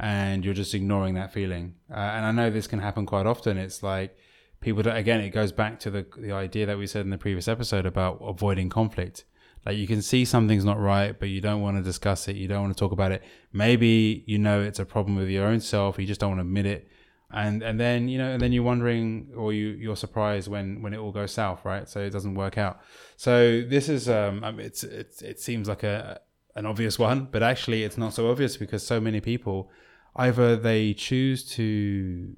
and 0.00 0.44
you're 0.44 0.54
just 0.54 0.74
ignoring 0.74 1.14
that 1.14 1.32
feeling. 1.32 1.74
Uh, 1.90 1.94
and 1.96 2.26
I 2.26 2.30
know 2.32 2.50
this 2.50 2.66
can 2.66 2.78
happen 2.78 3.06
quite 3.06 3.26
often. 3.26 3.58
It's 3.58 3.82
like 3.82 4.16
people 4.60 4.82
don't, 4.82 4.96
again, 4.96 5.20
it 5.20 5.30
goes 5.30 5.52
back 5.52 5.80
to 5.80 5.90
the 5.90 6.06
the 6.18 6.32
idea 6.32 6.66
that 6.66 6.78
we 6.78 6.86
said 6.86 7.02
in 7.02 7.10
the 7.10 7.18
previous 7.18 7.48
episode 7.48 7.86
about 7.86 8.18
avoiding 8.22 8.68
conflict. 8.68 9.24
Like 9.66 9.78
you 9.78 9.86
can 9.86 10.02
see 10.02 10.26
something's 10.26 10.64
not 10.64 10.78
right, 10.78 11.18
but 11.18 11.30
you 11.30 11.40
don't 11.40 11.62
want 11.62 11.78
to 11.78 11.82
discuss 11.82 12.28
it. 12.28 12.36
You 12.36 12.48
don't 12.48 12.62
want 12.62 12.76
to 12.76 12.78
talk 12.78 12.92
about 12.92 13.12
it. 13.12 13.22
Maybe 13.52 14.22
you 14.26 14.38
know 14.38 14.60
it's 14.60 14.78
a 14.78 14.84
problem 14.84 15.16
with 15.16 15.28
your 15.28 15.46
own 15.46 15.60
self. 15.60 15.98
You 15.98 16.06
just 16.06 16.20
don't 16.20 16.30
want 16.30 16.40
to 16.40 16.46
admit 16.46 16.66
it 16.66 16.88
and 17.34 17.62
and 17.62 17.78
then 17.80 18.08
you 18.08 18.16
know 18.16 18.30
and 18.30 18.40
then 18.40 18.52
you're 18.52 18.62
wondering 18.72 19.28
or 19.36 19.52
you 19.52 19.68
you're 19.84 19.96
surprised 19.96 20.46
when 20.48 20.80
when 20.82 20.94
it 20.94 20.98
all 20.98 21.12
goes 21.12 21.32
south 21.32 21.64
right 21.64 21.88
so 21.88 22.00
it 22.00 22.10
doesn't 22.10 22.34
work 22.34 22.56
out 22.56 22.80
so 23.16 23.60
this 23.62 23.88
is 23.88 24.08
um 24.08 24.42
I 24.44 24.50
mean, 24.52 24.64
it's 24.66 24.82
it's 24.84 25.20
it 25.20 25.40
seems 25.40 25.68
like 25.68 25.82
a 25.82 26.20
an 26.54 26.64
obvious 26.66 26.98
one 26.98 27.28
but 27.32 27.42
actually 27.42 27.82
it's 27.82 27.98
not 27.98 28.14
so 28.14 28.30
obvious 28.30 28.56
because 28.56 28.86
so 28.86 29.00
many 29.00 29.20
people 29.20 29.68
either 30.16 30.54
they 30.56 30.94
choose 30.94 31.44
to 31.56 32.34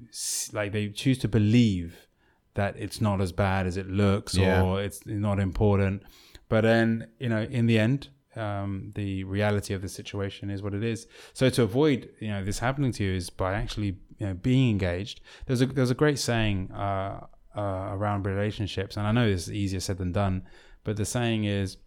like 0.51 0.71
they 0.71 0.89
choose 0.89 1.19
to 1.19 1.27
believe 1.27 2.07
that 2.55 2.75
it's 2.77 2.99
not 2.99 3.21
as 3.21 3.31
bad 3.31 3.67
as 3.67 3.77
it 3.77 3.87
looks 3.87 4.33
Yeah. 4.35 4.63
or 4.63 4.81
it's 4.81 5.05
not 5.05 5.39
important 5.39 6.01
but 6.49 6.61
then 6.61 7.07
you 7.19 7.29
know 7.29 7.43
in 7.43 7.67
the 7.67 7.77
end 7.77 8.09
um, 8.35 8.91
the 8.93 9.23
reality 9.23 9.73
of 9.73 9.81
the 9.81 9.89
situation 9.89 10.51
is 10.51 10.61
what 10.61 10.75
it 10.75 10.83
is. 10.83 11.07
So 11.33 11.49
to 11.49 11.63
avoid 11.63 12.09
you 12.19 12.27
know 12.29 12.43
this 12.43 12.59
happening 12.59 12.91
to 12.93 13.03
you 13.03 13.13
is 13.15 13.31
by 13.31 13.53
actually 13.53 13.97
you 14.17 14.27
know 14.27 14.33
being 14.33 14.69
engaged. 14.69 15.21
There's 15.45 15.61
a 15.61 15.65
there's 15.65 15.91
a 15.91 15.95
great 15.95 16.19
saying 16.19 16.71
uh, 16.71 17.27
uh, 17.55 17.89
around 17.91 18.25
relationships, 18.25 18.97
and 18.97 19.07
I 19.07 19.11
know 19.11 19.29
this 19.29 19.47
is 19.47 19.53
easier 19.53 19.79
said 19.79 19.97
than 19.97 20.11
done, 20.11 20.43
but 20.83 20.97
the 20.97 21.05
saying 21.05 21.43
is, 21.45 21.77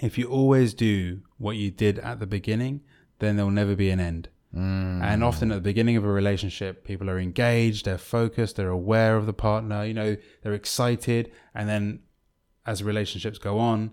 if 0.00 0.18
you 0.18 0.26
always 0.28 0.74
do 0.74 1.22
what 1.38 1.56
you 1.56 1.70
did 1.70 1.98
at 1.98 2.20
the 2.20 2.26
beginning, 2.26 2.82
then 3.18 3.36
there 3.36 3.44
will 3.44 3.52
never 3.52 3.76
be 3.76 3.90
an 3.90 4.00
end. 4.00 4.28
And 5.02 5.22
often 5.22 5.52
at 5.52 5.56
the 5.56 5.60
beginning 5.60 5.96
of 5.96 6.04
a 6.04 6.08
relationship, 6.08 6.84
people 6.84 7.08
are 7.08 7.20
engaged, 7.20 7.84
they're 7.84 7.98
focused, 7.98 8.56
they're 8.56 8.68
aware 8.68 9.16
of 9.16 9.26
the 9.26 9.32
partner, 9.32 9.84
you 9.84 9.94
know, 9.94 10.16
they're 10.42 10.54
excited, 10.54 11.30
and 11.54 11.68
then 11.68 12.00
as 12.66 12.82
relationships 12.82 13.38
go 13.38 13.58
on, 13.60 13.92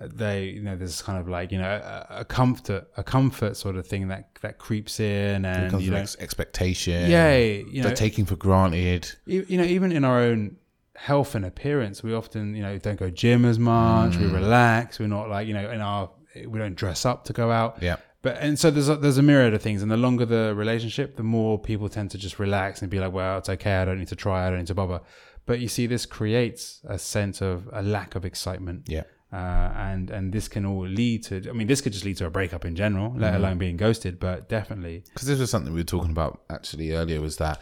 they 0.00 0.44
you 0.44 0.62
know 0.62 0.76
there's 0.76 1.02
kind 1.02 1.18
of 1.18 1.28
like 1.28 1.52
you 1.52 1.58
know 1.58 1.68
a, 1.68 2.20
a 2.20 2.24
comfort 2.24 2.88
a 2.96 3.02
comfort 3.02 3.56
sort 3.56 3.76
of 3.76 3.86
thing 3.86 4.08
that 4.08 4.28
that 4.42 4.58
creeps 4.58 5.00
in 5.00 5.44
and 5.44 5.80
you 5.80 5.90
know 5.90 5.98
ex- 5.98 6.16
expectation 6.18 7.10
yeah 7.10 7.36
you 7.36 7.80
know 7.80 7.84
they're 7.84 7.96
taking 7.96 8.24
for 8.24 8.36
granted 8.36 9.10
e- 9.26 9.44
you 9.48 9.56
know 9.56 9.64
even 9.64 9.92
in 9.92 10.04
our 10.04 10.18
own 10.18 10.56
health 10.96 11.34
and 11.34 11.44
appearance 11.44 12.02
we 12.02 12.14
often 12.14 12.54
you 12.54 12.62
know 12.62 12.78
don't 12.78 12.98
go 12.98 13.10
gym 13.10 13.44
as 13.44 13.58
much 13.58 14.16
we 14.16 14.24
mm. 14.24 14.34
relax 14.34 14.98
we're 14.98 15.06
not 15.06 15.28
like 15.28 15.46
you 15.46 15.54
know 15.54 15.70
in 15.70 15.80
our 15.80 16.10
we 16.46 16.58
don't 16.58 16.74
dress 16.74 17.04
up 17.04 17.24
to 17.24 17.32
go 17.32 17.50
out 17.50 17.78
yeah 17.82 17.96
but 18.22 18.38
and 18.40 18.58
so 18.58 18.72
there's 18.72 18.88
a, 18.88 18.96
there's 18.96 19.18
a 19.18 19.22
myriad 19.22 19.54
of 19.54 19.62
things, 19.62 19.82
and 19.82 19.90
the 19.90 19.96
longer 19.96 20.24
the 20.24 20.52
relationship, 20.52 21.14
the 21.14 21.22
more 21.22 21.60
people 21.60 21.88
tend 21.88 22.10
to 22.10 22.18
just 22.18 22.40
relax 22.40 22.82
and 22.82 22.90
be 22.90 22.98
like, 22.98 23.12
"Well, 23.12 23.38
it's 23.38 23.48
okay. 23.48 23.76
I 23.76 23.84
don't 23.84 24.00
need 24.00 24.08
to 24.08 24.16
try. 24.16 24.44
I 24.44 24.50
don't 24.50 24.58
need 24.58 24.66
to 24.66 24.74
bother." 24.74 25.00
But 25.44 25.60
you 25.60 25.68
see, 25.68 25.86
this 25.86 26.06
creates 26.06 26.80
a 26.88 26.98
sense 26.98 27.40
of 27.40 27.68
a 27.72 27.82
lack 27.84 28.16
of 28.16 28.24
excitement, 28.24 28.88
yeah 28.88 29.04
uh, 29.36 29.68
and 29.88 30.10
and 30.16 30.32
this 30.32 30.46
can 30.48 30.64
all 30.70 30.86
lead 31.00 31.18
to. 31.28 31.34
I 31.48 31.52
mean, 31.58 31.66
this 31.66 31.80
could 31.82 31.92
just 31.92 32.04
lead 32.04 32.16
to 32.18 32.26
a 32.26 32.30
breakup 32.30 32.64
in 32.64 32.74
general, 32.74 33.08
let 33.16 33.34
alone 33.34 33.58
being 33.58 33.76
ghosted. 33.76 34.14
But 34.18 34.48
definitely, 34.48 34.96
because 35.12 35.28
this 35.28 35.38
was 35.38 35.50
something 35.50 35.72
we 35.74 35.80
were 35.80 35.84
talking 35.96 36.10
about 36.18 36.32
actually 36.48 36.92
earlier 37.00 37.20
was 37.20 37.36
that 37.36 37.56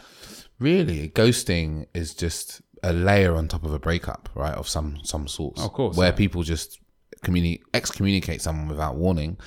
really 0.59 1.09
ghosting 1.09 1.85
is 1.93 2.13
just 2.13 2.61
a 2.83 2.93
layer 2.93 3.35
on 3.35 3.47
top 3.47 3.63
of 3.65 3.73
a 3.73 3.79
breakup 3.79 4.29
right 4.35 4.55
of 4.61 4.67
some 4.75 4.89
some 5.03 5.27
sorts 5.27 5.61
Of 5.61 5.73
course, 5.73 5.97
where 5.97 6.09
yeah. 6.09 6.15
people 6.23 6.43
just 6.43 6.79
communi- 7.25 7.61
excommunicate 7.73 8.41
someone 8.41 8.67
without 8.67 8.95
warning 8.95 9.37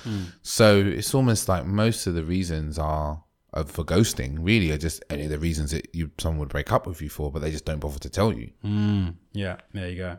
so 0.41 0.65
it's 0.99 1.13
almost 1.15 1.47
like 1.47 1.65
most 1.65 2.07
of 2.07 2.13
the 2.15 2.23
reasons 2.23 2.77
are 2.77 3.23
uh, 3.53 3.63
for 3.63 3.83
ghosting 3.85 4.37
really 4.41 4.71
are 4.71 4.77
just 4.77 5.03
any 5.09 5.23
of 5.23 5.29
the 5.29 5.39
reasons 5.39 5.71
that 5.71 5.87
you 5.93 6.11
someone 6.17 6.39
would 6.39 6.49
break 6.49 6.71
up 6.71 6.85
with 6.85 7.01
you 7.01 7.09
for 7.09 7.31
but 7.31 7.39
they 7.41 7.51
just 7.51 7.65
don't 7.65 7.79
bother 7.79 7.99
to 7.99 8.09
tell 8.09 8.33
you 8.33 8.49
Mm, 8.65 9.15
yeah, 9.31 9.57
there 9.73 9.89
you 9.89 9.97
go. 9.97 10.17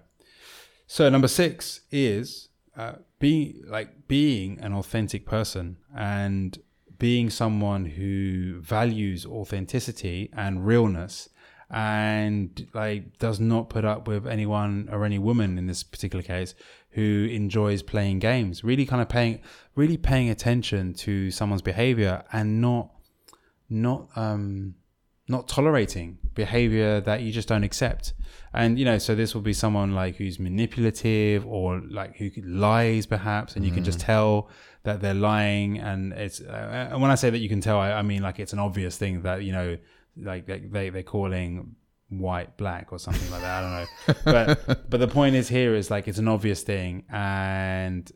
So 0.93 1.09
number 1.09 1.29
six 1.29 1.83
is 1.93 2.49
uh, 2.77 2.95
being 3.21 3.63
like 3.69 4.09
being 4.09 4.59
an 4.59 4.73
authentic 4.73 5.25
person 5.25 5.77
and 5.97 6.59
being 6.99 7.31
someone 7.31 7.85
who 7.85 8.61
values 8.61 9.25
authenticity 9.25 10.31
and 10.37 10.67
realness 10.67 11.29
and 11.71 12.67
like 12.75 13.19
does 13.19 13.39
not 13.39 13.71
put 13.71 13.85
up 13.85 14.09
with 14.09 14.27
anyone 14.27 14.89
or 14.91 15.05
any 15.05 15.21
woman 15.21 15.59
in 15.59 15.69
this 15.69 15.85
particular 15.85 16.25
case 16.25 16.57
who 16.91 17.29
enjoys 17.31 17.85
playing 17.85 18.19
games 18.19 18.65
really 18.65 18.85
kind 18.85 19.01
of 19.01 19.09
paying 19.09 19.41
really 19.77 19.97
paying 19.97 20.29
attention 20.29 20.93
to 20.95 21.31
someone's 21.31 21.63
behavior 21.63 22.25
and 22.33 22.61
not 22.61 22.91
not 23.69 24.09
um 24.17 24.75
not 25.31 25.49
tolerating 25.49 26.19
behavior 26.35 27.01
that 27.01 27.23
you 27.23 27.33
just 27.33 27.49
don't 27.49 27.65
accept. 27.65 28.13
And 28.53 28.79
you 28.79 28.85
know 28.85 28.99
so 28.99 29.15
this 29.15 29.35
will 29.35 29.43
be 29.43 29.53
someone 29.53 29.95
like 29.95 30.17
who's 30.17 30.39
manipulative 30.39 31.47
or 31.47 31.81
like 31.89 32.17
who 32.17 32.31
lies 32.43 33.07
perhaps 33.07 33.55
and 33.55 33.65
you 33.65 33.71
can 33.71 33.85
just 33.85 34.01
tell 34.01 34.49
that 34.83 35.01
they're 35.01 35.15
lying. 35.15 35.79
And 35.79 36.13
it's 36.13 36.41
uh, 36.41 36.89
and 36.91 37.01
when 37.01 37.11
i 37.11 37.15
say 37.15 37.31
that 37.31 37.39
you 37.39 37.49
can 37.49 37.61
tell 37.61 37.79
I, 37.79 37.93
I 37.93 38.03
mean 38.03 38.23
like 38.23 38.41
it's 38.41 38.53
an 38.53 38.59
obvious 38.59 38.97
thing 38.97 39.23
that 39.23 39.45
you 39.45 39.53
know 39.53 39.79
like 40.17 40.47
they 40.47 40.91
they're 40.91 41.03
calling 41.03 41.77
white 42.09 42.57
black 42.57 42.93
or 42.93 42.99
something 42.99 43.31
like 43.31 43.43
that. 43.43 43.63
I 43.63 43.63
don't 43.63 43.75
know. 43.79 44.15
But 44.25 44.91
but 44.91 44.99
the 44.99 45.09
point 45.09 45.37
is 45.37 45.49
here 45.49 45.75
is 45.75 45.91
like 45.91 46.09
it's 46.09 46.19
an 46.19 46.29
obvious 46.29 46.63
thing. 46.63 47.05
And 47.11 48.11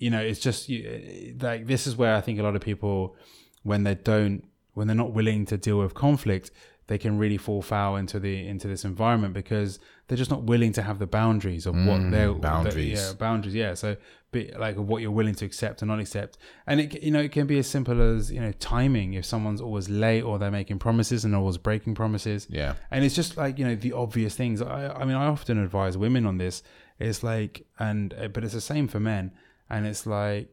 you 0.00 0.10
know 0.10 0.20
it's 0.20 0.40
just 0.40 0.68
you, 0.68 1.36
like 1.40 1.66
this 1.66 1.86
is 1.86 1.94
where 1.94 2.16
i 2.16 2.20
think 2.20 2.40
a 2.40 2.42
lot 2.42 2.56
of 2.56 2.62
people 2.62 3.14
when 3.62 3.84
they 3.84 3.94
don't 3.94 4.42
when 4.74 4.86
they're 4.86 4.96
not 4.96 5.12
willing 5.12 5.44
to 5.46 5.56
deal 5.56 5.78
with 5.78 5.94
conflict 5.94 6.50
they 6.86 6.98
can 6.98 7.16
really 7.18 7.36
fall 7.36 7.62
foul 7.62 7.94
into 7.94 8.18
the 8.18 8.48
into 8.48 8.66
this 8.66 8.84
environment 8.84 9.32
because 9.32 9.78
they're 10.08 10.18
just 10.18 10.30
not 10.30 10.42
willing 10.42 10.72
to 10.72 10.82
have 10.82 10.98
the 10.98 11.06
boundaries 11.06 11.64
of 11.64 11.72
what 11.88 12.10
they're 12.10 12.30
Mm, 12.34 12.40
boundaries. 12.40 12.98
yeah, 13.00 13.12
boundaries. 13.16 13.54
Yeah, 13.54 13.74
so 13.74 13.96
be 14.32 14.50
like 14.58 14.74
what 14.76 15.00
you're 15.00 15.12
willing 15.12 15.36
to 15.36 15.44
accept 15.44 15.82
and 15.82 15.88
not 15.88 16.00
accept, 16.00 16.36
and 16.66 16.80
it 16.80 17.00
you 17.00 17.12
know 17.12 17.20
it 17.20 17.30
can 17.30 17.46
be 17.46 17.60
as 17.60 17.68
simple 17.68 18.02
as 18.02 18.32
you 18.32 18.40
know 18.40 18.50
timing. 18.58 19.14
If 19.14 19.24
someone's 19.24 19.60
always 19.60 19.88
late 19.88 20.22
or 20.22 20.40
they're 20.40 20.50
making 20.50 20.80
promises 20.80 21.24
and 21.24 21.32
always 21.32 21.58
breaking 21.58 21.94
promises, 21.94 22.48
Yeah. 22.50 22.74
and 22.90 23.04
it's 23.04 23.14
just 23.14 23.36
like 23.36 23.56
you 23.60 23.64
know 23.64 23.76
the 23.76 23.92
obvious 23.92 24.34
things. 24.34 24.60
I, 24.60 24.88
I 24.88 25.04
mean, 25.04 25.14
I 25.16 25.26
often 25.26 25.58
advise 25.58 25.96
women 25.96 26.26
on 26.26 26.38
this. 26.38 26.64
It's 26.98 27.22
like, 27.22 27.64
and 27.78 28.12
but 28.34 28.42
it's 28.42 28.54
the 28.54 28.60
same 28.60 28.88
for 28.88 28.98
men. 28.98 29.30
And 29.72 29.86
it's 29.86 30.06
like, 30.06 30.48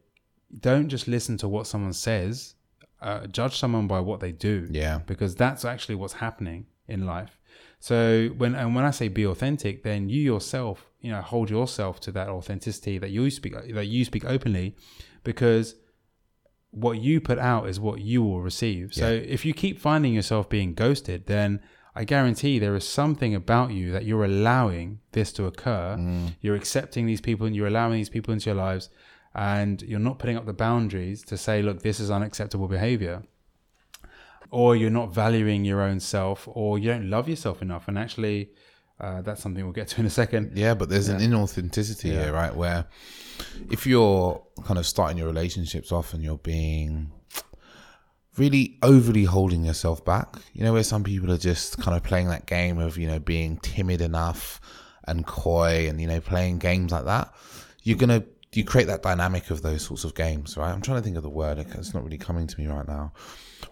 don't 0.60 0.88
just 0.88 1.08
listen 1.08 1.36
to 1.38 1.48
what 1.48 1.66
someone 1.66 1.92
says. 1.94 2.54
Uh, 3.00 3.26
judge 3.28 3.56
someone 3.58 3.86
by 3.86 4.00
what 4.00 4.20
they 4.20 4.32
do. 4.32 4.66
Yeah. 4.70 4.98
because 5.06 5.34
that's 5.36 5.64
actually 5.64 5.94
what's 5.94 6.14
happening 6.14 6.66
in 6.88 7.06
life. 7.06 7.38
So 7.80 8.28
when 8.36 8.54
and 8.56 8.74
when 8.74 8.84
I 8.84 8.90
say 8.90 9.06
be 9.08 9.24
authentic, 9.24 9.84
then 9.84 10.08
you 10.08 10.20
yourself, 10.20 10.90
you 11.00 11.12
know, 11.12 11.20
hold 11.22 11.48
yourself 11.48 12.00
to 12.00 12.12
that 12.12 12.28
authenticity 12.28 12.98
that 12.98 13.10
you 13.10 13.30
speak 13.30 13.54
that 13.74 13.86
you 13.86 14.04
speak 14.04 14.24
openly, 14.24 14.74
because 15.22 15.76
what 16.70 16.98
you 16.98 17.20
put 17.20 17.38
out 17.38 17.68
is 17.68 17.78
what 17.80 18.00
you 18.00 18.22
will 18.22 18.40
receive. 18.42 18.92
So 18.92 19.08
if 19.08 19.44
you 19.46 19.54
keep 19.54 19.78
finding 19.80 20.12
yourself 20.12 20.48
being 20.48 20.74
ghosted, 20.74 21.26
then 21.26 21.60
I 21.94 22.04
guarantee 22.04 22.58
there 22.58 22.76
is 22.76 22.86
something 22.86 23.34
about 23.34 23.70
you 23.72 23.90
that 23.92 24.04
you're 24.04 24.24
allowing 24.24 25.00
this 25.12 25.32
to 25.34 25.46
occur. 25.46 25.96
You're 26.40 26.56
accepting 26.56 27.06
these 27.06 27.20
people 27.20 27.46
and 27.46 27.56
you're 27.56 27.66
allowing 27.68 27.94
these 27.94 28.10
people 28.10 28.34
into 28.34 28.46
your 28.50 28.56
lives, 28.56 28.90
and 29.34 29.82
you're 29.82 30.00
not 30.00 30.18
putting 30.18 30.36
up 30.36 30.46
the 30.46 30.52
boundaries 30.52 31.22
to 31.24 31.36
say, 31.36 31.62
look, 31.62 31.82
this 31.82 32.00
is 32.00 32.10
unacceptable 32.10 32.68
behavior. 32.68 33.22
Or 34.50 34.74
you're 34.74 34.90
not 34.90 35.12
valuing 35.12 35.64
your 35.64 35.82
own 35.82 36.00
self, 36.00 36.48
or 36.50 36.78
you 36.78 36.88
don't 36.88 37.10
love 37.10 37.28
yourself 37.28 37.60
enough. 37.60 37.86
And 37.86 37.98
actually, 37.98 38.50
uh, 38.98 39.20
that's 39.22 39.42
something 39.42 39.62
we'll 39.62 39.74
get 39.74 39.88
to 39.88 40.00
in 40.00 40.06
a 40.06 40.10
second. 40.10 40.56
Yeah, 40.56 40.74
but 40.74 40.88
there's 40.88 41.08
an 41.08 41.20
inauthenticity 41.20 42.12
here, 42.12 42.32
right? 42.32 42.54
Where 42.54 42.86
if 43.70 43.86
you're 43.86 44.42
kind 44.64 44.78
of 44.78 44.86
starting 44.86 45.18
your 45.18 45.26
relationships 45.26 45.92
off 45.92 46.14
and 46.14 46.22
you're 46.22 46.38
being 46.38 47.12
really 48.38 48.78
overly 48.82 49.24
holding 49.24 49.64
yourself 49.64 50.04
back, 50.04 50.36
you 50.54 50.64
know, 50.64 50.72
where 50.72 50.82
some 50.82 51.04
people 51.04 51.30
are 51.30 51.38
just 51.38 51.78
kind 51.78 51.96
of 51.96 52.02
playing 52.02 52.28
that 52.28 52.46
game 52.46 52.78
of, 52.78 52.96
you 52.96 53.06
know, 53.06 53.18
being 53.18 53.58
timid 53.58 54.00
enough 54.00 54.60
and 55.06 55.26
coy 55.26 55.86
and, 55.88 56.00
you 56.00 56.06
know, 56.06 56.20
playing 56.20 56.58
games 56.58 56.90
like 56.90 57.04
that, 57.04 57.32
you're 57.82 57.98
going 57.98 58.08
to, 58.08 58.26
you 58.52 58.64
create 58.64 58.86
that 58.86 59.02
dynamic 59.02 59.50
of 59.50 59.62
those 59.62 59.82
sorts 59.82 60.04
of 60.04 60.14
games, 60.14 60.56
right? 60.56 60.70
I'm 60.70 60.80
trying 60.80 60.98
to 60.98 61.02
think 61.02 61.16
of 61.16 61.22
the 61.22 61.28
word, 61.28 61.58
it's 61.58 61.94
not 61.94 62.04
really 62.04 62.18
coming 62.18 62.46
to 62.46 62.60
me 62.60 62.66
right 62.66 62.86
now, 62.86 63.12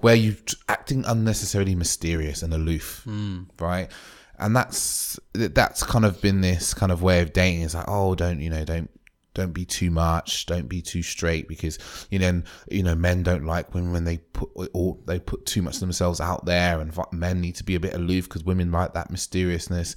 where 0.00 0.14
you're 0.14 0.36
acting 0.68 1.04
unnecessarily 1.06 1.74
mysterious 1.74 2.42
and 2.42 2.52
aloof, 2.52 3.02
hmm. 3.04 3.44
right? 3.58 3.90
and 4.38 4.54
that's 4.54 5.18
that's 5.32 5.82
kind 5.82 6.04
of 6.04 6.20
been 6.20 6.40
this 6.40 6.74
kind 6.74 6.92
of 6.92 7.02
way 7.02 7.20
of 7.20 7.32
dating 7.32 7.62
is 7.62 7.74
like 7.74 7.88
oh 7.88 8.14
don't 8.14 8.40
you 8.40 8.50
know 8.50 8.64
don't 8.64 8.90
don't 9.34 9.52
be 9.52 9.64
too 9.64 9.90
much 9.90 10.46
don't 10.46 10.68
be 10.68 10.80
too 10.80 11.02
straight 11.02 11.46
because 11.46 11.78
you 12.10 12.18
know 12.18 12.42
you 12.70 12.82
know 12.82 12.94
men 12.94 13.22
don't 13.22 13.44
like 13.44 13.74
women 13.74 13.92
when 13.92 14.04
they 14.04 14.18
put 14.18 14.48
or 14.72 14.96
they 15.06 15.18
put 15.18 15.44
too 15.44 15.60
much 15.60 15.74
of 15.74 15.80
themselves 15.80 16.20
out 16.20 16.44
there 16.46 16.80
and 16.80 16.96
men 17.12 17.40
need 17.40 17.54
to 17.54 17.64
be 17.64 17.74
a 17.74 17.80
bit 17.80 17.94
aloof 17.94 18.28
because 18.28 18.44
women 18.44 18.72
like 18.72 18.94
that 18.94 19.10
mysteriousness 19.10 19.94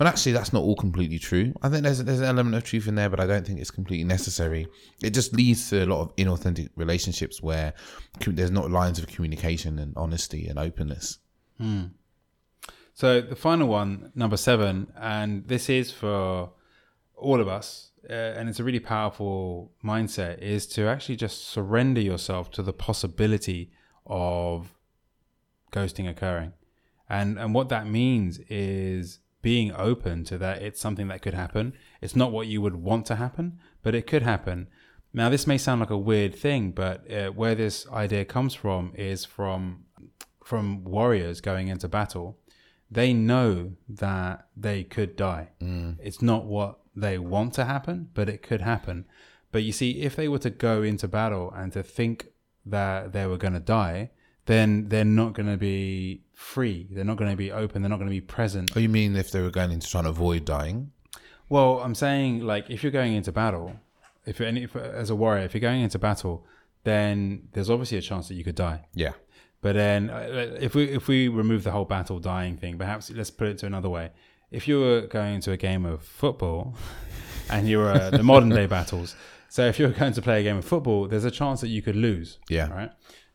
and 0.00 0.08
actually 0.08 0.32
that's 0.32 0.52
not 0.52 0.62
all 0.62 0.74
completely 0.74 1.18
true. 1.18 1.52
I 1.62 1.68
think 1.68 1.84
there's 1.84 2.02
there's 2.02 2.20
an 2.20 2.24
element 2.24 2.56
of 2.56 2.64
truth 2.64 2.88
in 2.88 2.94
there 2.94 3.10
but 3.10 3.20
i 3.20 3.26
don't 3.26 3.46
think 3.46 3.60
it's 3.60 3.70
completely 3.70 4.04
necessary. 4.04 4.66
It 5.02 5.10
just 5.10 5.34
leads 5.34 5.68
to 5.70 5.84
a 5.84 5.86
lot 5.86 6.00
of 6.00 6.16
inauthentic 6.16 6.70
relationships 6.74 7.42
where 7.42 7.74
there's 8.26 8.50
not 8.50 8.70
lines 8.70 8.98
of 8.98 9.06
communication 9.06 9.78
and 9.78 9.92
honesty 9.96 10.48
and 10.48 10.58
openness. 10.58 11.18
So 12.94 13.20
the 13.20 13.36
final 13.36 13.68
one, 13.68 14.10
number 14.14 14.36
seven, 14.36 14.92
and 14.96 15.46
this 15.46 15.68
is 15.68 15.90
for 15.90 16.50
all 17.14 17.40
of 17.40 17.48
us, 17.48 17.92
uh, 18.08 18.12
and 18.12 18.48
it's 18.48 18.58
a 18.58 18.64
really 18.64 18.80
powerful 18.80 19.72
mindset, 19.84 20.38
is 20.38 20.66
to 20.68 20.86
actually 20.86 21.16
just 21.16 21.46
surrender 21.48 22.00
yourself 22.00 22.50
to 22.52 22.62
the 22.62 22.72
possibility 22.72 23.70
of 24.06 24.74
ghosting 25.72 26.08
occurring, 26.08 26.52
and 27.08 27.38
and 27.38 27.54
what 27.54 27.68
that 27.68 27.86
means 27.86 28.38
is 28.48 29.20
being 29.42 29.72
open 29.74 30.24
to 30.24 30.38
that. 30.38 30.62
It's 30.62 30.80
something 30.80 31.08
that 31.08 31.22
could 31.22 31.34
happen. 31.34 31.72
It's 32.00 32.16
not 32.16 32.32
what 32.32 32.46
you 32.46 32.60
would 32.60 32.76
want 32.76 33.06
to 33.06 33.16
happen, 33.16 33.58
but 33.82 33.94
it 33.94 34.06
could 34.06 34.22
happen. 34.22 34.68
Now, 35.12 35.28
this 35.28 35.46
may 35.46 35.58
sound 35.58 35.80
like 35.80 35.90
a 35.90 35.98
weird 35.98 36.34
thing, 36.34 36.70
but 36.70 37.10
uh, 37.10 37.30
where 37.30 37.54
this 37.54 37.86
idea 37.88 38.24
comes 38.24 38.54
from 38.54 38.92
is 38.94 39.24
from 39.24 39.84
from 40.44 40.82
warriors 40.84 41.40
going 41.40 41.68
into 41.68 41.86
battle 41.86 42.36
they 42.90 43.12
know 43.12 43.72
that 43.88 44.48
they 44.56 44.82
could 44.82 45.16
die. 45.16 45.50
It's 46.02 46.20
not 46.20 46.44
what 46.44 46.80
they 46.96 47.18
want 47.18 47.54
to 47.54 47.64
happen, 47.64 48.08
but 48.14 48.28
it 48.28 48.42
could 48.42 48.60
happen. 48.60 49.06
But 49.52 49.62
you 49.62 49.72
see, 49.72 50.02
if 50.02 50.16
they 50.16 50.28
were 50.28 50.38
to 50.38 50.50
go 50.50 50.82
into 50.82 51.06
battle 51.06 51.52
and 51.54 51.72
to 51.72 51.82
think 51.82 52.28
that 52.66 53.12
they 53.12 53.26
were 53.26 53.36
going 53.36 53.54
to 53.54 53.60
die, 53.60 54.10
then 54.46 54.88
they're 54.88 55.04
not 55.04 55.32
going 55.34 55.48
to 55.48 55.56
be 55.56 56.22
free. 56.34 56.88
They're 56.90 57.04
not 57.04 57.16
going 57.16 57.30
to 57.30 57.36
be 57.36 57.52
open. 57.52 57.82
They're 57.82 57.90
not 57.90 57.98
going 57.98 58.08
to 58.08 58.14
be 58.14 58.20
present. 58.20 58.72
Oh, 58.76 58.80
you 58.80 58.88
mean 58.88 59.14
if 59.16 59.30
they 59.30 59.40
were 59.40 59.50
going 59.50 59.70
into 59.70 59.88
trying 59.88 60.04
to 60.04 60.10
avoid 60.10 60.44
dying? 60.44 60.92
Well, 61.48 61.80
I'm 61.80 61.94
saying 61.94 62.40
like 62.40 62.70
if 62.70 62.82
you're 62.82 62.92
going 62.92 63.14
into 63.14 63.32
battle, 63.32 63.76
if 64.24 64.38
you're 64.38 64.48
any, 64.48 64.64
if, 64.64 64.76
as 64.76 65.10
a 65.10 65.16
warrior, 65.16 65.44
if 65.44 65.54
you're 65.54 65.60
going 65.60 65.82
into 65.82 65.98
battle, 65.98 66.46
then 66.84 67.48
there's 67.52 67.70
obviously 67.70 67.98
a 67.98 68.02
chance 68.02 68.28
that 68.28 68.34
you 68.34 68.44
could 68.44 68.54
die. 68.54 68.86
Yeah. 68.94 69.12
But 69.62 69.74
then, 69.74 70.08
uh, 70.08 70.56
if 70.58 70.74
we 70.74 70.84
if 70.84 71.06
we 71.06 71.28
remove 71.28 71.64
the 71.64 71.70
whole 71.70 71.84
battle 71.84 72.18
dying 72.18 72.56
thing, 72.56 72.78
perhaps 72.78 73.10
let's 73.10 73.30
put 73.30 73.48
it 73.48 73.58
to 73.58 73.66
another 73.66 73.90
way. 73.90 74.10
If 74.50 74.66
you 74.66 74.80
were 74.80 75.02
going 75.02 75.36
into 75.36 75.52
a 75.52 75.56
game 75.56 75.84
of 75.84 76.02
football, 76.02 76.74
and 77.50 77.68
you 77.68 77.78
were 77.78 77.92
uh, 77.92 78.10
the 78.10 78.22
modern 78.22 78.48
day 78.48 78.66
battles, 78.66 79.14
so 79.48 79.66
if 79.66 79.78
you're 79.78 79.90
going 79.90 80.14
to 80.14 80.22
play 80.22 80.40
a 80.40 80.42
game 80.42 80.56
of 80.56 80.64
football, 80.64 81.08
there's 81.08 81.24
a 81.24 81.30
chance 81.30 81.60
that 81.60 81.68
you 81.68 81.82
could 81.82 81.96
lose. 81.96 82.38
Yeah. 82.48 82.70
Right. 82.70 82.90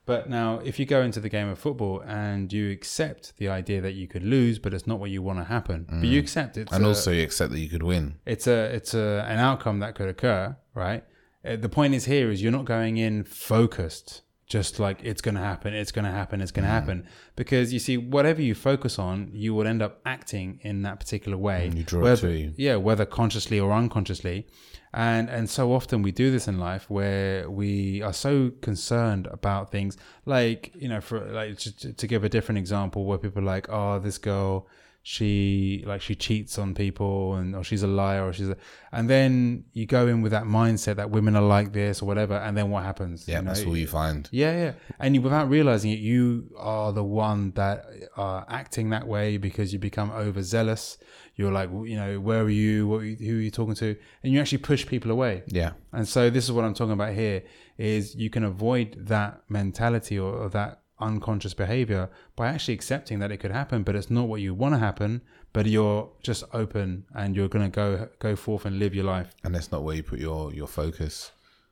But 0.05 0.29
now, 0.29 0.59
if 0.63 0.77
you 0.79 0.85
go 0.85 1.01
into 1.01 1.19
the 1.19 1.29
game 1.29 1.49
of 1.49 1.57
football 1.57 2.01
and 2.05 2.53
you 2.53 2.69
accept 2.71 3.37
the 3.37 3.49
idea 3.49 3.81
that 3.81 3.93
you 3.93 4.07
could 4.07 4.23
lose, 4.23 4.59
but 4.59 4.73
it's 4.73 4.85
not 4.85 4.99
what 4.99 5.09
you 5.09 5.21
want 5.23 5.39
to 5.39 5.45
happen, 5.45 5.85
but 5.89 6.05
you 6.07 6.19
accept 6.19 6.57
it, 6.57 6.69
And 6.71 6.85
also 6.85 7.11
you 7.11 7.23
accept 7.23 7.51
that 7.51 7.59
you 7.59 7.69
could 7.69 7.83
win. 7.83 8.15
it's 8.25 8.45
a 8.47 8.59
it's 8.75 8.93
a 8.93 9.25
an 9.27 9.39
outcome 9.39 9.79
that 9.79 9.95
could 9.95 10.09
occur, 10.09 10.55
right? 10.75 11.03
Uh, 11.43 11.55
The 11.55 11.69
point 11.69 11.93
is 11.95 12.05
here 12.05 12.29
is 12.31 12.41
you're 12.43 12.51
not 12.59 12.65
going 12.65 12.97
in 12.97 13.23
focused, 13.23 14.21
just 14.47 14.79
like 14.79 15.03
it's 15.03 15.21
going 15.21 15.35
to 15.35 15.41
happen, 15.41 15.73
it's 15.73 15.91
going 15.91 16.05
to 16.05 16.11
happen, 16.11 16.39
it's 16.39 16.51
going 16.51 16.65
to 16.65 16.69
mm. 16.69 16.73
happen, 16.73 17.07
because 17.35 17.73
you 17.73 17.79
see, 17.79 17.97
whatever 17.97 18.41
you 18.41 18.53
focus 18.53 18.99
on, 18.99 19.31
you 19.33 19.55
will 19.55 19.65
end 19.65 19.81
up 19.81 19.99
acting 20.05 20.59
in 20.61 20.83
that 20.83 20.99
particular 20.99 21.37
way. 21.37 21.71
You 21.73 21.83
draw 21.83 22.01
it 22.01 22.03
whether, 22.03 22.27
to 22.27 22.37
you. 22.37 22.53
yeah, 22.55 22.75
whether 22.75 23.05
consciously 23.05 23.59
or 23.59 23.71
unconsciously, 23.71 24.45
and 24.93 25.29
and 25.29 25.49
so 25.49 25.73
often 25.73 26.03
we 26.03 26.11
do 26.11 26.29
this 26.29 26.47
in 26.47 26.59
life 26.59 26.89
where 26.89 27.49
we 27.49 28.01
are 28.03 28.13
so 28.13 28.51
concerned 28.61 29.27
about 29.31 29.71
things 29.71 29.97
like 30.25 30.71
you 30.75 30.89
know, 30.89 31.01
for 31.01 31.19
like 31.31 31.57
to, 31.59 31.93
to 31.93 32.07
give 32.07 32.23
a 32.23 32.29
different 32.29 32.59
example, 32.59 33.05
where 33.05 33.17
people 33.17 33.41
are 33.41 33.45
like, 33.45 33.67
oh, 33.69 33.99
this 33.99 34.19
girl 34.19 34.67
she 35.07 35.83
like 35.85 36.01
she 36.01 36.15
cheats 36.15 36.57
on 36.57 36.73
people 36.73 37.35
and 37.35 37.55
or 37.55 37.63
she's 37.63 37.83
a 37.83 37.87
liar 37.87 38.25
or 38.25 38.33
she's 38.33 38.49
a, 38.49 38.57
and 38.91 39.07
then 39.07 39.63
you 39.71 39.85
go 39.85 40.07
in 40.07 40.23
with 40.23 40.31
that 40.31 40.45
mindset 40.45 40.95
that 40.95 41.11
women 41.11 41.35
are 41.35 41.43
like 41.43 41.73
this 41.73 42.01
or 42.01 42.07
whatever 42.07 42.33
and 42.37 42.57
then 42.57 42.71
what 42.71 42.83
happens 42.83 43.27
Yeah, 43.27 43.35
you 43.37 43.41
know? 43.43 43.47
that's 43.53 43.63
all 43.67 43.77
you 43.77 43.85
find. 43.85 44.27
yeah 44.31 44.51
yeah 44.57 44.71
and 44.99 45.13
you, 45.13 45.21
without 45.21 45.47
realizing 45.47 45.91
it 45.91 45.99
you 45.99 46.49
are 46.57 46.91
the 46.91 47.03
one 47.03 47.51
that 47.51 47.85
are 48.17 48.47
acting 48.49 48.89
that 48.89 49.05
way 49.07 49.37
because 49.37 49.71
you 49.71 49.77
become 49.77 50.09
overzealous 50.09 50.97
you're 51.35 51.51
like 51.51 51.69
you 51.69 51.97
know 51.97 52.19
where 52.19 52.41
are 52.41 52.49
you 52.49 52.87
what, 52.87 53.01
who 53.03 53.37
are 53.37 53.41
you 53.41 53.51
talking 53.51 53.75
to 53.75 53.95
and 54.23 54.33
you 54.33 54.39
actually 54.41 54.57
push 54.57 54.87
people 54.87 55.11
away 55.11 55.43
Yeah. 55.45 55.73
and 55.93 56.07
so 56.07 56.31
this 56.31 56.45
is 56.45 56.51
what 56.51 56.65
I'm 56.65 56.73
talking 56.73 56.93
about 56.93 57.13
here 57.13 57.43
is 57.77 58.15
you 58.15 58.31
can 58.31 58.43
avoid 58.43 58.95
that 59.07 59.41
mentality 59.49 60.17
or, 60.17 60.33
or 60.33 60.49
that 60.49 60.79
unconscious 60.99 61.53
behavior 61.53 62.09
by 62.35 62.47
actually 62.47 62.73
accepting 62.73 63.19
that 63.19 63.31
it 63.31 63.37
could 63.37 63.51
happen, 63.51 63.83
but 63.83 63.95
it's 63.95 64.09
not 64.09 64.27
what 64.27 64.41
you 64.41 64.53
want 64.53 64.73
to 64.73 64.79
happen, 64.79 65.21
but 65.53 65.65
you're 65.65 66.09
just 66.23 66.43
open 66.53 67.05
and 67.13 67.35
you're 67.35 67.47
going 67.47 67.69
to 67.69 67.75
go 67.75 68.09
go 68.19 68.35
forth 68.35 68.65
and 68.65 68.79
live 68.79 68.95
your 68.95 69.05
life. 69.05 69.33
And 69.43 69.53
that's 69.53 69.71
not 69.71 69.83
where 69.83 69.95
you 69.95 70.03
put 70.03 70.19
your, 70.19 70.53
your 70.53 70.67
focus. 70.67 71.31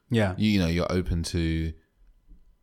Yeah. 0.09 0.36
You, 0.38 0.49
you 0.51 0.59
know, 0.59 0.67
you're 0.67 0.91
open 0.91 1.23
to 1.23 1.73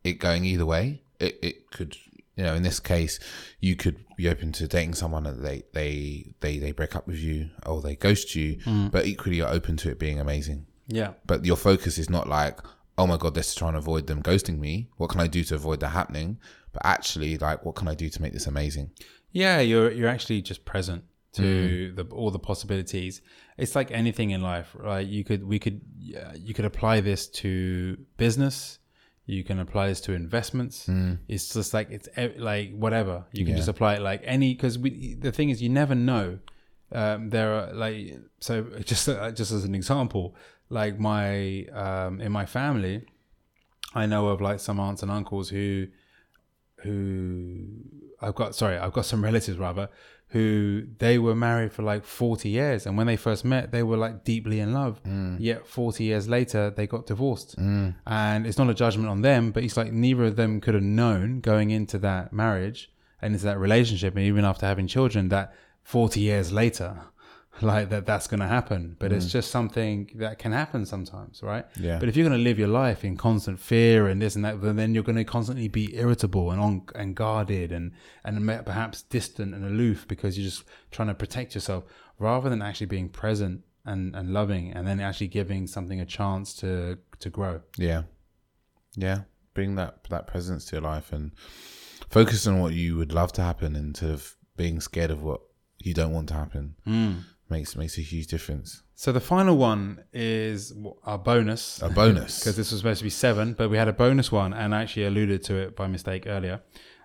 it 0.03 0.13
going 0.13 0.45
either 0.45 0.65
way. 0.65 1.01
It, 1.19 1.37
it 1.41 1.71
could, 1.71 1.97
you 2.35 2.43
know, 2.43 2.53
in 2.53 2.63
this 2.63 2.79
case, 2.79 3.19
you 3.59 3.75
could 3.75 3.97
be 4.17 4.29
open 4.29 4.51
to 4.53 4.67
dating 4.67 4.95
someone 4.95 5.25
and 5.25 5.43
they, 5.43 5.63
they, 5.73 6.33
they, 6.39 6.57
they 6.59 6.71
break 6.71 6.95
up 6.95 7.07
with 7.07 7.17
you 7.17 7.49
or 7.65 7.81
they 7.81 7.95
ghost 7.95 8.35
you, 8.35 8.57
mm. 8.57 8.91
but 8.91 9.05
equally 9.05 9.37
you're 9.37 9.49
open 9.49 9.77
to 9.77 9.89
it 9.89 9.99
being 9.99 10.19
amazing. 10.19 10.65
Yeah. 10.87 11.13
But 11.25 11.45
your 11.45 11.57
focus 11.57 11.97
is 11.97 12.09
not 12.09 12.27
like, 12.27 12.59
oh 12.97 13.07
my 13.07 13.17
God, 13.17 13.35
let's 13.35 13.53
try 13.55 13.67
and 13.69 13.77
avoid 13.77 14.07
them 14.07 14.21
ghosting 14.21 14.59
me. 14.59 14.89
What 14.97 15.09
can 15.09 15.19
I 15.21 15.27
do 15.27 15.43
to 15.45 15.55
avoid 15.55 15.79
that 15.81 15.89
happening? 15.89 16.39
But 16.73 16.83
actually, 16.85 17.37
like, 17.37 17.65
what 17.65 17.75
can 17.75 17.87
I 17.87 17.95
do 17.95 18.09
to 18.09 18.21
make 18.21 18.33
this 18.33 18.47
amazing? 18.47 18.91
Yeah, 19.31 19.59
you're 19.59 19.91
you're 19.91 20.09
actually 20.09 20.41
just 20.41 20.65
present 20.65 21.03
to 21.33 21.93
the 21.93 22.03
all 22.11 22.31
the 22.31 22.39
possibilities. 22.39 23.21
It's 23.57 23.75
like 23.75 23.91
anything 23.91 24.31
in 24.31 24.41
life, 24.41 24.75
right? 24.77 25.05
You 25.05 25.23
could 25.23 25.43
we 25.45 25.59
could 25.59 25.81
yeah, 25.97 26.33
you 26.35 26.53
could 26.53 26.65
apply 26.65 26.99
this 27.01 27.27
to 27.41 27.97
business. 28.17 28.79
You 29.25 29.43
can 29.45 29.59
apply 29.59 29.87
this 29.87 30.01
to 30.01 30.13
investments. 30.13 30.89
It's 31.29 31.53
just 31.53 31.73
like 31.73 31.89
it's 31.91 32.09
like 32.37 32.75
whatever. 32.75 33.25
You 33.31 33.45
can 33.45 33.51
Yeah. 33.53 33.57
just 33.57 33.69
apply 33.69 33.95
it 33.95 34.01
like 34.01 34.21
any 34.25 34.53
because 34.53 34.77
we. 34.77 35.13
The 35.15 35.31
thing 35.31 35.49
is, 35.49 35.61
you 35.61 35.69
never 35.69 35.95
know. 35.95 36.39
Um, 36.91 37.29
there 37.29 37.53
are 37.53 37.73
like 37.73 38.19
so 38.41 38.63
just 38.83 39.07
uh, 39.07 39.31
just 39.31 39.51
as 39.53 39.63
an 39.63 39.75
example, 39.75 40.35
like 40.71 40.99
my 40.99 41.63
um, 41.65 42.21
in 42.21 42.31
my 42.31 42.45
family, 42.45 43.03
I 43.93 44.05
know 44.05 44.29
of 44.29 44.41
like 44.41 44.59
some 44.59 44.79
aunts 44.79 45.03
and 45.03 45.11
uncles 45.11 45.49
who 45.49 45.87
who 46.77 47.67
I've 48.21 48.35
got 48.35 48.55
sorry, 48.55 48.77
I've 48.77 48.93
got 48.93 49.05
some 49.05 49.23
relatives 49.29 49.57
rather 49.57 49.89
who 50.29 50.83
they 50.99 51.19
were 51.19 51.35
married 51.35 51.73
for 51.73 51.81
like 51.83 52.05
40 52.05 52.47
years. 52.47 52.85
And 52.85 52.97
when 52.97 53.05
they 53.05 53.17
first 53.17 53.43
met 53.43 53.71
they 53.71 53.83
were 53.83 53.97
like 53.97 54.23
deeply 54.23 54.61
in 54.61 54.73
love. 54.73 55.01
Yet 55.39 55.67
40 55.67 56.05
years 56.05 56.29
later 56.29 56.69
they 56.69 56.87
got 56.87 57.05
divorced. 57.05 57.55
And 58.07 58.47
it's 58.47 58.57
not 58.57 58.69
a 58.69 58.73
judgment 58.73 59.09
on 59.09 59.21
them 59.21 59.51
but 59.51 59.63
it's 59.63 59.75
like 59.77 59.91
neither 59.91 60.23
of 60.23 60.37
them 60.37 60.61
could 60.61 60.73
have 60.73 60.83
known 60.83 61.41
going 61.41 61.69
into 61.71 61.97
that 61.99 62.31
marriage 62.31 62.89
and 63.21 63.33
into 63.33 63.45
that 63.45 63.59
relationship 63.59 64.15
and 64.15 64.23
even 64.25 64.45
after 64.45 64.65
having 64.65 64.87
children 64.87 65.27
that 65.29 65.53
40 65.83 66.21
years 66.21 66.51
later 66.53 67.01
like 67.61 67.89
that 67.89 68.05
that's 68.05 68.27
going 68.27 68.39
to 68.39 68.47
happen 68.47 68.95
but 68.97 69.11
it's 69.11 69.25
mm. 69.25 69.31
just 69.31 69.51
something 69.51 70.09
that 70.15 70.39
can 70.39 70.51
happen 70.53 70.85
sometimes 70.85 71.43
right 71.43 71.65
Yeah. 71.75 71.99
but 71.99 72.07
if 72.07 72.15
you're 72.15 72.27
going 72.27 72.39
to 72.39 72.43
live 72.43 72.57
your 72.57 72.69
life 72.69 73.03
in 73.03 73.17
constant 73.17 73.59
fear 73.59 74.07
and 74.07 74.21
this 74.21 74.35
and 74.35 74.45
that, 74.45 74.61
then- 74.61 74.77
then 74.77 74.93
you're 74.93 75.03
going 75.03 75.17
to 75.17 75.25
constantly 75.25 75.67
be 75.67 75.95
irritable 75.95 76.51
and 76.51 76.61
on 76.61 76.83
and 76.95 77.15
guarded 77.15 77.71
and 77.71 77.91
and 78.23 78.47
perhaps 78.65 79.01
distant 79.01 79.53
and 79.53 79.65
aloof 79.65 80.07
because 80.07 80.37
you're 80.37 80.49
just 80.49 80.63
trying 80.91 81.09
to 81.09 81.13
protect 81.13 81.53
yourself 81.53 81.83
rather 82.19 82.49
than 82.49 82.61
actually 82.61 82.87
being 82.87 83.09
present 83.09 83.63
and 83.85 84.15
and 84.15 84.33
loving 84.33 84.71
and 84.71 84.87
then 84.87 84.99
actually 84.99 85.27
giving 85.27 85.67
something 85.67 85.99
a 85.99 86.05
chance 86.05 86.53
to 86.55 86.97
to 87.19 87.29
grow. 87.29 87.61
Yeah, 87.77 88.03
yeah. 88.95 89.21
Bring 89.53 89.75
that 89.75 90.03
that 90.09 90.27
presence 90.27 90.65
to 90.65 90.77
your 90.77 90.83
life 90.83 91.11
and 91.11 91.31
focus 92.09 92.47
on 92.47 92.59
what 92.59 92.73
you 92.73 92.97
would 92.97 93.11
love 93.11 93.33
to 93.33 93.41
happen 93.41 93.75
instead 93.75 94.11
of 94.11 94.35
being 94.55 94.79
scared 94.79 95.11
of 95.11 95.23
what 95.23 95.41
you 95.79 95.93
don't 95.93 96.13
want 96.13 96.27
to 96.29 96.33
happen. 96.35 96.75
Hmm. 96.85 97.13
Makes 97.51 97.75
makes 97.75 97.97
a 97.97 98.01
huge 98.01 98.27
difference. 98.27 98.81
So 98.95 99.11
the 99.11 99.19
final 99.19 99.57
one 99.57 100.05
is 100.13 100.73
our 101.03 101.17
bonus. 101.17 101.81
A 101.81 101.89
bonus. 101.89 102.39
because 102.39 102.55
this 102.55 102.71
was 102.71 102.79
supposed 102.79 102.99
to 102.99 103.03
be 103.03 103.09
seven, 103.09 103.53
but 103.53 103.69
we 103.69 103.75
had 103.75 103.89
a 103.89 103.93
bonus 103.93 104.31
one, 104.31 104.53
and 104.53 104.73
I 104.73 104.83
actually 104.83 105.05
alluded 105.05 105.43
to 105.43 105.55
it 105.55 105.75
by 105.75 105.87
mistake 105.87 106.23
earlier. 106.27 106.61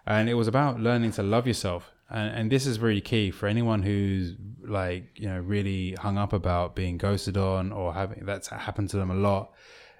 And 0.06 0.28
it 0.28 0.34
was 0.34 0.46
about 0.46 0.78
learning 0.78 1.10
to 1.12 1.24
love 1.24 1.48
yourself, 1.48 1.90
and, 2.08 2.32
and 2.32 2.52
this 2.52 2.64
is 2.64 2.78
really 2.78 3.00
key 3.00 3.32
for 3.32 3.48
anyone 3.48 3.82
who's 3.82 4.36
like 4.64 5.18
you 5.18 5.28
know 5.28 5.40
really 5.40 5.94
hung 5.94 6.16
up 6.16 6.32
about 6.32 6.76
being 6.76 6.96
ghosted 6.96 7.36
on 7.36 7.72
or 7.72 7.92
having 7.92 8.24
that's 8.24 8.46
happened 8.46 8.88
to 8.90 8.98
them 8.98 9.10
a 9.10 9.14
lot. 9.14 9.52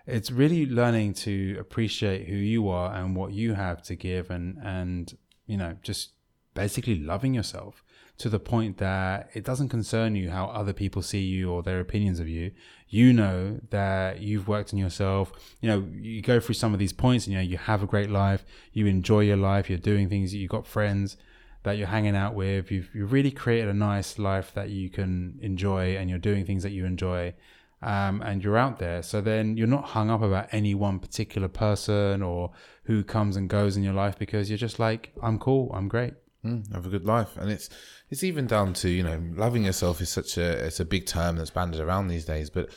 It's 0.06 0.30
really 0.30 0.66
learning 0.66 1.14
to 1.24 1.56
appreciate 1.59 2.28
who 2.28 2.37
you 2.37 2.68
are 2.68 2.94
and 2.94 3.16
what 3.16 3.32
you 3.32 3.54
have 3.54 3.82
to 3.82 3.96
give, 3.96 4.30
and 4.30 4.59
and 4.62 5.12
you 5.48 5.56
know 5.56 5.76
just 5.82 6.11
basically 6.54 7.00
loving 7.00 7.35
yourself 7.35 7.82
to 8.18 8.31
the 8.31 8.38
point 8.38 8.79
that 8.79 9.29
it 9.35 9.44
doesn't 9.44 9.68
concern 9.68 10.16
you 10.16 10.31
how 10.31 10.46
other 10.46 10.72
people 10.72 11.02
see 11.02 11.20
you 11.20 11.50
or 11.50 11.62
their 11.62 11.81
opinions 11.81 12.18
of 12.18 12.29
you. 12.29 12.50
You 12.88 13.12
know 13.12 13.61
that 13.70 14.20
you've 14.20 14.48
worked 14.48 14.72
on 14.72 14.79
yourself. 14.79 15.33
You 15.61 15.68
know, 15.68 15.88
you 15.92 16.22
go 16.22 16.40
through 16.40 16.55
some 16.55 16.72
of 16.72 16.79
these 16.79 16.94
points 16.94 17.26
and 17.26 17.35
you 17.35 17.38
know, 17.38 17.44
you 17.44 17.59
have 17.59 17.83
a 17.83 17.87
great 17.87 18.11
life, 18.11 18.44
you 18.72 18.87
enjoy 18.87 19.20
your 19.20 19.37
life, 19.37 19.68
you're 19.68 19.79
doing 19.79 20.09
things, 20.09 20.35
you've 20.35 20.50
got 20.50 20.66
friends 20.66 21.16
that 21.64 21.76
you're 21.76 21.88
hanging 21.88 22.16
out 22.16 22.35
with, 22.35 22.70
you've, 22.70 22.88
you've 22.94 23.12
really 23.12 23.31
created 23.31 23.68
a 23.68 23.74
nice 23.74 24.18
life 24.18 24.52
that 24.55 24.70
you 24.70 24.88
can 24.88 25.38
enjoy 25.42 25.96
and 25.96 26.09
you're 26.09 26.18
doing 26.18 26.46
things 26.46 26.62
that 26.62 26.70
you 26.70 26.87
enjoy. 26.87 27.35
Um, 27.83 28.22
and 28.22 28.42
you're 28.42 28.57
out 28.57 28.79
there. 28.79 29.02
So 29.02 29.20
then 29.20 29.59
you're 29.59 29.66
not 29.66 29.85
hung 29.85 30.09
up 30.09 30.22
about 30.22 30.48
any 30.50 30.74
one 30.74 30.98
particular 30.98 31.46
person 31.46 32.22
or 32.22 32.52
who 32.85 33.05
comes 33.05 33.37
and 33.37 33.50
goes 33.50 33.76
in 33.76 33.83
your 33.83 33.92
life 33.92 34.18
because 34.18 34.48
you're 34.48 34.57
just 34.57 34.79
like, 34.79 35.12
I'm 35.22 35.38
cool, 35.38 35.70
I'm 35.74 35.87
great. 35.87 36.14
Mm, 36.46 36.72
have 36.72 36.87
a 36.87 36.90
good 36.90 37.04
life, 37.04 37.37
and 37.37 37.50
it's 37.50 37.68
it's 38.09 38.22
even 38.22 38.46
down 38.46 38.72
to 38.74 38.88
you 38.88 39.02
know 39.02 39.20
loving 39.35 39.64
yourself 39.64 40.00
is 40.00 40.09
such 40.09 40.38
a 40.38 40.66
it's 40.66 40.80
a 40.80 40.85
big 40.85 41.06
term 41.06 41.37
that's 41.37 41.50
banded 41.50 41.80
around 41.80 42.09
these 42.09 42.24
days, 42.24 42.50
but 42.50 42.70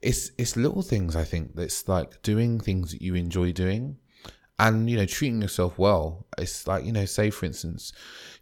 it's 0.00 0.30
it's 0.38 0.56
little 0.56 0.82
things 0.82 1.16
I 1.16 1.24
think 1.24 1.56
that's 1.56 1.88
like 1.88 2.22
doing 2.22 2.60
things 2.60 2.92
that 2.92 3.02
you 3.02 3.14
enjoy 3.16 3.52
doing, 3.52 3.96
and 4.58 4.88
you 4.88 4.96
know 4.96 5.06
treating 5.06 5.42
yourself 5.42 5.78
well. 5.78 6.26
It's 6.38 6.66
like 6.66 6.84
you 6.84 6.92
know 6.92 7.04
say 7.04 7.30
for 7.30 7.46
instance 7.46 7.92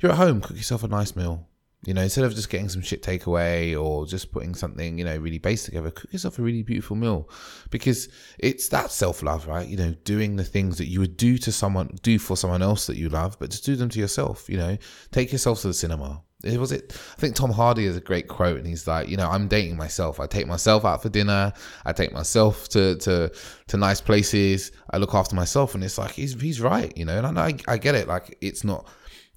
you're 0.01 0.12
at 0.12 0.18
home, 0.18 0.40
cook 0.42 0.57
yourself 0.57 0.83
a 0.83 0.88
nice 0.88 1.16
meal. 1.16 1.49
You 1.87 1.94
know, 1.94 2.03
instead 2.03 2.25
of 2.25 2.35
just 2.35 2.49
getting 2.49 2.68
some 2.68 2.83
shit 2.83 3.03
takeaway 3.03 3.81
or 3.81 4.07
just 4.07 4.33
putting 4.33 4.55
something, 4.55 4.99
you 4.99 5.05
know, 5.05 5.16
really 5.16 5.38
basic 5.38 5.66
together, 5.66 5.90
cook 5.90 6.12
yourself 6.12 6.38
a 6.38 6.42
really 6.42 6.62
beautiful 6.62 6.97
meal 6.97 7.29
because 7.70 8.09
it's 8.38 8.68
that 8.68 8.90
self 8.90 9.23
love, 9.23 9.47
right? 9.47 9.66
You 9.66 9.77
know, 9.77 9.94
doing 10.05 10.37
the 10.37 10.44
things 10.44 10.79
that 10.79 10.87
you 10.87 11.01
would 11.01 11.16
do 11.16 11.37
to 11.38 11.53
someone, 11.53 11.97
do 12.03 12.18
for 12.18 12.37
someone 12.37 12.62
else 12.62 12.87
that 12.87 12.97
you 12.97 13.09
love, 13.09 13.38
but 13.38 13.51
just 13.51 13.64
do 13.64 13.77
them 13.77 13.88
to 13.90 13.99
yourself. 14.01 14.49
You 14.49 14.57
know, 14.57 14.79
take 15.11 15.33
yourself 15.33 15.61
to 15.62 15.68
the 15.68 15.75
cinema. 15.75 16.23
It 16.44 16.61
was 16.61 16.73
it. 16.73 16.92
I 17.16 17.20
think 17.20 17.35
Tom 17.35 17.51
Hardy 17.51 17.87
has 17.87 17.97
a 17.97 18.01
great 18.01 18.29
quote, 18.29 18.59
and 18.59 18.66
he's 18.66 18.87
like, 18.87 19.09
you 19.09 19.16
know, 19.16 19.29
I'm 19.29 19.49
dating 19.49 19.77
myself. 19.77 20.20
I 20.20 20.27
take 20.27 20.47
myself 20.47 20.85
out 20.85 21.03
for 21.03 21.09
dinner. 21.09 21.53
I 21.87 21.92
take 21.92 22.12
myself 22.12 22.68
to 22.70 22.97
to 22.97 23.33
to 23.68 23.77
nice 23.77 24.01
places. 24.01 24.70
I 24.90 24.99
look 24.99 25.14
after 25.14 25.35
myself, 25.35 25.75
and 25.75 25.83
it's 25.83 25.97
like 25.97 26.12
he's 26.12 26.38
he's 26.40 26.61
right, 26.61 26.94
you 26.97 27.07
know. 27.07 27.18
And 27.18 27.38
I 27.38 27.55
I 27.66 27.79
get 27.79 27.94
it. 27.94 28.09
Like 28.09 28.37
it's 28.42 28.62
not 28.62 28.87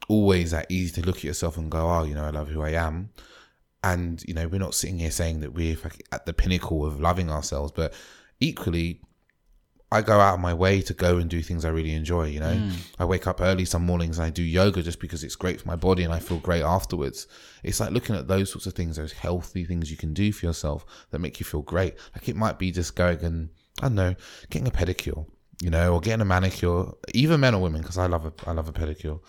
always 0.08 0.52
that 0.52 0.68
easy 0.70 1.02
to 1.02 1.06
look 1.06 1.18
at 1.18 1.24
yourself 1.24 1.58
and 1.58 1.72
go, 1.72 1.90
oh, 1.90 2.04
you 2.04 2.16
know, 2.16 2.26
I 2.26 2.30
love 2.30 2.48
who 2.48 2.62
I 2.62 2.72
am. 2.72 3.10
And, 3.84 4.24
you 4.28 4.34
know, 4.34 4.48
we're 4.48 4.60
not 4.60 4.76
sitting 4.76 5.00
here 5.00 5.12
saying 5.12 5.42
that 5.42 5.54
we're 5.54 5.78
at 6.12 6.26
the 6.26 6.34
pinnacle 6.34 6.86
of 6.86 7.00
loving 7.00 7.30
ourselves, 7.30 7.72
but 7.72 7.94
equally, 8.40 9.02
I 9.90 10.02
go 10.02 10.20
out 10.20 10.34
of 10.34 10.40
my 10.42 10.54
way 10.54 10.82
to 10.82 10.94
go 10.94 11.18
and 11.18 11.30
do 11.30 11.42
things 11.42 11.64
I 11.64 11.70
really 11.70 11.94
enjoy, 11.94 12.26
you 12.26 12.42
know. 12.42 12.54
Mm. 12.54 12.74
I 13.00 13.06
wake 13.06 13.26
up 13.26 13.40
early 13.40 13.64
some 13.64 13.86
mornings 13.86 14.18
and 14.18 14.26
I 14.26 14.30
do 14.30 14.44
yoga 14.44 14.82
just 14.82 15.00
because 15.00 15.24
it's 15.24 15.38
great 15.38 15.62
for 15.62 15.68
my 15.68 15.78
body 15.78 16.04
and 16.04 16.14
I 16.14 16.20
feel 16.20 16.40
great 16.40 16.64
afterwards. 16.64 17.28
It's 17.64 17.80
like 17.80 17.92
looking 17.92 18.16
at 18.16 18.28
those 18.28 18.52
sorts 18.52 18.66
of 18.66 18.74
things, 18.74 18.98
those 18.98 19.14
healthy 19.14 19.64
things 19.64 19.90
you 19.90 19.96
can 19.96 20.14
do 20.14 20.34
for 20.34 20.46
yourself 20.46 20.86
that 21.12 21.20
make 21.20 21.40
you 21.40 21.46
feel 21.46 21.62
great. 21.62 21.96
Like 22.14 22.28
it 22.28 22.36
might 22.36 22.60
be 22.60 22.72
just 22.72 22.98
going 22.98 23.24
and, 23.24 23.50
I 23.82 23.88
don't 23.88 23.96
know, 23.96 24.16
getting 24.50 24.68
a 24.68 24.72
pedicure, 24.72 25.26
you 25.62 25.70
know, 25.70 25.94
or 25.94 26.02
getting 26.02 26.22
a 26.22 26.26
manicure, 26.26 26.92
either 27.14 27.38
men 27.38 27.56
or 27.56 27.62
women, 27.62 27.82
because 27.82 27.98
I 27.98 28.08
love 28.08 28.26
a, 28.26 28.34
I 28.46 28.52
love 28.52 28.68
a 28.68 28.74
pedicure 28.74 29.22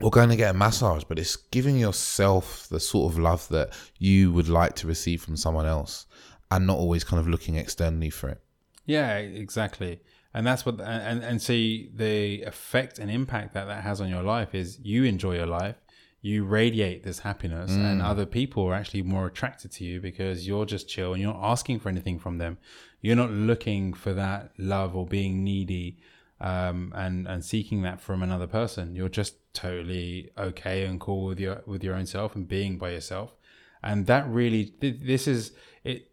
or 0.00 0.10
going 0.10 0.28
to 0.28 0.36
get 0.36 0.54
a 0.54 0.58
massage, 0.58 1.04
but 1.04 1.18
it's 1.18 1.36
giving 1.36 1.76
yourself 1.76 2.68
the 2.68 2.80
sort 2.80 3.12
of 3.12 3.18
love 3.18 3.48
that 3.48 3.70
you 3.98 4.32
would 4.32 4.48
like 4.48 4.74
to 4.76 4.86
receive 4.86 5.22
from 5.22 5.36
someone 5.36 5.66
else 5.66 6.06
and 6.50 6.66
not 6.66 6.78
always 6.78 7.04
kind 7.04 7.20
of 7.20 7.28
looking 7.28 7.56
externally 7.56 8.10
for 8.10 8.28
it. 8.28 8.40
Yeah, 8.86 9.16
exactly. 9.16 10.00
And 10.32 10.46
that's 10.46 10.64
what, 10.64 10.80
and, 10.80 11.22
and 11.22 11.42
see 11.42 11.90
the 11.94 12.42
effect 12.42 12.98
and 12.98 13.10
impact 13.10 13.54
that 13.54 13.66
that 13.66 13.82
has 13.82 14.00
on 14.00 14.08
your 14.08 14.22
life 14.22 14.54
is 14.54 14.78
you 14.82 15.04
enjoy 15.04 15.34
your 15.34 15.46
life, 15.46 15.76
you 16.20 16.44
radiate 16.44 17.02
this 17.02 17.20
happiness, 17.20 17.70
and 17.70 18.02
other 18.02 18.26
people 18.26 18.64
are 18.64 18.74
actually 18.74 19.02
more 19.02 19.26
attracted 19.26 19.70
to 19.72 19.84
you 19.84 20.00
because 20.00 20.46
you're 20.46 20.66
just 20.66 20.88
chill 20.88 21.12
and 21.12 21.22
you're 21.22 21.32
not 21.32 21.42
asking 21.42 21.78
for 21.78 21.88
anything 21.88 22.18
from 22.18 22.38
them. 22.38 22.58
You're 23.00 23.16
not 23.16 23.30
looking 23.30 23.94
for 23.94 24.12
that 24.14 24.50
love 24.58 24.96
or 24.96 25.06
being 25.06 25.44
needy 25.44 25.98
um, 26.40 26.92
and 26.94 27.26
and 27.26 27.44
seeking 27.44 27.82
that 27.82 28.00
from 28.00 28.22
another 28.22 28.46
person. 28.46 28.94
You're 28.94 29.08
just 29.08 29.47
totally 29.58 30.30
okay 30.38 30.84
and 30.84 31.00
cool 31.00 31.24
with 31.26 31.40
your 31.40 31.62
with 31.66 31.82
your 31.82 31.94
own 31.94 32.06
self 32.06 32.36
and 32.36 32.46
being 32.46 32.78
by 32.78 32.90
yourself, 32.90 33.34
and 33.82 34.06
that 34.06 34.28
really 34.28 34.72
this 34.80 35.26
is 35.26 35.52
it. 35.82 36.10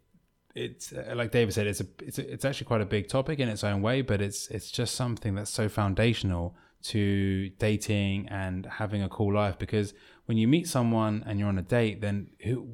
It's 0.55 0.93
uh, 0.93 1.13
like 1.15 1.31
David 1.31 1.53
said, 1.53 1.67
it's 1.67 1.81
a 1.81 1.87
it's 2.01 2.17
a, 2.17 2.33
it's 2.33 2.45
actually 2.45 2.67
quite 2.67 2.81
a 2.81 2.85
big 2.85 3.07
topic 3.07 3.39
in 3.39 3.49
its 3.49 3.63
own 3.63 3.81
way, 3.81 4.01
but 4.01 4.21
it's 4.21 4.47
it's 4.47 4.71
just 4.71 4.95
something 4.95 5.35
that's 5.35 5.51
so 5.51 5.67
foundational 5.69 6.55
to 6.83 7.49
dating 7.59 8.27
and 8.29 8.65
having 8.65 9.01
a 9.03 9.09
cool 9.09 9.33
life. 9.33 9.59
Because 9.59 9.93
when 10.27 10.37
you 10.37 10.47
meet 10.47 10.67
someone 10.67 11.23
and 11.27 11.39
you're 11.39 11.49
on 11.49 11.57
a 11.57 11.67
date, 11.79 12.01
then 12.01 12.29
who 12.45 12.69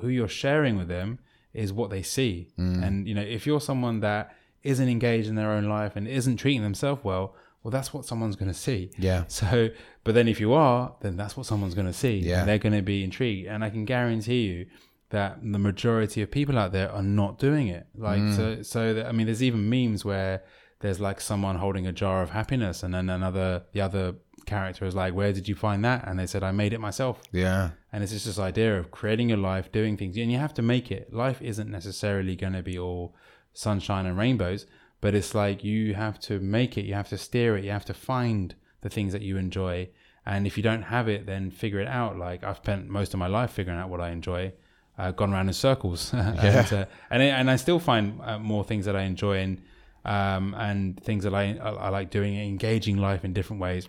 who 0.00 0.08
you're 0.08 0.28
sharing 0.44 0.76
with 0.76 0.88
them 0.88 1.18
is 1.52 1.72
what 1.72 1.90
they 1.90 2.02
see, 2.02 2.48
and 2.84 3.06
you 3.06 3.14
know 3.14 3.22
if 3.22 3.46
you're 3.46 3.60
someone 3.60 4.00
that 4.00 4.34
isn't 4.62 4.88
engaged 4.88 5.28
in 5.28 5.36
their 5.36 5.52
own 5.52 5.66
life 5.78 5.94
and 5.94 6.08
isn't 6.08 6.38
treating 6.38 6.62
themselves 6.62 7.04
well, 7.04 7.36
well, 7.66 7.72
that's 7.72 7.92
what 7.92 8.04
someone's 8.04 8.36
going 8.36 8.46
to 8.46 8.56
see. 8.56 8.92
Yeah. 8.96 9.24
So, 9.28 9.70
but 10.04 10.14
then 10.14 10.28
if 10.28 10.38
you 10.38 10.52
are, 10.52 10.94
then 11.00 11.16
that's 11.16 11.36
what 11.36 11.46
someone's 11.46 11.74
going 11.74 11.88
to 11.88 11.92
see. 11.92 12.18
Yeah. 12.18 12.38
And 12.38 12.48
they're 12.48 12.58
going 12.58 12.76
to 12.76 12.80
be 12.80 13.02
intrigued. 13.02 13.48
And 13.48 13.64
I 13.64 13.70
can 13.70 13.84
guarantee 13.84 14.42
you 14.42 14.66
that 15.10 15.40
the 15.42 15.58
majority 15.58 16.22
of 16.22 16.30
people 16.30 16.56
out 16.60 16.70
there 16.70 16.92
are 16.92 17.02
not 17.02 17.40
doing 17.40 17.66
it. 17.66 17.88
Like, 17.96 18.20
mm. 18.20 18.36
so, 18.36 18.62
so 18.62 18.94
that, 18.94 19.06
I 19.06 19.10
mean, 19.10 19.26
there's 19.26 19.42
even 19.42 19.68
memes 19.68 20.04
where 20.04 20.44
there's 20.78 21.00
like 21.00 21.20
someone 21.20 21.56
holding 21.56 21.88
a 21.88 21.92
jar 21.92 22.22
of 22.22 22.30
happiness 22.30 22.84
and 22.84 22.94
then 22.94 23.10
another, 23.10 23.64
the 23.72 23.80
other 23.80 24.14
character 24.46 24.84
is 24.84 24.94
like, 24.94 25.12
where 25.12 25.32
did 25.32 25.48
you 25.48 25.56
find 25.56 25.84
that? 25.84 26.06
And 26.06 26.20
they 26.20 26.26
said, 26.26 26.44
I 26.44 26.52
made 26.52 26.72
it 26.72 26.80
myself. 26.80 27.20
Yeah. 27.32 27.70
And 27.92 28.04
it's 28.04 28.12
just 28.12 28.26
this 28.26 28.38
idea 28.38 28.78
of 28.78 28.92
creating 28.92 29.30
your 29.30 29.38
life, 29.38 29.72
doing 29.72 29.96
things, 29.96 30.16
and 30.16 30.30
you 30.30 30.38
have 30.38 30.54
to 30.54 30.62
make 30.62 30.92
it. 30.92 31.12
Life 31.12 31.42
isn't 31.42 31.68
necessarily 31.68 32.36
going 32.36 32.52
to 32.52 32.62
be 32.62 32.78
all 32.78 33.16
sunshine 33.54 34.06
and 34.06 34.16
rainbows, 34.16 34.66
but 35.00 35.14
it's 35.14 35.34
like 35.34 35.62
you 35.64 35.94
have 35.94 36.18
to 36.20 36.40
make 36.40 36.76
it, 36.78 36.84
you 36.84 36.94
have 36.94 37.08
to 37.10 37.18
steer 37.18 37.56
it, 37.56 37.64
you 37.64 37.70
have 37.70 37.84
to 37.86 37.94
find 37.94 38.54
the 38.80 38.88
things 38.90 39.12
that 39.12 39.22
you 39.22 39.36
enjoy. 39.36 39.88
And 40.24 40.46
if 40.46 40.56
you 40.56 40.62
don't 40.62 40.82
have 40.82 41.08
it, 41.08 41.26
then 41.26 41.50
figure 41.50 41.80
it 41.80 41.86
out. 41.88 42.18
Like 42.18 42.42
I've 42.44 42.56
spent 42.56 42.88
most 42.88 43.14
of 43.14 43.20
my 43.20 43.26
life 43.28 43.52
figuring 43.52 43.78
out 43.78 43.88
what 43.90 44.00
I 44.00 44.10
enjoy, 44.10 44.52
uh, 44.98 45.12
gone 45.12 45.32
around 45.32 45.48
in 45.48 45.54
circles, 45.54 46.12
and, 46.14 46.72
uh, 46.72 46.86
and 47.10 47.22
I- 47.22 47.26
and 47.26 47.50
I 47.50 47.56
still 47.56 47.78
find 47.78 48.20
uh, 48.22 48.38
more 48.38 48.64
things 48.64 48.84
that 48.86 48.96
I 48.96 49.02
enjoy. 49.02 49.38
And 49.38 49.62
um, 50.04 50.54
and 50.54 51.02
things 51.02 51.24
that 51.24 51.34
I, 51.34 51.56
I 51.56 51.88
like 51.88 52.10
doing, 52.10 52.36
engaging 52.38 52.96
life 52.96 53.24
in 53.24 53.32
different 53.32 53.60
ways. 53.60 53.88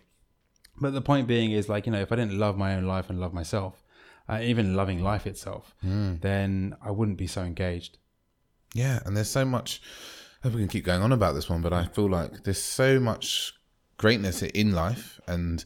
But 0.82 0.94
the 0.94 1.02
point 1.02 1.28
being 1.28 1.52
is 1.52 1.70
like, 1.70 1.86
you 1.86 1.92
know, 1.92 2.00
if 2.02 2.12
I 2.12 2.16
didn't 2.16 2.38
love 2.40 2.58
my 2.58 2.76
own 2.76 2.86
life 2.86 3.10
and 3.12 3.20
love 3.20 3.34
myself, 3.36 3.84
uh, 4.28 4.40
even 4.42 4.76
loving 4.76 5.04
life 5.04 5.28
itself, 5.28 5.76
then 6.22 6.76
I 6.84 6.90
wouldn't 6.90 7.20
be 7.20 7.28
so 7.28 7.44
engaged. 7.44 8.00
Yeah, 8.74 9.00
and 9.06 9.16
there's 9.16 9.30
so 9.30 9.46
much. 9.46 9.80
We 10.54 10.62
can 10.62 10.68
keep 10.68 10.86
going 10.86 11.02
on 11.02 11.12
about 11.12 11.34
this 11.34 11.50
one, 11.50 11.62
but 11.62 11.74
I 11.74 11.86
feel 11.86 12.10
like 12.10 12.44
there's 12.44 12.62
so 12.62 13.00
much 13.00 13.54
greatness 13.98 14.42
in 14.44 14.74
life, 14.74 15.20
and 15.28 15.64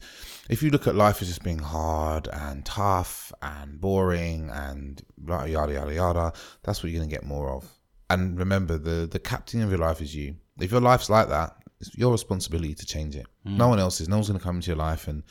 if 0.48 0.62
you 0.62 0.70
look 0.70 0.86
at 0.86 0.94
life 0.94 1.22
as 1.22 1.28
just 1.28 1.44
being 1.44 1.58
hard 1.58 2.28
and 2.32 2.64
tough 2.64 3.32
and 3.42 3.80
boring 3.80 4.50
and 4.50 5.02
yada 5.26 5.50
yada 5.50 5.72
yada 5.72 5.94
yada, 5.94 6.32
that's 6.62 6.82
what 6.82 6.90
you're 6.90 7.00
gonna 7.00 7.10
get 7.10 7.24
more 7.24 7.50
of. 7.50 7.70
And 8.10 8.38
remember, 8.38 8.78
the 8.78 9.06
the 9.06 9.18
captain 9.18 9.62
of 9.62 9.70
your 9.70 9.78
life 9.78 10.00
is 10.00 10.14
you. 10.14 10.36
If 10.60 10.72
your 10.72 10.80
life's 10.80 11.08
like 11.08 11.28
that, 11.28 11.56
it's 11.80 11.96
your 11.96 12.12
responsibility 12.12 12.74
to 12.74 12.86
change 12.86 13.16
it. 13.16 13.26
Hmm. 13.44 13.56
No 13.56 13.68
one 13.68 13.78
else's. 13.78 14.08
No 14.08 14.16
one's 14.16 14.28
gonna 14.28 14.40
come 14.40 14.56
into 14.56 14.68
your 14.68 14.76
life 14.76 15.08
and 15.08 15.22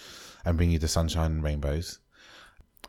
and 0.46 0.58
bring 0.58 0.72
you 0.72 0.80
the 0.80 0.88
sunshine 0.88 1.32
and 1.32 1.44
rainbows. 1.44 2.00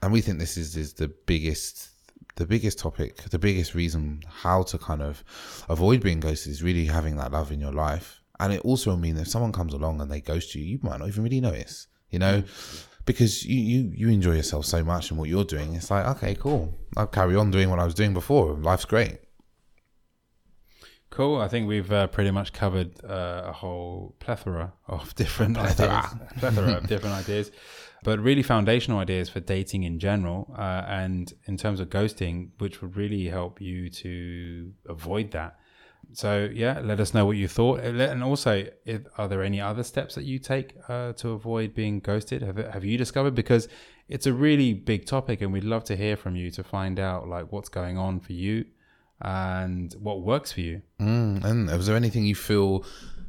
And 0.03 0.13
we 0.13 0.21
think 0.21 0.39
this 0.39 0.57
is 0.57 0.77
is 0.77 0.95
the 0.95 1.09
biggest 1.09 1.92
the 2.37 2.47
biggest 2.47 2.79
topic, 2.79 3.17
the 3.31 3.39
biggest 3.39 3.75
reason 3.75 4.23
how 4.29 4.63
to 4.65 4.79
kind 4.79 5.03
of 5.03 5.23
avoid 5.69 6.01
being 6.03 6.21
ghosted 6.21 6.51
is 6.53 6.63
really 6.63 6.87
having 6.87 7.17
that 7.17 7.33
love 7.33 7.53
in 7.53 7.61
your 7.61 7.73
life. 7.73 8.23
And 8.41 8.53
it 8.53 8.61
also 8.63 8.97
means 8.97 9.21
if 9.21 9.29
someone 9.29 9.53
comes 9.53 9.75
along 9.75 10.01
and 10.01 10.11
they 10.11 10.21
ghost 10.21 10.55
you, 10.55 10.63
you 10.65 10.79
might 10.83 10.99
not 10.99 11.09
even 11.09 11.23
really 11.25 11.41
notice, 11.41 11.87
you 12.11 12.19
know, 12.19 12.43
because 13.05 13.45
you, 13.45 13.57
you, 13.61 13.93
you 13.95 14.09
enjoy 14.09 14.33
yourself 14.35 14.65
so 14.65 14.83
much 14.83 15.11
and 15.11 15.19
what 15.19 15.29
you're 15.29 15.45
doing. 15.45 15.75
It's 15.75 15.91
like, 15.91 16.07
okay, 16.17 16.35
cool. 16.35 16.75
I'll 16.97 17.07
carry 17.07 17.37
on 17.37 17.51
doing 17.51 17.69
what 17.71 17.79
I 17.79 17.85
was 17.85 17.95
doing 17.95 18.15
before. 18.15 18.55
Life's 18.55 18.85
great. 18.87 19.19
Cool. 21.11 21.41
I 21.41 21.49
think 21.49 21.69
we've 21.69 21.93
uh, 21.93 22.07
pretty 22.07 22.31
much 22.31 22.53
covered 22.55 22.93
uh, 23.05 23.43
a 23.47 23.53
whole 23.53 24.17
plethora 24.19 24.73
of 24.89 25.15
different 25.23 25.57
Plethora. 25.57 25.89
ideas. 25.91 26.29
plethora 26.39 26.73
of 26.79 26.87
different 26.89 27.15
ideas, 27.15 27.51
but 28.03 28.19
really 28.19 28.43
foundational 28.43 28.99
ideas 28.99 29.29
for 29.29 29.41
dating 29.41 29.85
in 29.85 29.99
general, 29.99 30.53
uh, 30.59 30.85
and 30.87 31.33
in 31.47 31.57
terms 31.57 31.81
of 31.81 31.89
ghosting, 31.89 32.51
which 32.59 32.81
would 32.83 32.97
really 32.97 33.29
help 33.29 33.61
you 33.61 33.89
to 33.89 34.73
avoid 34.89 35.31
that. 35.33 35.59
So 36.15 36.51
yeah, 36.53 36.81
let 36.81 37.01
us 37.01 37.15
know 37.15 37.25
what 37.25 37.37
you 37.37 37.49
thought, 37.49 37.81
Uh, 37.81 38.11
and 38.13 38.23
also, 38.23 38.67
if, 38.85 39.03
are 39.17 39.29
there 39.29 39.43
any 39.43 39.61
other 39.61 39.83
steps 39.83 40.15
that 40.17 40.25
you 40.25 40.39
take 40.39 40.75
uh, 40.89 41.13
to 41.15 41.31
avoid 41.31 41.75
being 41.75 42.01
ghosted? 42.01 42.43
Have 42.43 42.57
have 42.57 42.85
you 42.85 42.99
discovered? 42.99 43.35
Because 43.35 43.69
it's 44.09 44.27
a 44.27 44.33
really 44.33 44.75
big 44.75 45.07
topic, 45.07 45.41
and 45.41 45.53
we'd 45.53 45.65
love 45.65 45.85
to 45.85 45.97
hear 45.97 46.17
from 46.17 46.37
you 46.37 46.51
to 46.51 46.63
find 46.63 46.99
out 46.99 47.29
like 47.29 47.53
what's 47.53 47.69
going 47.69 47.97
on 47.99 48.21
for 48.21 48.33
you 48.33 48.65
and 49.21 49.95
what 50.01 50.23
works 50.23 50.53
for 50.53 50.61
you. 50.61 50.83
Mm, 51.01 51.45
and 51.45 51.71
was 51.71 51.87
there 51.87 51.97
anything 51.97 52.27
you 52.27 52.35
feel, 52.35 52.83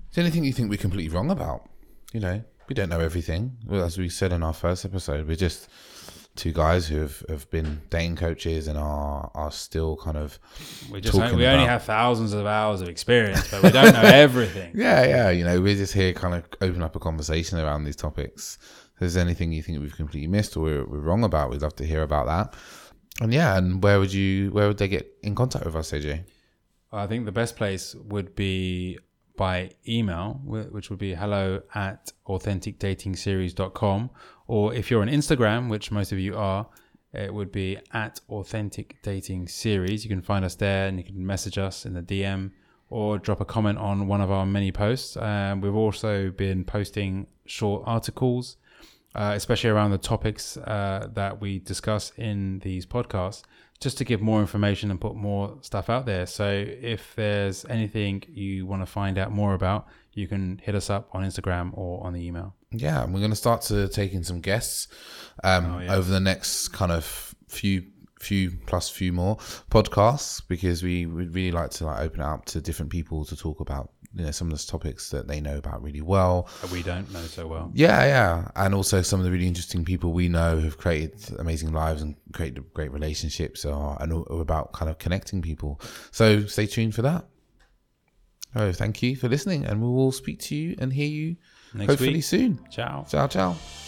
is 0.09 0.15
there 0.15 0.23
anything 0.23 0.43
you 0.43 0.51
think 0.51 0.69
we're 0.69 0.77
completely 0.77 1.15
wrong 1.15 1.29
about? 1.29 1.69
You 2.11 2.19
know, 2.19 2.43
we 2.67 2.75
don't 2.75 2.89
know 2.89 2.99
everything. 2.99 3.57
Well, 3.65 3.83
as 3.83 3.97
we 3.97 4.09
said 4.09 4.31
in 4.31 4.43
our 4.43 4.53
first 4.53 4.85
episode, 4.85 5.27
we're 5.27 5.35
just 5.35 5.67
two 6.35 6.51
guys 6.51 6.87
who 6.87 6.99
have, 6.99 7.23
have 7.29 7.49
been 7.51 7.81
dating 7.89 8.15
coaches 8.15 8.67
and 8.67 8.77
are 8.77 9.29
are 9.35 9.51
still 9.51 9.95
kind 9.97 10.17
of 10.17 10.39
We 10.91 11.01
just 11.01 11.15
talking 11.15 11.37
we 11.37 11.45
only 11.45 11.65
have 11.65 11.83
thousands 11.83 12.33
of 12.33 12.45
hours 12.45 12.81
of 12.81 12.89
experience, 12.89 13.49
but 13.51 13.61
we 13.63 13.69
don't 13.69 13.93
know 13.93 14.01
everything. 14.03 14.71
Yeah, 14.73 15.05
yeah. 15.05 15.29
You 15.29 15.43
know, 15.43 15.61
we're 15.61 15.75
just 15.75 15.93
here 15.93 16.13
kind 16.13 16.33
of 16.35 16.45
open 16.61 16.81
up 16.81 16.95
a 16.95 16.99
conversation 16.99 17.59
around 17.59 17.83
these 17.83 17.95
topics. 17.95 18.57
If 18.93 18.99
there's 18.99 19.17
anything 19.17 19.51
you 19.51 19.61
think 19.61 19.79
we've 19.79 19.95
completely 19.95 20.27
missed 20.27 20.55
or 20.57 20.61
we're, 20.61 20.85
we're 20.85 20.99
wrong 20.99 21.23
about, 21.23 21.49
we'd 21.49 21.61
love 21.61 21.75
to 21.77 21.85
hear 21.85 22.03
about 22.03 22.27
that. 22.27 22.55
And 23.21 23.33
yeah, 23.33 23.57
and 23.57 23.83
where 23.83 23.99
would 23.99 24.11
you, 24.11 24.51
where 24.51 24.67
would 24.67 24.77
they 24.77 24.87
get 24.87 25.17
in 25.21 25.35
contact 25.35 25.65
with 25.65 25.75
us, 25.75 25.91
AJ? 25.91 26.23
I 26.91 27.07
think 27.07 27.25
the 27.25 27.31
best 27.31 27.55
place 27.55 27.95
would 27.95 28.35
be 28.35 28.99
by 29.35 29.71
email, 29.87 30.39
which 30.43 30.89
would 30.89 30.99
be 30.99 31.15
hello 31.15 31.61
at 31.73 32.11
authenticdatingseries.com. 32.27 34.09
Or 34.47 34.73
if 34.73 34.91
you're 34.91 35.01
on 35.01 35.09
Instagram, 35.09 35.69
which 35.69 35.91
most 35.91 36.11
of 36.11 36.19
you 36.19 36.37
are, 36.37 36.67
it 37.13 37.33
would 37.33 37.51
be 37.51 37.77
at 37.91 38.19
authentic 38.29 39.01
dating 39.01 39.47
series. 39.47 40.03
You 40.03 40.09
can 40.09 40.21
find 40.21 40.43
us 40.43 40.55
there 40.55 40.87
and 40.87 40.97
you 40.97 41.03
can 41.03 41.25
message 41.25 41.57
us 41.57 41.85
in 41.85 41.93
the 41.93 42.01
DM 42.01 42.51
or 42.89 43.17
drop 43.17 43.41
a 43.41 43.45
comment 43.45 43.77
on 43.77 44.07
one 44.07 44.21
of 44.21 44.31
our 44.31 44.45
many 44.45 44.71
posts. 44.71 45.17
Um, 45.17 45.61
we've 45.61 45.75
also 45.75 46.31
been 46.31 46.63
posting 46.63 47.27
short 47.45 47.83
articles, 47.85 48.57
uh, 49.15 49.33
especially 49.35 49.69
around 49.69 49.91
the 49.91 49.97
topics 49.97 50.57
uh, 50.57 51.07
that 51.13 51.41
we 51.41 51.59
discuss 51.59 52.11
in 52.17 52.59
these 52.59 52.85
podcasts, 52.85 53.43
just 53.83 53.97
to 53.99 54.03
give 54.05 54.21
more 54.21 54.39
information 54.41 54.89
and 54.91 54.99
put 54.99 55.15
more 55.15 55.57
stuff 55.61 55.89
out 55.89 56.05
there. 56.05 56.25
So 56.25 56.47
if 56.47 57.13
there's 57.15 57.65
anything 57.65 58.23
you 58.29 58.65
want 58.65 58.81
to 58.81 58.85
find 58.85 59.17
out 59.17 59.31
more 59.31 59.53
about, 59.53 59.87
you 60.13 60.27
can 60.27 60.59
hit 60.63 60.73
us 60.75 60.89
up 60.89 61.09
on 61.13 61.23
Instagram 61.23 61.71
or 61.77 62.03
on 62.05 62.13
the 62.13 62.25
email. 62.25 62.55
Yeah, 62.71 63.03
and 63.03 63.13
we're 63.13 63.19
going 63.19 63.31
to 63.31 63.35
start 63.35 63.61
to 63.63 63.87
take 63.87 64.13
in 64.13 64.23
some 64.23 64.39
guests 64.41 64.87
um, 65.43 65.65
Oh, 65.75 65.79
yeah. 65.79 65.93
over 65.95 66.09
the 66.09 66.19
next 66.19 66.69
kind 66.69 66.91
of 66.91 67.35
few 67.47 67.85
few 68.19 68.51
plus 68.67 68.89
few 68.89 69.11
more 69.11 69.35
podcasts 69.69 70.41
because 70.47 70.81
we 70.81 71.05
would 71.05 71.35
really 71.35 71.51
like 71.51 71.69
to 71.71 71.85
like 71.85 71.99
open 71.99 72.21
it 72.21 72.25
up 72.25 72.45
to 72.45 72.61
different 72.61 72.89
people 72.89 73.25
to 73.25 73.35
talk 73.35 73.59
about 73.59 73.91
you 74.15 74.23
know 74.25 74.31
some 74.31 74.51
of 74.51 74.57
the 74.57 74.63
topics 74.65 75.09
that 75.09 75.27
they 75.27 75.41
know 75.41 75.57
about 75.57 75.81
really 75.81 76.01
well 76.01 76.47
That 76.61 76.71
we 76.71 76.83
don't 76.83 77.11
know 77.11 77.21
so 77.21 77.47
well. 77.47 77.71
Yeah, 77.73 78.05
yeah, 78.05 78.51
and 78.55 78.73
also 78.75 79.01
some 79.01 79.19
of 79.19 79.25
the 79.25 79.31
really 79.31 79.47
interesting 79.47 79.83
people 79.83 80.13
we 80.13 80.29
know 80.29 80.57
who've 80.59 80.77
created 80.77 81.35
amazing 81.39 81.71
lives 81.73 82.01
and 82.01 82.15
created 82.31 82.63
great 82.73 82.91
relationships, 82.91 83.65
are 83.65 83.97
and 84.01 84.13
are 84.13 84.41
about 84.41 84.71
kind 84.73 84.89
of 84.89 84.97
connecting 84.99 85.41
people. 85.41 85.79
So 86.11 86.45
stay 86.45 86.67
tuned 86.67 86.93
for 86.95 87.01
that. 87.03 87.25
Oh, 88.55 88.71
thank 88.71 89.01
you 89.01 89.15
for 89.15 89.27
listening, 89.27 89.65
and 89.65 89.81
we 89.81 89.87
will 89.87 90.11
speak 90.11 90.39
to 90.41 90.55
you 90.55 90.75
and 90.77 90.93
hear 90.93 91.07
you 91.07 91.37
Next 91.73 91.89
hopefully 91.89 92.13
week. 92.13 92.23
soon. 92.23 92.59
Ciao. 92.69 93.05
Ciao, 93.09 93.27
ciao. 93.27 93.82